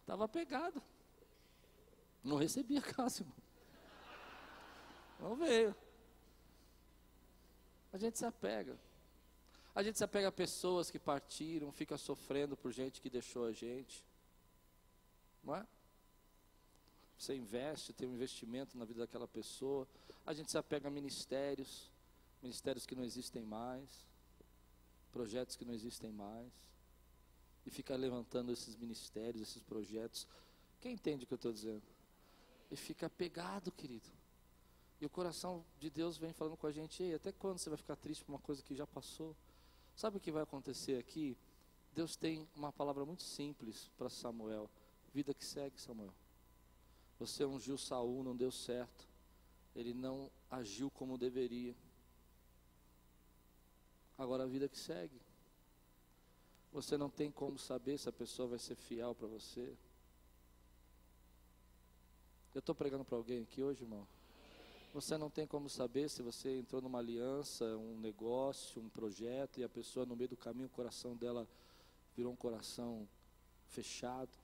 Estava 0.00 0.28
pegado. 0.28 0.82
Não 2.22 2.36
recebi 2.36 2.76
a 2.76 2.82
casa, 2.82 3.22
irmão. 3.22 3.36
Não 5.20 5.36
veio. 5.36 5.74
A 7.92 7.98
gente 7.98 8.18
se 8.18 8.24
apega. 8.24 8.78
A 9.74 9.82
gente 9.82 9.98
se 9.98 10.04
apega 10.04 10.28
a 10.28 10.32
pessoas 10.32 10.90
que 10.90 10.98
partiram, 10.98 11.70
fica 11.72 11.96
sofrendo 11.96 12.56
por 12.56 12.72
gente 12.72 13.00
que 13.00 13.08
deixou 13.08 13.46
a 13.46 13.52
gente. 13.52 14.04
Não 15.42 15.56
é? 15.56 15.66
Você 17.20 17.36
investe, 17.36 17.92
tem 17.92 18.08
um 18.08 18.14
investimento 18.14 18.78
na 18.78 18.86
vida 18.86 19.00
daquela 19.00 19.28
pessoa. 19.28 19.86
A 20.24 20.32
gente 20.32 20.50
se 20.50 20.56
apega 20.56 20.88
a 20.88 20.90
ministérios, 20.90 21.90
ministérios 22.42 22.86
que 22.86 22.94
não 22.94 23.04
existem 23.04 23.42
mais, 23.42 24.08
projetos 25.12 25.54
que 25.54 25.66
não 25.66 25.74
existem 25.74 26.10
mais. 26.10 26.50
E 27.66 27.70
fica 27.70 27.94
levantando 27.94 28.50
esses 28.50 28.74
ministérios, 28.74 29.42
esses 29.42 29.62
projetos. 29.62 30.26
Quem 30.80 30.94
entende 30.94 31.24
o 31.24 31.26
que 31.26 31.34
eu 31.34 31.36
estou 31.36 31.52
dizendo? 31.52 31.82
E 32.70 32.76
fica 32.76 33.04
apegado, 33.04 33.70
querido. 33.70 34.08
E 34.98 35.04
o 35.04 35.10
coração 35.10 35.62
de 35.78 35.90
Deus 35.90 36.16
vem 36.16 36.32
falando 36.32 36.56
com 36.56 36.66
a 36.66 36.72
gente, 36.72 37.02
Ei, 37.02 37.12
até 37.12 37.32
quando 37.32 37.58
você 37.58 37.68
vai 37.68 37.76
ficar 37.76 37.96
triste 37.96 38.24
por 38.24 38.32
uma 38.32 38.40
coisa 38.40 38.62
que 38.62 38.74
já 38.74 38.86
passou? 38.86 39.36
Sabe 39.94 40.16
o 40.16 40.20
que 40.20 40.32
vai 40.32 40.42
acontecer 40.42 40.98
aqui? 40.98 41.36
Deus 41.92 42.16
tem 42.16 42.48
uma 42.56 42.72
palavra 42.72 43.04
muito 43.04 43.22
simples 43.22 43.90
para 43.98 44.08
Samuel. 44.08 44.70
Vida 45.12 45.34
que 45.34 45.44
segue, 45.44 45.78
Samuel. 45.78 46.14
Você 47.20 47.44
ungiu 47.44 47.76
Saul, 47.76 48.24
não 48.24 48.34
deu 48.34 48.50
certo. 48.50 49.06
Ele 49.76 49.92
não 49.92 50.30
agiu 50.50 50.90
como 50.90 51.18
deveria. 51.18 51.76
Agora 54.16 54.44
a 54.44 54.46
vida 54.46 54.66
que 54.68 54.78
segue. 54.78 55.20
Você 56.72 56.96
não 56.96 57.10
tem 57.10 57.30
como 57.30 57.58
saber 57.58 57.98
se 57.98 58.08
a 58.08 58.12
pessoa 58.12 58.48
vai 58.48 58.58
ser 58.58 58.74
fiel 58.74 59.14
para 59.14 59.26
você. 59.26 59.76
Eu 62.54 62.60
estou 62.60 62.74
pregando 62.74 63.04
para 63.04 63.18
alguém 63.18 63.42
aqui 63.42 63.62
hoje, 63.62 63.82
irmão. 63.82 64.08
Você 64.94 65.18
não 65.18 65.28
tem 65.28 65.46
como 65.46 65.68
saber 65.68 66.08
se 66.08 66.22
você 66.22 66.58
entrou 66.58 66.80
numa 66.80 66.98
aliança, 66.98 67.64
um 67.76 68.00
negócio, 68.00 68.80
um 68.80 68.88
projeto, 68.88 69.60
e 69.60 69.64
a 69.64 69.68
pessoa 69.68 70.06
no 70.06 70.16
meio 70.16 70.30
do 70.30 70.36
caminho, 70.36 70.66
o 70.66 70.70
coração 70.70 71.14
dela 71.14 71.46
virou 72.16 72.32
um 72.32 72.36
coração 72.36 73.06
fechado, 73.68 74.36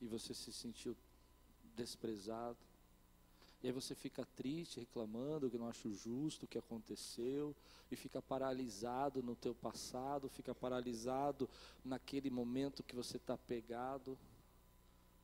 e 0.00 0.06
você 0.06 0.32
se 0.32 0.52
sentiu 0.52 0.96
desprezado. 1.76 2.58
E 3.62 3.68
aí 3.68 3.72
você 3.72 3.94
fica 3.94 4.24
triste, 4.36 4.80
reclamando 4.80 5.50
que 5.50 5.58
não 5.58 5.68
acha 5.68 5.88
justo 5.90 6.44
o 6.44 6.48
que 6.48 6.58
aconteceu, 6.58 7.54
e 7.90 7.96
fica 7.96 8.20
paralisado 8.20 9.22
no 9.22 9.34
teu 9.34 9.54
passado, 9.54 10.28
fica 10.28 10.54
paralisado 10.54 11.48
naquele 11.84 12.30
momento 12.30 12.82
que 12.82 12.94
você 12.94 13.16
está 13.16 13.36
pegado. 13.36 14.18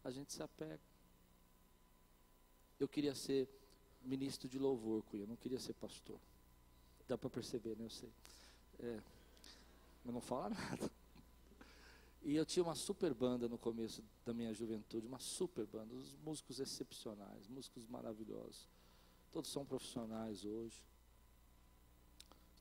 A 0.04 0.10
gente 0.10 0.32
se 0.32 0.42
apega. 0.42 0.80
Eu 2.78 2.88
queria 2.88 3.14
ser 3.14 3.48
ministro 4.02 4.48
de 4.48 4.58
louvor, 4.58 5.02
Cunha, 5.04 5.22
eu 5.22 5.28
não 5.28 5.36
queria 5.36 5.60
ser 5.60 5.74
pastor. 5.74 6.18
Dá 7.06 7.16
para 7.16 7.30
perceber, 7.30 7.76
né? 7.76 7.84
Eu 7.84 7.90
sei. 7.90 8.12
É, 8.80 9.00
mas 10.04 10.14
não 10.14 10.20
fala 10.20 10.50
nada. 10.54 10.90
E 12.24 12.36
eu 12.36 12.46
tinha 12.46 12.62
uma 12.62 12.76
super 12.76 13.12
banda 13.12 13.48
no 13.48 13.58
começo 13.58 14.02
da 14.24 14.32
minha 14.32 14.54
juventude, 14.54 15.06
uma 15.06 15.18
super 15.18 15.66
banda, 15.66 15.92
os 15.92 16.14
músicos 16.24 16.60
excepcionais, 16.60 17.48
músicos 17.48 17.84
maravilhosos. 17.86 18.68
Todos 19.32 19.50
são 19.50 19.64
profissionais 19.64 20.44
hoje. 20.44 20.84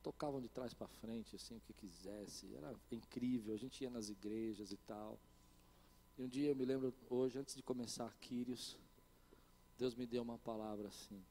Tocavam 0.02 0.40
de 0.40 0.48
trás 0.48 0.74
para 0.74 0.88
frente, 0.88 1.36
assim, 1.36 1.56
o 1.56 1.60
que 1.60 1.72
quisesse. 1.72 2.52
Era 2.56 2.74
incrível, 2.90 3.54
a 3.54 3.56
gente 3.56 3.84
ia 3.84 3.90
nas 3.90 4.08
igrejas 4.08 4.72
e 4.72 4.76
tal. 4.78 5.16
E 6.18 6.24
um 6.24 6.28
dia 6.28 6.48
eu 6.48 6.56
me 6.56 6.64
lembro, 6.64 6.92
hoje, 7.08 7.38
antes 7.38 7.54
de 7.54 7.62
começar 7.62 8.12
Quírios, 8.20 8.76
Deus 9.78 9.94
me 9.94 10.06
deu 10.06 10.22
uma 10.22 10.38
palavra 10.38 10.88
assim. 10.88 11.22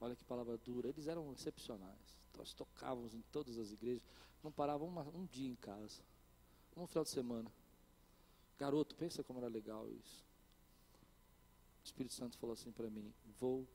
Olha 0.00 0.16
que 0.16 0.24
palavra 0.24 0.58
dura. 0.58 0.88
Eles 0.88 1.06
eram 1.06 1.32
excepcionais. 1.32 2.18
Nós 2.36 2.52
tocávamos 2.52 3.14
em 3.14 3.22
todas 3.30 3.58
as 3.58 3.70
igrejas. 3.70 4.02
Não 4.42 4.50
paravam 4.50 4.88
uma, 4.88 5.02
um 5.02 5.24
dia 5.26 5.48
em 5.48 5.56
casa. 5.56 6.02
Um 6.76 6.86
final 6.86 7.04
de 7.04 7.10
semana. 7.10 7.59
Garoto, 8.60 8.94
pensa 8.94 9.24
como 9.24 9.38
era 9.38 9.48
legal 9.48 9.90
isso. 9.90 10.22
O 11.82 11.84
Espírito 11.86 12.12
Santo 12.12 12.36
falou 12.36 12.52
assim 12.52 12.70
para 12.70 12.90
mim: 12.90 13.10
Vou 13.38 13.66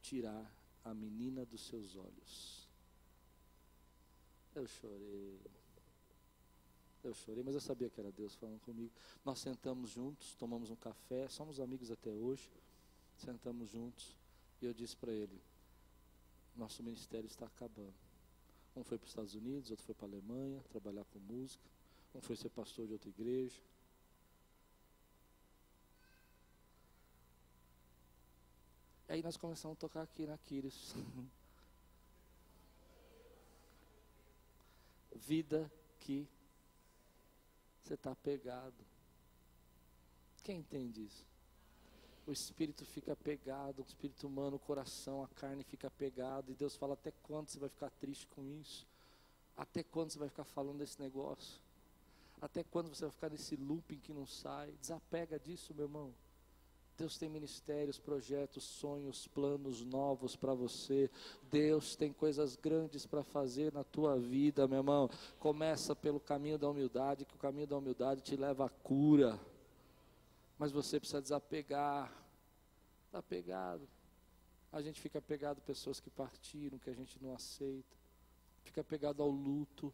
tirar 0.00 0.52
a 0.84 0.92
menina 0.92 1.46
dos 1.46 1.60
seus 1.60 1.94
olhos. 1.94 2.68
Eu 4.52 4.66
chorei. 4.66 5.40
Eu 7.04 7.14
chorei, 7.14 7.44
mas 7.44 7.54
eu 7.54 7.60
sabia 7.60 7.88
que 7.88 8.00
era 8.00 8.10
Deus 8.10 8.34
falando 8.34 8.58
comigo. 8.62 8.92
Nós 9.24 9.38
sentamos 9.38 9.90
juntos, 9.90 10.34
tomamos 10.34 10.70
um 10.70 10.76
café, 10.76 11.28
somos 11.28 11.60
amigos 11.60 11.92
até 11.92 12.10
hoje. 12.10 12.50
Sentamos 13.16 13.68
juntos 13.68 14.16
e 14.60 14.66
eu 14.66 14.74
disse 14.74 14.96
para 14.96 15.12
ele: 15.12 15.40
Nosso 16.56 16.82
ministério 16.82 17.28
está 17.28 17.46
acabando. 17.46 17.94
Um 18.74 18.82
foi 18.82 18.98
para 18.98 19.04
os 19.04 19.12
Estados 19.12 19.36
Unidos, 19.36 19.70
outro 19.70 19.86
foi 19.86 19.94
para 19.94 20.06
a 20.06 20.10
Alemanha 20.10 20.64
trabalhar 20.68 21.04
com 21.04 21.20
música. 21.20 21.62
Um 22.12 22.20
foi 22.20 22.34
ser 22.34 22.50
pastor 22.50 22.88
de 22.88 22.94
outra 22.94 23.08
igreja. 23.08 23.62
Aí 29.12 29.22
nós 29.22 29.36
começamos 29.36 29.76
a 29.76 29.80
tocar 29.80 30.00
aqui 30.00 30.24
na 30.24 30.38
Quírios. 30.38 30.94
Vida 35.14 35.70
que 36.00 36.26
você 37.82 37.92
está 37.92 38.16
pegado. 38.16 38.72
Quem 40.42 40.60
entende 40.60 41.04
isso? 41.04 41.26
O 42.26 42.32
espírito 42.32 42.86
fica 42.86 43.14
pegado, 43.14 43.82
o 43.82 43.84
espírito 43.84 44.26
humano, 44.26 44.56
o 44.56 44.58
coração, 44.58 45.22
a 45.22 45.28
carne 45.28 45.62
fica 45.62 45.90
pegado, 45.90 46.50
e 46.50 46.54
Deus 46.54 46.74
fala: 46.74 46.94
até 46.94 47.12
quando 47.22 47.50
você 47.50 47.58
vai 47.58 47.68
ficar 47.68 47.90
triste 47.90 48.26
com 48.28 48.42
isso? 48.62 48.86
Até 49.54 49.82
quando 49.82 50.10
você 50.10 50.18
vai 50.18 50.30
ficar 50.30 50.44
falando 50.44 50.78
desse 50.78 50.98
negócio? 50.98 51.60
Até 52.40 52.64
quando 52.64 52.88
você 52.88 53.02
vai 53.02 53.10
ficar 53.10 53.28
nesse 53.28 53.56
looping 53.56 53.98
que 53.98 54.14
não 54.14 54.26
sai? 54.26 54.72
Desapega 54.80 55.38
disso, 55.38 55.74
meu 55.74 55.84
irmão. 55.84 56.14
Deus 57.02 57.18
tem 57.18 57.28
ministérios, 57.28 57.98
projetos, 57.98 58.62
sonhos, 58.62 59.26
planos 59.26 59.84
novos 59.84 60.36
para 60.36 60.54
você. 60.54 61.10
Deus 61.50 61.96
tem 61.96 62.12
coisas 62.12 62.54
grandes 62.54 63.04
para 63.06 63.24
fazer 63.24 63.72
na 63.72 63.82
tua 63.82 64.16
vida, 64.16 64.68
meu 64.68 64.78
irmão. 64.78 65.10
Começa 65.40 65.96
pelo 65.96 66.20
caminho 66.20 66.56
da 66.56 66.70
humildade, 66.70 67.24
que 67.24 67.34
o 67.34 67.38
caminho 67.38 67.66
da 67.66 67.76
humildade 67.76 68.22
te 68.22 68.36
leva 68.36 68.66
à 68.66 68.68
cura. 68.68 69.36
Mas 70.56 70.70
você 70.70 71.00
precisa 71.00 71.20
desapegar. 71.20 72.16
Está 73.06 73.20
pegado. 73.20 73.88
A 74.70 74.80
gente 74.80 75.00
fica 75.00 75.20
pegado 75.20 75.58
a 75.58 75.66
pessoas 75.66 75.98
que 75.98 76.08
partiram, 76.08 76.78
que 76.78 76.88
a 76.88 76.94
gente 76.94 77.20
não 77.20 77.34
aceita. 77.34 77.96
Fica 78.62 78.84
pegado 78.84 79.24
ao 79.24 79.28
luto. 79.28 79.92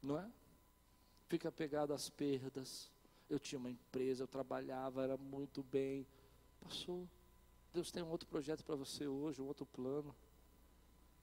Não 0.00 0.20
é? 0.20 0.30
Fica 1.26 1.50
pegado 1.50 1.92
às 1.92 2.08
perdas 2.08 2.88
eu 3.28 3.38
tinha 3.38 3.58
uma 3.58 3.70
empresa, 3.70 4.22
eu 4.22 4.28
trabalhava, 4.28 5.02
era 5.02 5.16
muito 5.16 5.62
bem. 5.62 6.06
Passou. 6.60 7.08
Deus 7.72 7.90
tem 7.90 8.02
um 8.02 8.10
outro 8.10 8.28
projeto 8.28 8.64
para 8.64 8.74
você 8.74 9.06
hoje, 9.06 9.40
um 9.40 9.46
outro 9.46 9.66
plano. 9.66 10.14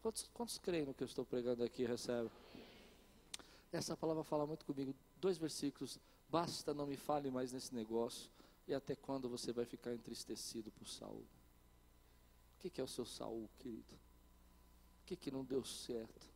Quantos, 0.01 0.29
quantos 0.33 0.57
creem 0.57 0.85
no 0.85 0.93
que 0.93 1.03
eu 1.03 1.07
estou 1.07 1.25
pregando 1.25 1.63
aqui 1.63 1.85
recebe? 1.85 2.29
Essa 3.71 3.97
palavra 3.97 4.23
fala 4.23 4.45
muito 4.45 4.65
comigo. 4.65 4.93
Dois 5.19 5.37
versículos. 5.37 5.99
Basta 6.29 6.73
não 6.73 6.85
me 6.85 6.97
fale 6.97 7.29
mais 7.31 7.51
nesse 7.51 7.73
negócio. 7.73 8.29
E 8.67 8.73
até 8.73 8.95
quando 8.95 9.29
você 9.29 9.51
vai 9.51 9.65
ficar 9.65 9.93
entristecido 9.93 10.71
por 10.71 10.87
Saul? 10.87 11.25
O 12.55 12.59
que, 12.59 12.69
que 12.69 12.81
é 12.81 12.83
o 12.83 12.87
seu 12.87 13.05
Saul, 13.05 13.49
querido? 13.59 13.93
O 13.93 15.05
que, 15.05 15.15
que 15.15 15.29
não 15.29 15.43
deu 15.43 15.63
certo? 15.63 16.27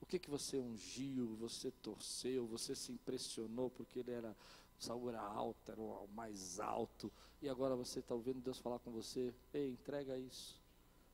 O 0.00 0.06
que, 0.06 0.18
que 0.18 0.30
você 0.30 0.56
ungiu, 0.58 1.34
você 1.36 1.70
torceu, 1.70 2.46
você 2.46 2.74
se 2.74 2.92
impressionou 2.92 3.68
porque 3.70 3.98
ele 3.98 4.12
era, 4.12 4.36
Saul 4.78 5.08
era 5.10 5.20
alto, 5.20 5.72
era 5.72 5.80
o 5.80 6.08
mais 6.14 6.60
alto, 6.60 7.12
e 7.42 7.48
agora 7.48 7.74
você 7.74 7.98
está 7.98 8.14
ouvindo 8.14 8.40
Deus 8.40 8.58
falar 8.58 8.78
com 8.78 8.90
você, 8.90 9.34
ei, 9.52 9.70
entrega 9.70 10.16
isso, 10.16 10.60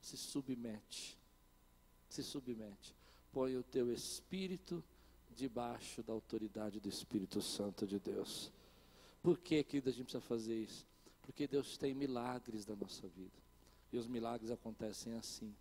se 0.01 0.17
submete, 0.17 1.19
se 2.09 2.23
submete, 2.23 2.95
põe 3.33 3.57
o 3.57 3.63
teu 3.63 3.93
espírito 3.93 4.83
debaixo 5.35 6.03
da 6.03 6.13
autoridade 6.13 6.81
do 6.81 6.89
Espírito 6.89 7.43
Santo 7.43 7.87
de 7.87 7.99
Deus. 7.99 8.53
Por 9.23 9.39
que, 9.39 9.63
querido, 9.65 9.89
a 9.89 9.93
gente 9.93 10.05
precisa 10.05 10.21
fazer 10.21 10.55
isso? 10.55 10.87
Porque 11.23 11.47
Deus 11.47 11.77
tem 11.77 11.95
milagres 11.95 12.65
da 12.65 12.77
nossa 12.77 13.09
vida. 13.09 13.43
E 13.93 13.97
os 13.97 14.07
milagres 14.07 14.51
acontecem 14.51 15.15
assim. 15.15 15.55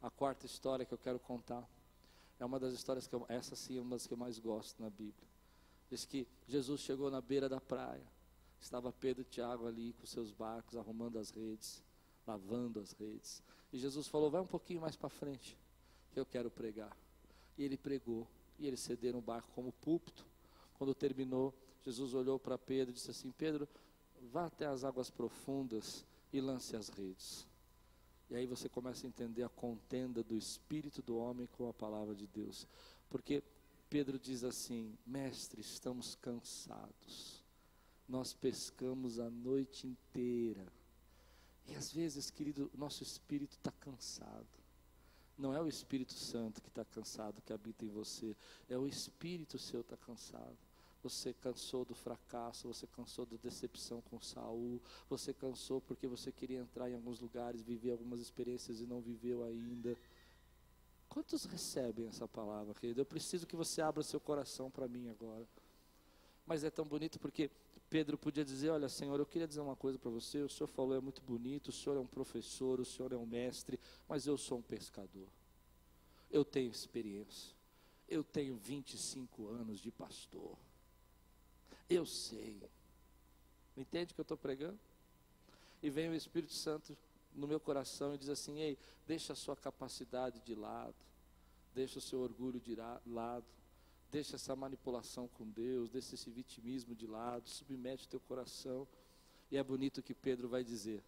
A 0.00 0.10
quarta 0.10 0.46
história 0.46 0.84
que 0.84 0.92
eu 0.92 0.98
quero 0.98 1.18
contar 1.18 1.68
é 2.40 2.44
uma 2.44 2.58
das 2.58 2.72
histórias 2.72 3.06
que 3.06 3.14
eu, 3.14 3.24
essa 3.28 3.54
sim 3.54 3.76
é 3.76 3.80
uma 3.80 3.90
das 3.90 4.06
que 4.06 4.12
eu 4.12 4.18
mais 4.18 4.38
gosto 4.38 4.82
na 4.82 4.90
Bíblia. 4.90 5.28
Diz 5.92 6.06
que 6.06 6.26
Jesus 6.48 6.80
chegou 6.80 7.10
na 7.10 7.20
beira 7.20 7.50
da 7.50 7.60
praia. 7.60 8.10
Estava 8.58 8.90
Pedro 8.90 9.20
e 9.20 9.24
Tiago 9.26 9.66
ali 9.66 9.92
com 9.92 10.06
seus 10.06 10.32
barcos, 10.32 10.74
arrumando 10.74 11.18
as 11.18 11.28
redes, 11.28 11.84
lavando 12.26 12.80
as 12.80 12.92
redes. 12.92 13.42
E 13.70 13.76
Jesus 13.76 14.08
falou: 14.08 14.30
Vai 14.30 14.40
um 14.40 14.46
pouquinho 14.46 14.80
mais 14.80 14.96
para 14.96 15.10
frente, 15.10 15.54
que 16.10 16.18
eu 16.18 16.24
quero 16.24 16.50
pregar. 16.50 16.96
E 17.58 17.62
ele 17.62 17.76
pregou. 17.76 18.26
E 18.58 18.66
eles 18.66 18.80
cederam 18.80 19.18
o 19.18 19.22
barco 19.22 19.50
como 19.54 19.70
púlpito. 19.70 20.24
Quando 20.78 20.94
terminou, 20.94 21.52
Jesus 21.82 22.14
olhou 22.14 22.38
para 22.38 22.56
Pedro 22.56 22.92
e 22.92 22.94
disse 22.94 23.10
assim: 23.10 23.30
Pedro, 23.30 23.68
vá 24.32 24.46
até 24.46 24.64
as 24.64 24.84
águas 24.84 25.10
profundas 25.10 26.06
e 26.32 26.40
lance 26.40 26.74
as 26.74 26.88
redes. 26.88 27.46
E 28.30 28.34
aí 28.34 28.46
você 28.46 28.66
começa 28.66 29.06
a 29.06 29.08
entender 29.08 29.42
a 29.42 29.50
contenda 29.50 30.24
do 30.24 30.34
espírito 30.34 31.02
do 31.02 31.18
homem 31.18 31.46
com 31.48 31.68
a 31.68 31.74
palavra 31.74 32.14
de 32.14 32.26
Deus. 32.26 32.66
Porque 33.10 33.44
Pedro 33.92 34.18
diz 34.18 34.42
assim: 34.42 34.96
Mestre, 35.04 35.60
estamos 35.60 36.14
cansados. 36.14 37.44
Nós 38.08 38.32
pescamos 38.32 39.18
a 39.18 39.28
noite 39.28 39.86
inteira. 39.86 40.66
E 41.66 41.74
às 41.74 41.92
vezes, 41.92 42.30
querido, 42.30 42.70
nosso 42.74 43.02
espírito 43.02 43.52
está 43.52 43.70
cansado. 43.70 44.46
Não 45.36 45.54
é 45.54 45.60
o 45.60 45.68
Espírito 45.68 46.14
Santo 46.14 46.62
que 46.62 46.68
está 46.68 46.86
cansado, 46.86 47.42
que 47.42 47.52
habita 47.52 47.84
em 47.84 47.90
você. 47.90 48.34
É 48.66 48.78
o 48.78 48.86
Espírito 48.86 49.58
seu 49.58 49.84
que 49.84 49.92
está 49.92 50.06
cansado. 50.06 50.56
Você 51.02 51.34
cansou 51.34 51.84
do 51.84 51.94
fracasso, 51.94 52.68
você 52.68 52.86
cansou 52.86 53.26
da 53.26 53.36
decepção 53.36 54.00
com 54.02 54.18
Saul, 54.20 54.80
você 55.06 55.34
cansou 55.34 55.82
porque 55.82 56.06
você 56.06 56.32
queria 56.32 56.60
entrar 56.60 56.88
em 56.88 56.94
alguns 56.94 57.20
lugares, 57.20 57.60
viver 57.60 57.90
algumas 57.90 58.20
experiências 58.20 58.80
e 58.80 58.86
não 58.86 59.02
viveu 59.02 59.44
ainda. 59.44 59.98
Quantos 61.12 61.44
recebem 61.44 62.06
essa 62.06 62.26
palavra, 62.26 62.72
querido? 62.72 63.02
Eu 63.02 63.04
preciso 63.04 63.46
que 63.46 63.54
você 63.54 63.82
abra 63.82 64.02
seu 64.02 64.18
coração 64.18 64.70
para 64.70 64.88
mim 64.88 65.10
agora. 65.10 65.46
Mas 66.46 66.64
é 66.64 66.70
tão 66.70 66.86
bonito 66.86 67.20
porque 67.20 67.50
Pedro 67.90 68.16
podia 68.16 68.42
dizer: 68.42 68.70
Olha, 68.70 68.88
Senhor, 68.88 69.20
eu 69.20 69.26
queria 69.26 69.46
dizer 69.46 69.60
uma 69.60 69.76
coisa 69.76 69.98
para 69.98 70.10
você. 70.10 70.38
O 70.38 70.48
Senhor 70.48 70.68
falou, 70.68 70.96
é 70.96 71.00
muito 71.00 71.20
bonito, 71.20 71.68
o 71.68 71.72
Senhor 71.72 71.98
é 71.98 72.00
um 72.00 72.06
professor, 72.06 72.80
o 72.80 72.84
Senhor 72.86 73.12
é 73.12 73.16
um 73.18 73.26
mestre, 73.26 73.78
mas 74.08 74.26
eu 74.26 74.38
sou 74.38 74.56
um 74.56 74.62
pescador. 74.62 75.28
Eu 76.30 76.46
tenho 76.46 76.70
experiência. 76.70 77.54
Eu 78.08 78.24
tenho 78.24 78.56
25 78.56 79.48
anos 79.48 79.80
de 79.80 79.90
pastor. 79.90 80.56
Eu 81.90 82.06
sei. 82.06 82.56
Entende 83.76 84.12
o 84.12 84.14
que 84.14 84.20
eu 84.22 84.24
estou 84.24 84.38
pregando? 84.38 84.78
E 85.82 85.90
vem 85.90 86.08
o 86.08 86.14
Espírito 86.14 86.54
Santo 86.54 86.96
no 87.34 87.46
meu 87.46 87.60
coração 87.60 88.14
e 88.14 88.18
diz 88.18 88.28
assim: 88.28 88.60
Ei, 88.60 88.78
deixa 89.06 89.32
a 89.32 89.36
sua 89.36 89.56
capacidade 89.56 90.40
de 90.40 90.54
lado, 90.54 90.94
deixa 91.74 91.98
o 91.98 92.02
seu 92.02 92.20
orgulho 92.20 92.60
de 92.60 92.76
lado, 93.06 93.46
deixa 94.10 94.36
essa 94.36 94.54
manipulação 94.54 95.28
com 95.28 95.48
Deus, 95.48 95.90
deixa 95.90 96.14
esse 96.14 96.30
vitimismo 96.30 96.94
de 96.94 97.06
lado, 97.06 97.48
submete 97.48 98.06
o 98.06 98.08
teu 98.08 98.20
coração. 98.20 98.86
E 99.50 99.56
é 99.56 99.62
bonito 99.62 100.02
que 100.02 100.14
Pedro 100.14 100.48
vai 100.48 100.64
dizer. 100.64 101.02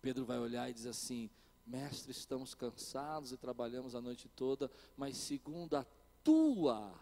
Pedro 0.00 0.24
vai 0.24 0.38
olhar 0.38 0.68
e 0.68 0.74
diz 0.74 0.86
assim: 0.86 1.30
Mestre, 1.66 2.10
estamos 2.10 2.54
cansados 2.54 3.32
e 3.32 3.36
trabalhamos 3.36 3.94
a 3.94 4.00
noite 4.00 4.28
toda, 4.28 4.70
mas 4.96 5.16
segundo 5.16 5.76
a 5.76 5.86
tua 6.22 6.94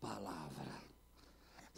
palavra 0.00 0.90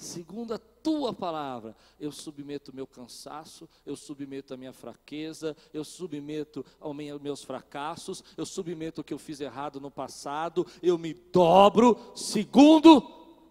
segundo 0.02 0.54
a 0.54 0.58
tua 0.82 1.12
palavra. 1.12 1.76
Eu 1.98 2.10
submeto 2.10 2.70
o 2.70 2.74
meu 2.74 2.86
cansaço, 2.86 3.68
eu 3.86 3.96
submeto 3.96 4.52
a 4.52 4.56
minha 4.56 4.72
fraqueza, 4.72 5.56
eu 5.72 5.84
submeto 5.84 6.64
aos 6.80 6.96
meus 7.20 7.42
fracassos, 7.42 8.22
eu 8.36 8.44
submeto 8.44 9.00
o 9.00 9.04
que 9.04 9.14
eu 9.14 9.18
fiz 9.18 9.40
errado 9.40 9.80
no 9.80 9.90
passado, 9.90 10.66
eu 10.82 10.98
me 10.98 11.14
dobro 11.14 11.98
segundo 12.14 13.02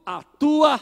a 0.05 0.21
tua 0.23 0.77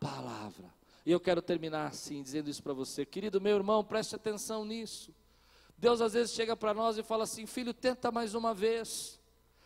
palavra. 0.00 0.72
E 1.04 1.10
eu 1.10 1.20
quero 1.20 1.42
terminar 1.42 1.88
assim, 1.88 2.22
dizendo 2.22 2.48
isso 2.48 2.62
para 2.62 2.72
você, 2.72 3.04
querido 3.04 3.40
meu 3.40 3.56
irmão, 3.56 3.84
preste 3.84 4.14
atenção 4.14 4.64
nisso. 4.64 5.12
Deus 5.76 6.00
às 6.00 6.12
vezes 6.12 6.32
chega 6.32 6.56
para 6.56 6.72
nós 6.72 6.96
e 6.96 7.02
fala 7.02 7.24
assim: 7.24 7.44
filho, 7.44 7.74
tenta 7.74 8.12
mais 8.12 8.34
uma 8.34 8.54
vez. 8.54 9.20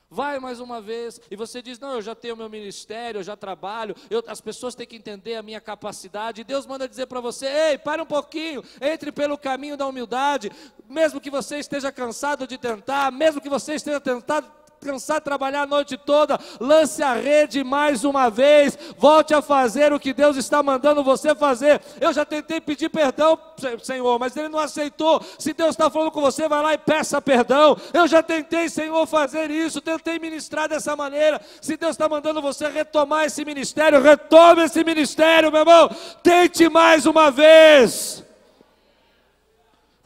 Vai 0.09 0.39
mais 0.39 0.61
uma 0.61 0.81
vez, 0.81 1.21
e 1.29 1.35
você 1.35 1.61
diz: 1.61 1.81
Não, 1.81 1.95
eu 1.95 2.03
já 2.03 2.15
tenho 2.15 2.37
meu 2.37 2.49
ministério, 2.49 3.19
eu 3.19 3.25
já 3.25 3.37
trabalho, 3.37 3.97
eu, 4.09 4.23
as 4.29 4.41
pessoas 4.41 4.75
têm 4.75 4.87
que 4.87 4.95
entender 4.95 5.35
a 5.35 5.43
minha 5.43 5.61
capacidade. 5.61 6.41
E 6.41 6.45
Deus 6.45 6.65
manda 6.65 6.89
dizer 6.89 7.07
para 7.07 7.21
você: 7.21 7.47
Ei, 7.47 7.79
para 7.79 8.05
um 8.05 8.07
pouquinho, 8.07 8.63
entre 8.81 9.11
pelo 9.11 9.37
caminho 9.37 9.77
da 9.77 9.85
humildade, 9.85 10.53
mesmo 10.89 11.21
que 11.21 11.29
você 11.29 11.59
esteja 11.59 11.91
cansado 11.91 12.47
de 12.47 12.57
tentar, 12.57 13.11
mesmo 13.11 13.41
que 13.41 13.49
você 13.49 13.75
esteja 13.75 14.01
tentado, 14.01 14.49
cansar 14.81 15.18
de 15.18 15.24
trabalhar 15.24 15.62
a 15.62 15.66
noite 15.66 15.97
toda, 15.97 16.39
lance 16.61 17.03
a 17.03 17.14
rede 17.14 17.64
mais 17.64 18.05
uma 18.05 18.31
vez, 18.31 18.79
volte 18.97 19.35
a 19.35 19.43
fazer 19.43 19.93
o 19.93 19.99
que 19.99 20.12
Deus 20.12 20.37
está 20.37 20.62
mandando 20.62 21.03
você 21.03 21.35
fazer. 21.35 21.81
Eu 22.01 22.12
já 22.12 22.24
tentei 22.24 22.61
pedir 22.61 22.89
perdão, 22.89 23.39
Senhor, 23.83 24.18
mas 24.18 24.37
Ele 24.37 24.49
não 24.49 24.59
aceitou. 24.59 25.20
Se 25.39 25.53
Deus 25.53 25.70
está 25.70 25.91
falando 25.91 26.11
com 26.11 26.20
você, 26.20 26.49
vai 26.49 26.62
lá 26.62 26.74
e 26.74 26.79
peça 26.79 27.20
perdão. 27.20 27.77
Eu 27.93 28.07
já 28.07 28.22
tentei, 28.22 28.68
Senhor, 28.68 29.07
fazer 29.07 29.51
isso, 29.51 29.81
tentei 29.81 30.18
ministrar 30.18 30.68
dessa 30.68 30.95
maneira. 30.95 31.41
Se 31.61 31.77
Deus 31.77 31.93
está 31.93 32.09
mandando 32.09 32.41
você 32.41 32.68
retomar 32.68 33.24
esse 33.24 33.45
ministério, 33.45 34.01
retome 34.01 34.62
esse 34.62 34.85
ministério, 34.85 35.51
meu 35.51 35.61
irmão. 35.61 35.91
Tente 36.22 36.68
mais 36.68 37.07
uma 37.07 37.31
vez. 37.31 38.24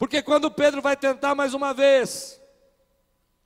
Porque 0.01 0.23
quando 0.23 0.49
Pedro 0.49 0.81
vai 0.81 0.97
tentar 0.97 1.35
mais 1.35 1.53
uma 1.53 1.75
vez, 1.75 2.40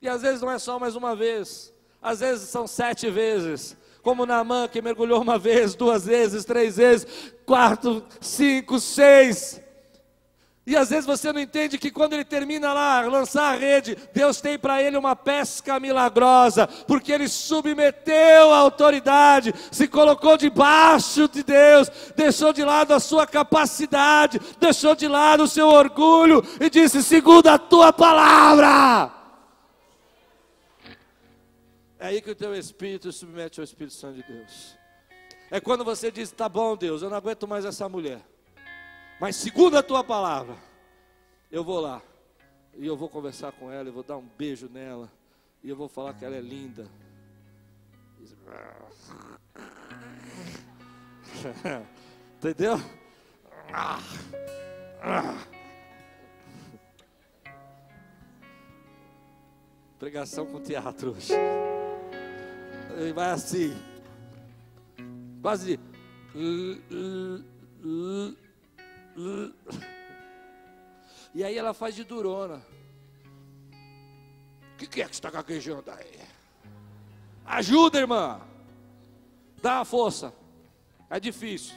e 0.00 0.08
às 0.08 0.22
vezes 0.22 0.40
não 0.40 0.50
é 0.50 0.58
só 0.58 0.78
mais 0.78 0.94
uma 0.94 1.16
vez, 1.16 1.72
às 2.00 2.20
vezes 2.20 2.48
são 2.48 2.66
sete 2.66 3.10
vezes. 3.10 3.76
Como 4.02 4.24
Naamã 4.24 4.68
que 4.68 4.80
mergulhou 4.80 5.20
uma 5.20 5.36
vez, 5.36 5.74
duas 5.74 6.06
vezes, 6.06 6.44
três 6.44 6.76
vezes, 6.76 7.06
quatro, 7.44 8.04
cinco, 8.20 8.78
seis. 8.78 9.60
E 10.66 10.76
às 10.76 10.90
vezes 10.90 11.06
você 11.06 11.32
não 11.32 11.40
entende 11.40 11.78
que 11.78 11.92
quando 11.92 12.14
ele 12.14 12.24
termina 12.24 12.72
lá, 12.72 13.00
lançar 13.02 13.54
a 13.54 13.56
rede, 13.56 13.96
Deus 14.12 14.40
tem 14.40 14.58
para 14.58 14.82
ele 14.82 14.96
uma 14.96 15.14
pesca 15.14 15.78
milagrosa, 15.78 16.66
porque 16.88 17.12
ele 17.12 17.28
submeteu 17.28 18.52
a 18.52 18.58
autoridade, 18.58 19.54
se 19.70 19.86
colocou 19.86 20.36
debaixo 20.36 21.28
de 21.28 21.44
Deus, 21.44 21.88
deixou 22.16 22.52
de 22.52 22.64
lado 22.64 22.92
a 22.94 22.98
sua 22.98 23.28
capacidade, 23.28 24.40
deixou 24.58 24.96
de 24.96 25.06
lado 25.06 25.44
o 25.44 25.48
seu 25.48 25.68
orgulho 25.68 26.44
e 26.60 26.68
disse: 26.68 27.00
segundo 27.00 27.46
a 27.46 27.58
tua 27.58 27.92
palavra. 27.92 29.12
É 31.98 32.08
aí 32.08 32.20
que 32.20 32.30
o 32.30 32.34
teu 32.34 32.54
espírito 32.54 33.10
submete 33.10 33.60
ao 33.60 33.64
Espírito 33.64 33.94
Santo 33.94 34.16
de 34.16 34.22
Deus. 34.22 34.76
É 35.50 35.60
quando 35.60 35.84
você 35.84 36.10
diz: 36.10 36.30
Tá 36.30 36.48
bom, 36.48 36.76
Deus, 36.76 37.02
eu 37.02 37.10
não 37.10 37.16
aguento 37.16 37.48
mais 37.48 37.64
essa 37.64 37.88
mulher. 37.88 38.20
Mas 39.20 39.36
segundo 39.36 39.78
a 39.78 39.82
tua 39.82 40.04
palavra, 40.04 40.56
eu 41.50 41.64
vou 41.64 41.80
lá. 41.80 42.02
E 42.74 42.86
eu 42.86 42.96
vou 42.96 43.08
conversar 43.08 43.52
com 43.52 43.72
ela, 43.72 43.88
eu 43.88 43.92
vou 43.92 44.02
dar 44.02 44.18
um 44.18 44.28
beijo 44.36 44.68
nela. 44.68 45.10
E 45.64 45.70
eu 45.70 45.76
vou 45.76 45.88
falar 45.88 46.12
que 46.12 46.24
ela 46.24 46.36
é 46.36 46.40
linda. 46.40 46.86
Entendeu? 52.36 52.76
Pregação 59.98 60.44
com 60.46 60.60
teatro 60.60 61.12
hoje. 61.12 61.32
Vai 63.14 63.30
assim. 63.30 63.76
Quase. 65.42 65.78
E 71.34 71.44
aí 71.44 71.58
ela 71.58 71.74
faz 71.74 71.94
de 71.94 72.04
durona. 72.04 72.62
O 74.72 74.76
que, 74.78 74.86
que 74.86 75.02
é 75.02 75.04
que 75.06 75.14
está 75.14 75.30
gaguejando 75.30 75.90
aí? 75.90 76.20
Ajuda, 77.44 77.98
irmã. 77.98 78.40
Dá 79.60 79.76
uma 79.76 79.84
força. 79.84 80.32
É 81.10 81.20
difícil. 81.20 81.76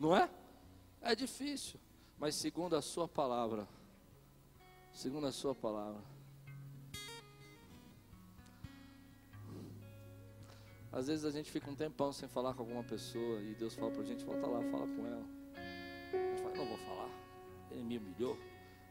Não 0.00 0.16
é? 0.16 0.28
É 1.00 1.14
difícil. 1.14 1.78
Mas 2.18 2.34
segundo 2.34 2.74
a 2.74 2.82
sua 2.82 3.06
palavra. 3.06 3.68
Segundo 4.92 5.28
a 5.28 5.32
sua 5.32 5.54
palavra. 5.54 6.11
Às 10.92 11.06
vezes 11.06 11.24
a 11.24 11.30
gente 11.30 11.50
fica 11.50 11.70
um 11.70 11.74
tempão 11.74 12.12
sem 12.12 12.28
falar 12.28 12.52
com 12.52 12.62
alguma 12.62 12.84
pessoa 12.84 13.40
e 13.40 13.54
Deus 13.54 13.74
fala 13.74 13.90
para 13.90 14.02
a 14.02 14.04
gente, 14.04 14.22
volta 14.24 14.46
lá, 14.46 14.62
fala 14.64 14.86
com 14.86 15.06
ela. 15.06 15.24
A 16.12 16.28
gente 16.28 16.42
fala, 16.42 16.54
não 16.54 16.66
vou 16.66 16.76
falar. 16.76 17.08
Ele 17.70 17.82
me 17.82 17.96
humilhou, 17.96 18.38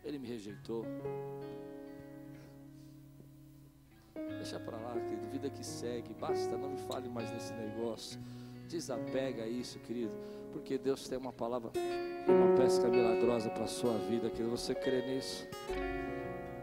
ele 0.03 0.17
me 0.17 0.27
rejeitou. 0.27 0.83
Deixa 4.15 4.59
para 4.59 4.77
lá, 4.77 4.93
querido, 4.93 5.27
vida 5.27 5.49
que 5.51 5.63
segue, 5.63 6.11
basta, 6.15 6.57
não 6.57 6.71
me 6.71 6.77
fale 6.79 7.07
mais 7.07 7.31
nesse 7.31 7.53
negócio. 7.53 8.19
Desapega 8.67 9.45
isso, 9.45 9.77
querido, 9.79 10.15
porque 10.51 10.79
Deus 10.79 11.07
tem 11.07 11.19
uma 11.19 11.31
palavra, 11.31 11.71
uma 12.27 12.57
pesca 12.57 12.87
milagrosa 12.87 13.51
para 13.51 13.65
a 13.65 13.67
sua 13.67 13.99
vida, 13.99 14.27
querido. 14.31 14.49
Você 14.49 14.73
crê 14.73 15.05
nisso? 15.05 15.47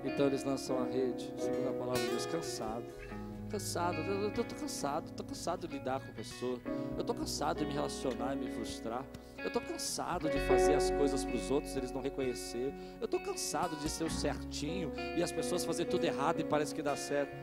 Então 0.05 0.26
eles 0.26 0.43
lançam 0.43 0.80
a 0.80 0.84
rede, 0.84 1.32
segundo 1.36 1.68
a 1.68 1.72
palavra 1.72 2.03
de 2.03 2.09
Deus, 2.09 2.26
cansado 2.26 3.08
cansado, 3.49 3.97
eu 3.97 4.29
estou 4.29 4.45
cansado, 4.45 5.07
estou 5.07 5.27
cansado 5.27 5.67
de 5.67 5.75
lidar 5.75 6.01
com 6.01 6.13
pessoas, 6.13 6.61
eu 6.95 7.01
estou 7.01 7.15
cansado 7.15 7.59
de 7.59 7.67
me 7.67 7.73
relacionar 7.73 8.35
e 8.35 8.37
me 8.37 8.51
frustrar, 8.51 9.05
eu 9.39 9.47
estou 9.47 9.63
cansado 9.63 10.29
de 10.29 10.39
fazer 10.41 10.75
as 10.75 10.91
coisas 10.91 11.25
para 11.25 11.35
os 11.35 11.51
outros, 11.51 11.77
eles 11.77 11.91
não 11.91 12.01
reconhecer, 12.01 12.73
eu 13.01 13.07
estou 13.07 13.21
cansado 13.21 13.77
de 13.77 13.89
ser 13.89 14.05
o 14.05 14.11
certinho 14.11 14.93
e 15.17 15.23
as 15.23 15.33
pessoas 15.33 15.65
fazer 15.65 15.87
tudo 15.87 16.05
errado 16.05 16.41
e 16.41 16.45
parece 16.45 16.75
que 16.75 16.83
dá 16.83 16.97
certo. 16.97 17.37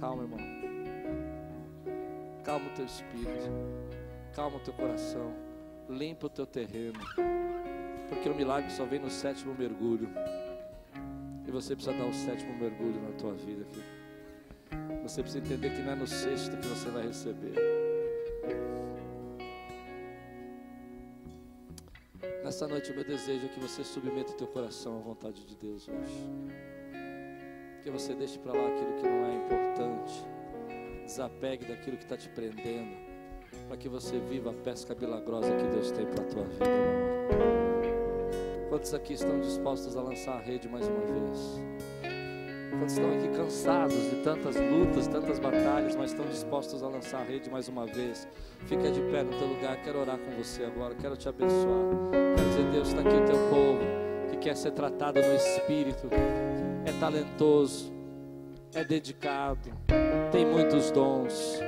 Calma, 0.00 0.22
irmão. 0.22 0.40
Calma 2.42 2.66
o 2.66 2.74
teu 2.74 2.84
espírito, 2.84 3.50
calma 4.34 4.56
o 4.56 4.60
teu 4.60 4.74
coração, 4.74 5.32
limpa 5.88 6.26
o 6.26 6.30
teu 6.30 6.46
terreno, 6.46 6.98
porque 8.08 8.28
o 8.28 8.34
milagre 8.34 8.70
só 8.72 8.84
vem 8.84 8.98
no 8.98 9.10
sétimo 9.10 9.54
mergulho. 9.54 10.08
E 11.46 11.50
você 11.50 11.74
precisa 11.74 11.96
dar 11.96 12.06
o 12.06 12.14
sétimo 12.14 12.54
mergulho 12.54 13.00
na 13.02 13.10
tua 13.18 13.34
vida, 13.34 13.64
querido. 13.64 13.89
Você 15.10 15.22
precisa 15.24 15.44
entender 15.44 15.70
que 15.70 15.82
não 15.82 15.90
é 15.90 15.96
no 15.96 16.06
sexto 16.06 16.56
que 16.56 16.68
você 16.68 16.88
vai 16.88 17.04
receber. 17.04 17.52
Nessa 22.44 22.68
noite, 22.68 22.92
meu 22.92 23.02
desejo 23.02 23.46
é 23.46 23.48
que 23.48 23.58
você 23.58 23.82
submeta 23.82 24.30
o 24.30 24.36
teu 24.36 24.46
coração 24.46 24.98
à 24.98 25.00
vontade 25.00 25.44
de 25.44 25.56
Deus 25.56 25.88
hoje. 25.88 26.30
Que 27.82 27.90
você 27.90 28.14
deixe 28.14 28.38
para 28.38 28.52
lá 28.52 28.68
aquilo 28.68 28.94
que 29.00 29.02
não 29.02 29.26
é 29.26 29.34
importante. 29.34 30.24
Desapegue 31.04 31.66
daquilo 31.66 31.96
que 31.96 32.04
está 32.04 32.16
te 32.16 32.28
prendendo. 32.28 32.96
Para 33.66 33.76
que 33.76 33.88
você 33.88 34.16
viva 34.16 34.52
a 34.52 34.54
pesca 34.54 34.94
milagrosa 34.94 35.50
que 35.56 35.66
Deus 35.74 35.90
tem 35.90 36.06
para 36.06 36.22
a 36.22 36.26
tua 36.28 36.44
vida, 36.44 36.66
meu. 36.66 38.68
Quantos 38.68 38.94
aqui 38.94 39.14
estão 39.14 39.40
dispostos 39.40 39.96
a 39.96 40.02
lançar 40.02 40.36
a 40.36 40.40
rede 40.40 40.68
mais 40.68 40.86
uma 40.86 41.00
vez? 41.00 41.89
Quantos 42.70 42.94
estão 42.94 43.10
aqui 43.12 43.28
cansados 43.28 44.10
de 44.10 44.16
tantas 44.22 44.56
lutas, 44.56 45.06
tantas 45.08 45.38
batalhas, 45.38 45.96
mas 45.96 46.10
estão 46.10 46.24
dispostos 46.26 46.82
a 46.82 46.88
lançar 46.88 47.20
a 47.20 47.24
rede 47.24 47.50
mais 47.50 47.68
uma 47.68 47.84
vez? 47.84 48.28
Fica 48.66 48.90
de 48.90 49.00
pé 49.02 49.22
no 49.24 49.30
teu 49.30 49.48
lugar, 49.48 49.76
quero 49.82 50.00
orar 50.00 50.18
com 50.18 50.30
você 50.42 50.64
agora, 50.64 50.94
quero 50.94 51.16
te 51.16 51.28
abençoar. 51.28 52.10
Quero 52.36 52.48
dizer, 52.48 52.70
Deus, 52.70 52.88
está 52.88 53.00
aqui 53.00 53.14
o 53.14 53.24
teu 53.26 53.36
povo 53.50 53.80
que 54.30 54.36
quer 54.36 54.56
ser 54.56 54.70
tratado 54.70 55.20
no 55.20 55.34
Espírito, 55.34 56.08
é 56.86 56.92
talentoso, 57.00 57.92
é 58.72 58.84
dedicado, 58.84 59.70
tem 60.30 60.46
muitos 60.46 60.92
dons, 60.92 61.60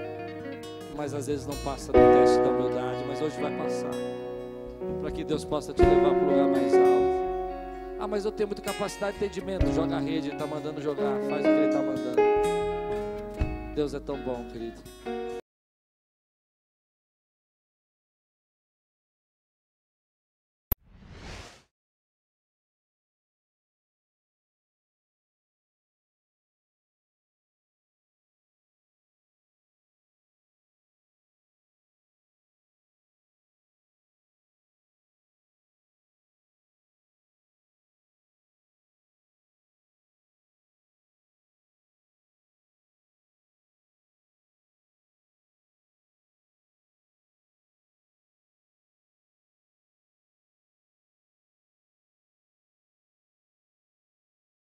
mas 0.96 1.12
às 1.14 1.26
vezes 1.26 1.46
não 1.46 1.57
passa 1.64 1.92
no 1.92 1.98
teste 1.98 2.38
da 2.38 2.48
humildade, 2.48 3.05
mas 3.09 3.20
hoje 3.20 3.40
vai 3.40 3.55
passar, 3.57 3.90
para 5.00 5.11
que 5.11 5.24
Deus 5.24 5.44
possa 5.44 5.72
te 5.72 5.82
levar 5.82 6.14
para 6.14 6.24
o 6.24 6.30
lugar 6.30 6.48
mais 6.48 6.74
alto. 6.74 7.12
Ah, 8.03 8.09
mas 8.09 8.24
eu 8.24 8.32
tenho 8.32 8.48
muita 8.48 8.61
capacidade 8.61 9.16
de 9.16 9.24
entendimento. 9.24 9.72
Joga 9.72 9.98
a 9.98 10.00
rede, 10.00 10.26
ele 10.26 10.34
está 10.34 10.44
mandando 10.44 10.82
jogar. 10.82 11.20
Faz 11.30 11.38
o 11.38 11.42
que 11.42 11.48
ele 11.48 11.66
está 11.66 11.80
mandando. 11.80 12.16
Deus 13.76 13.94
é 13.94 14.00
tão 14.00 14.18
bom, 14.18 14.44
querido. 14.50 14.82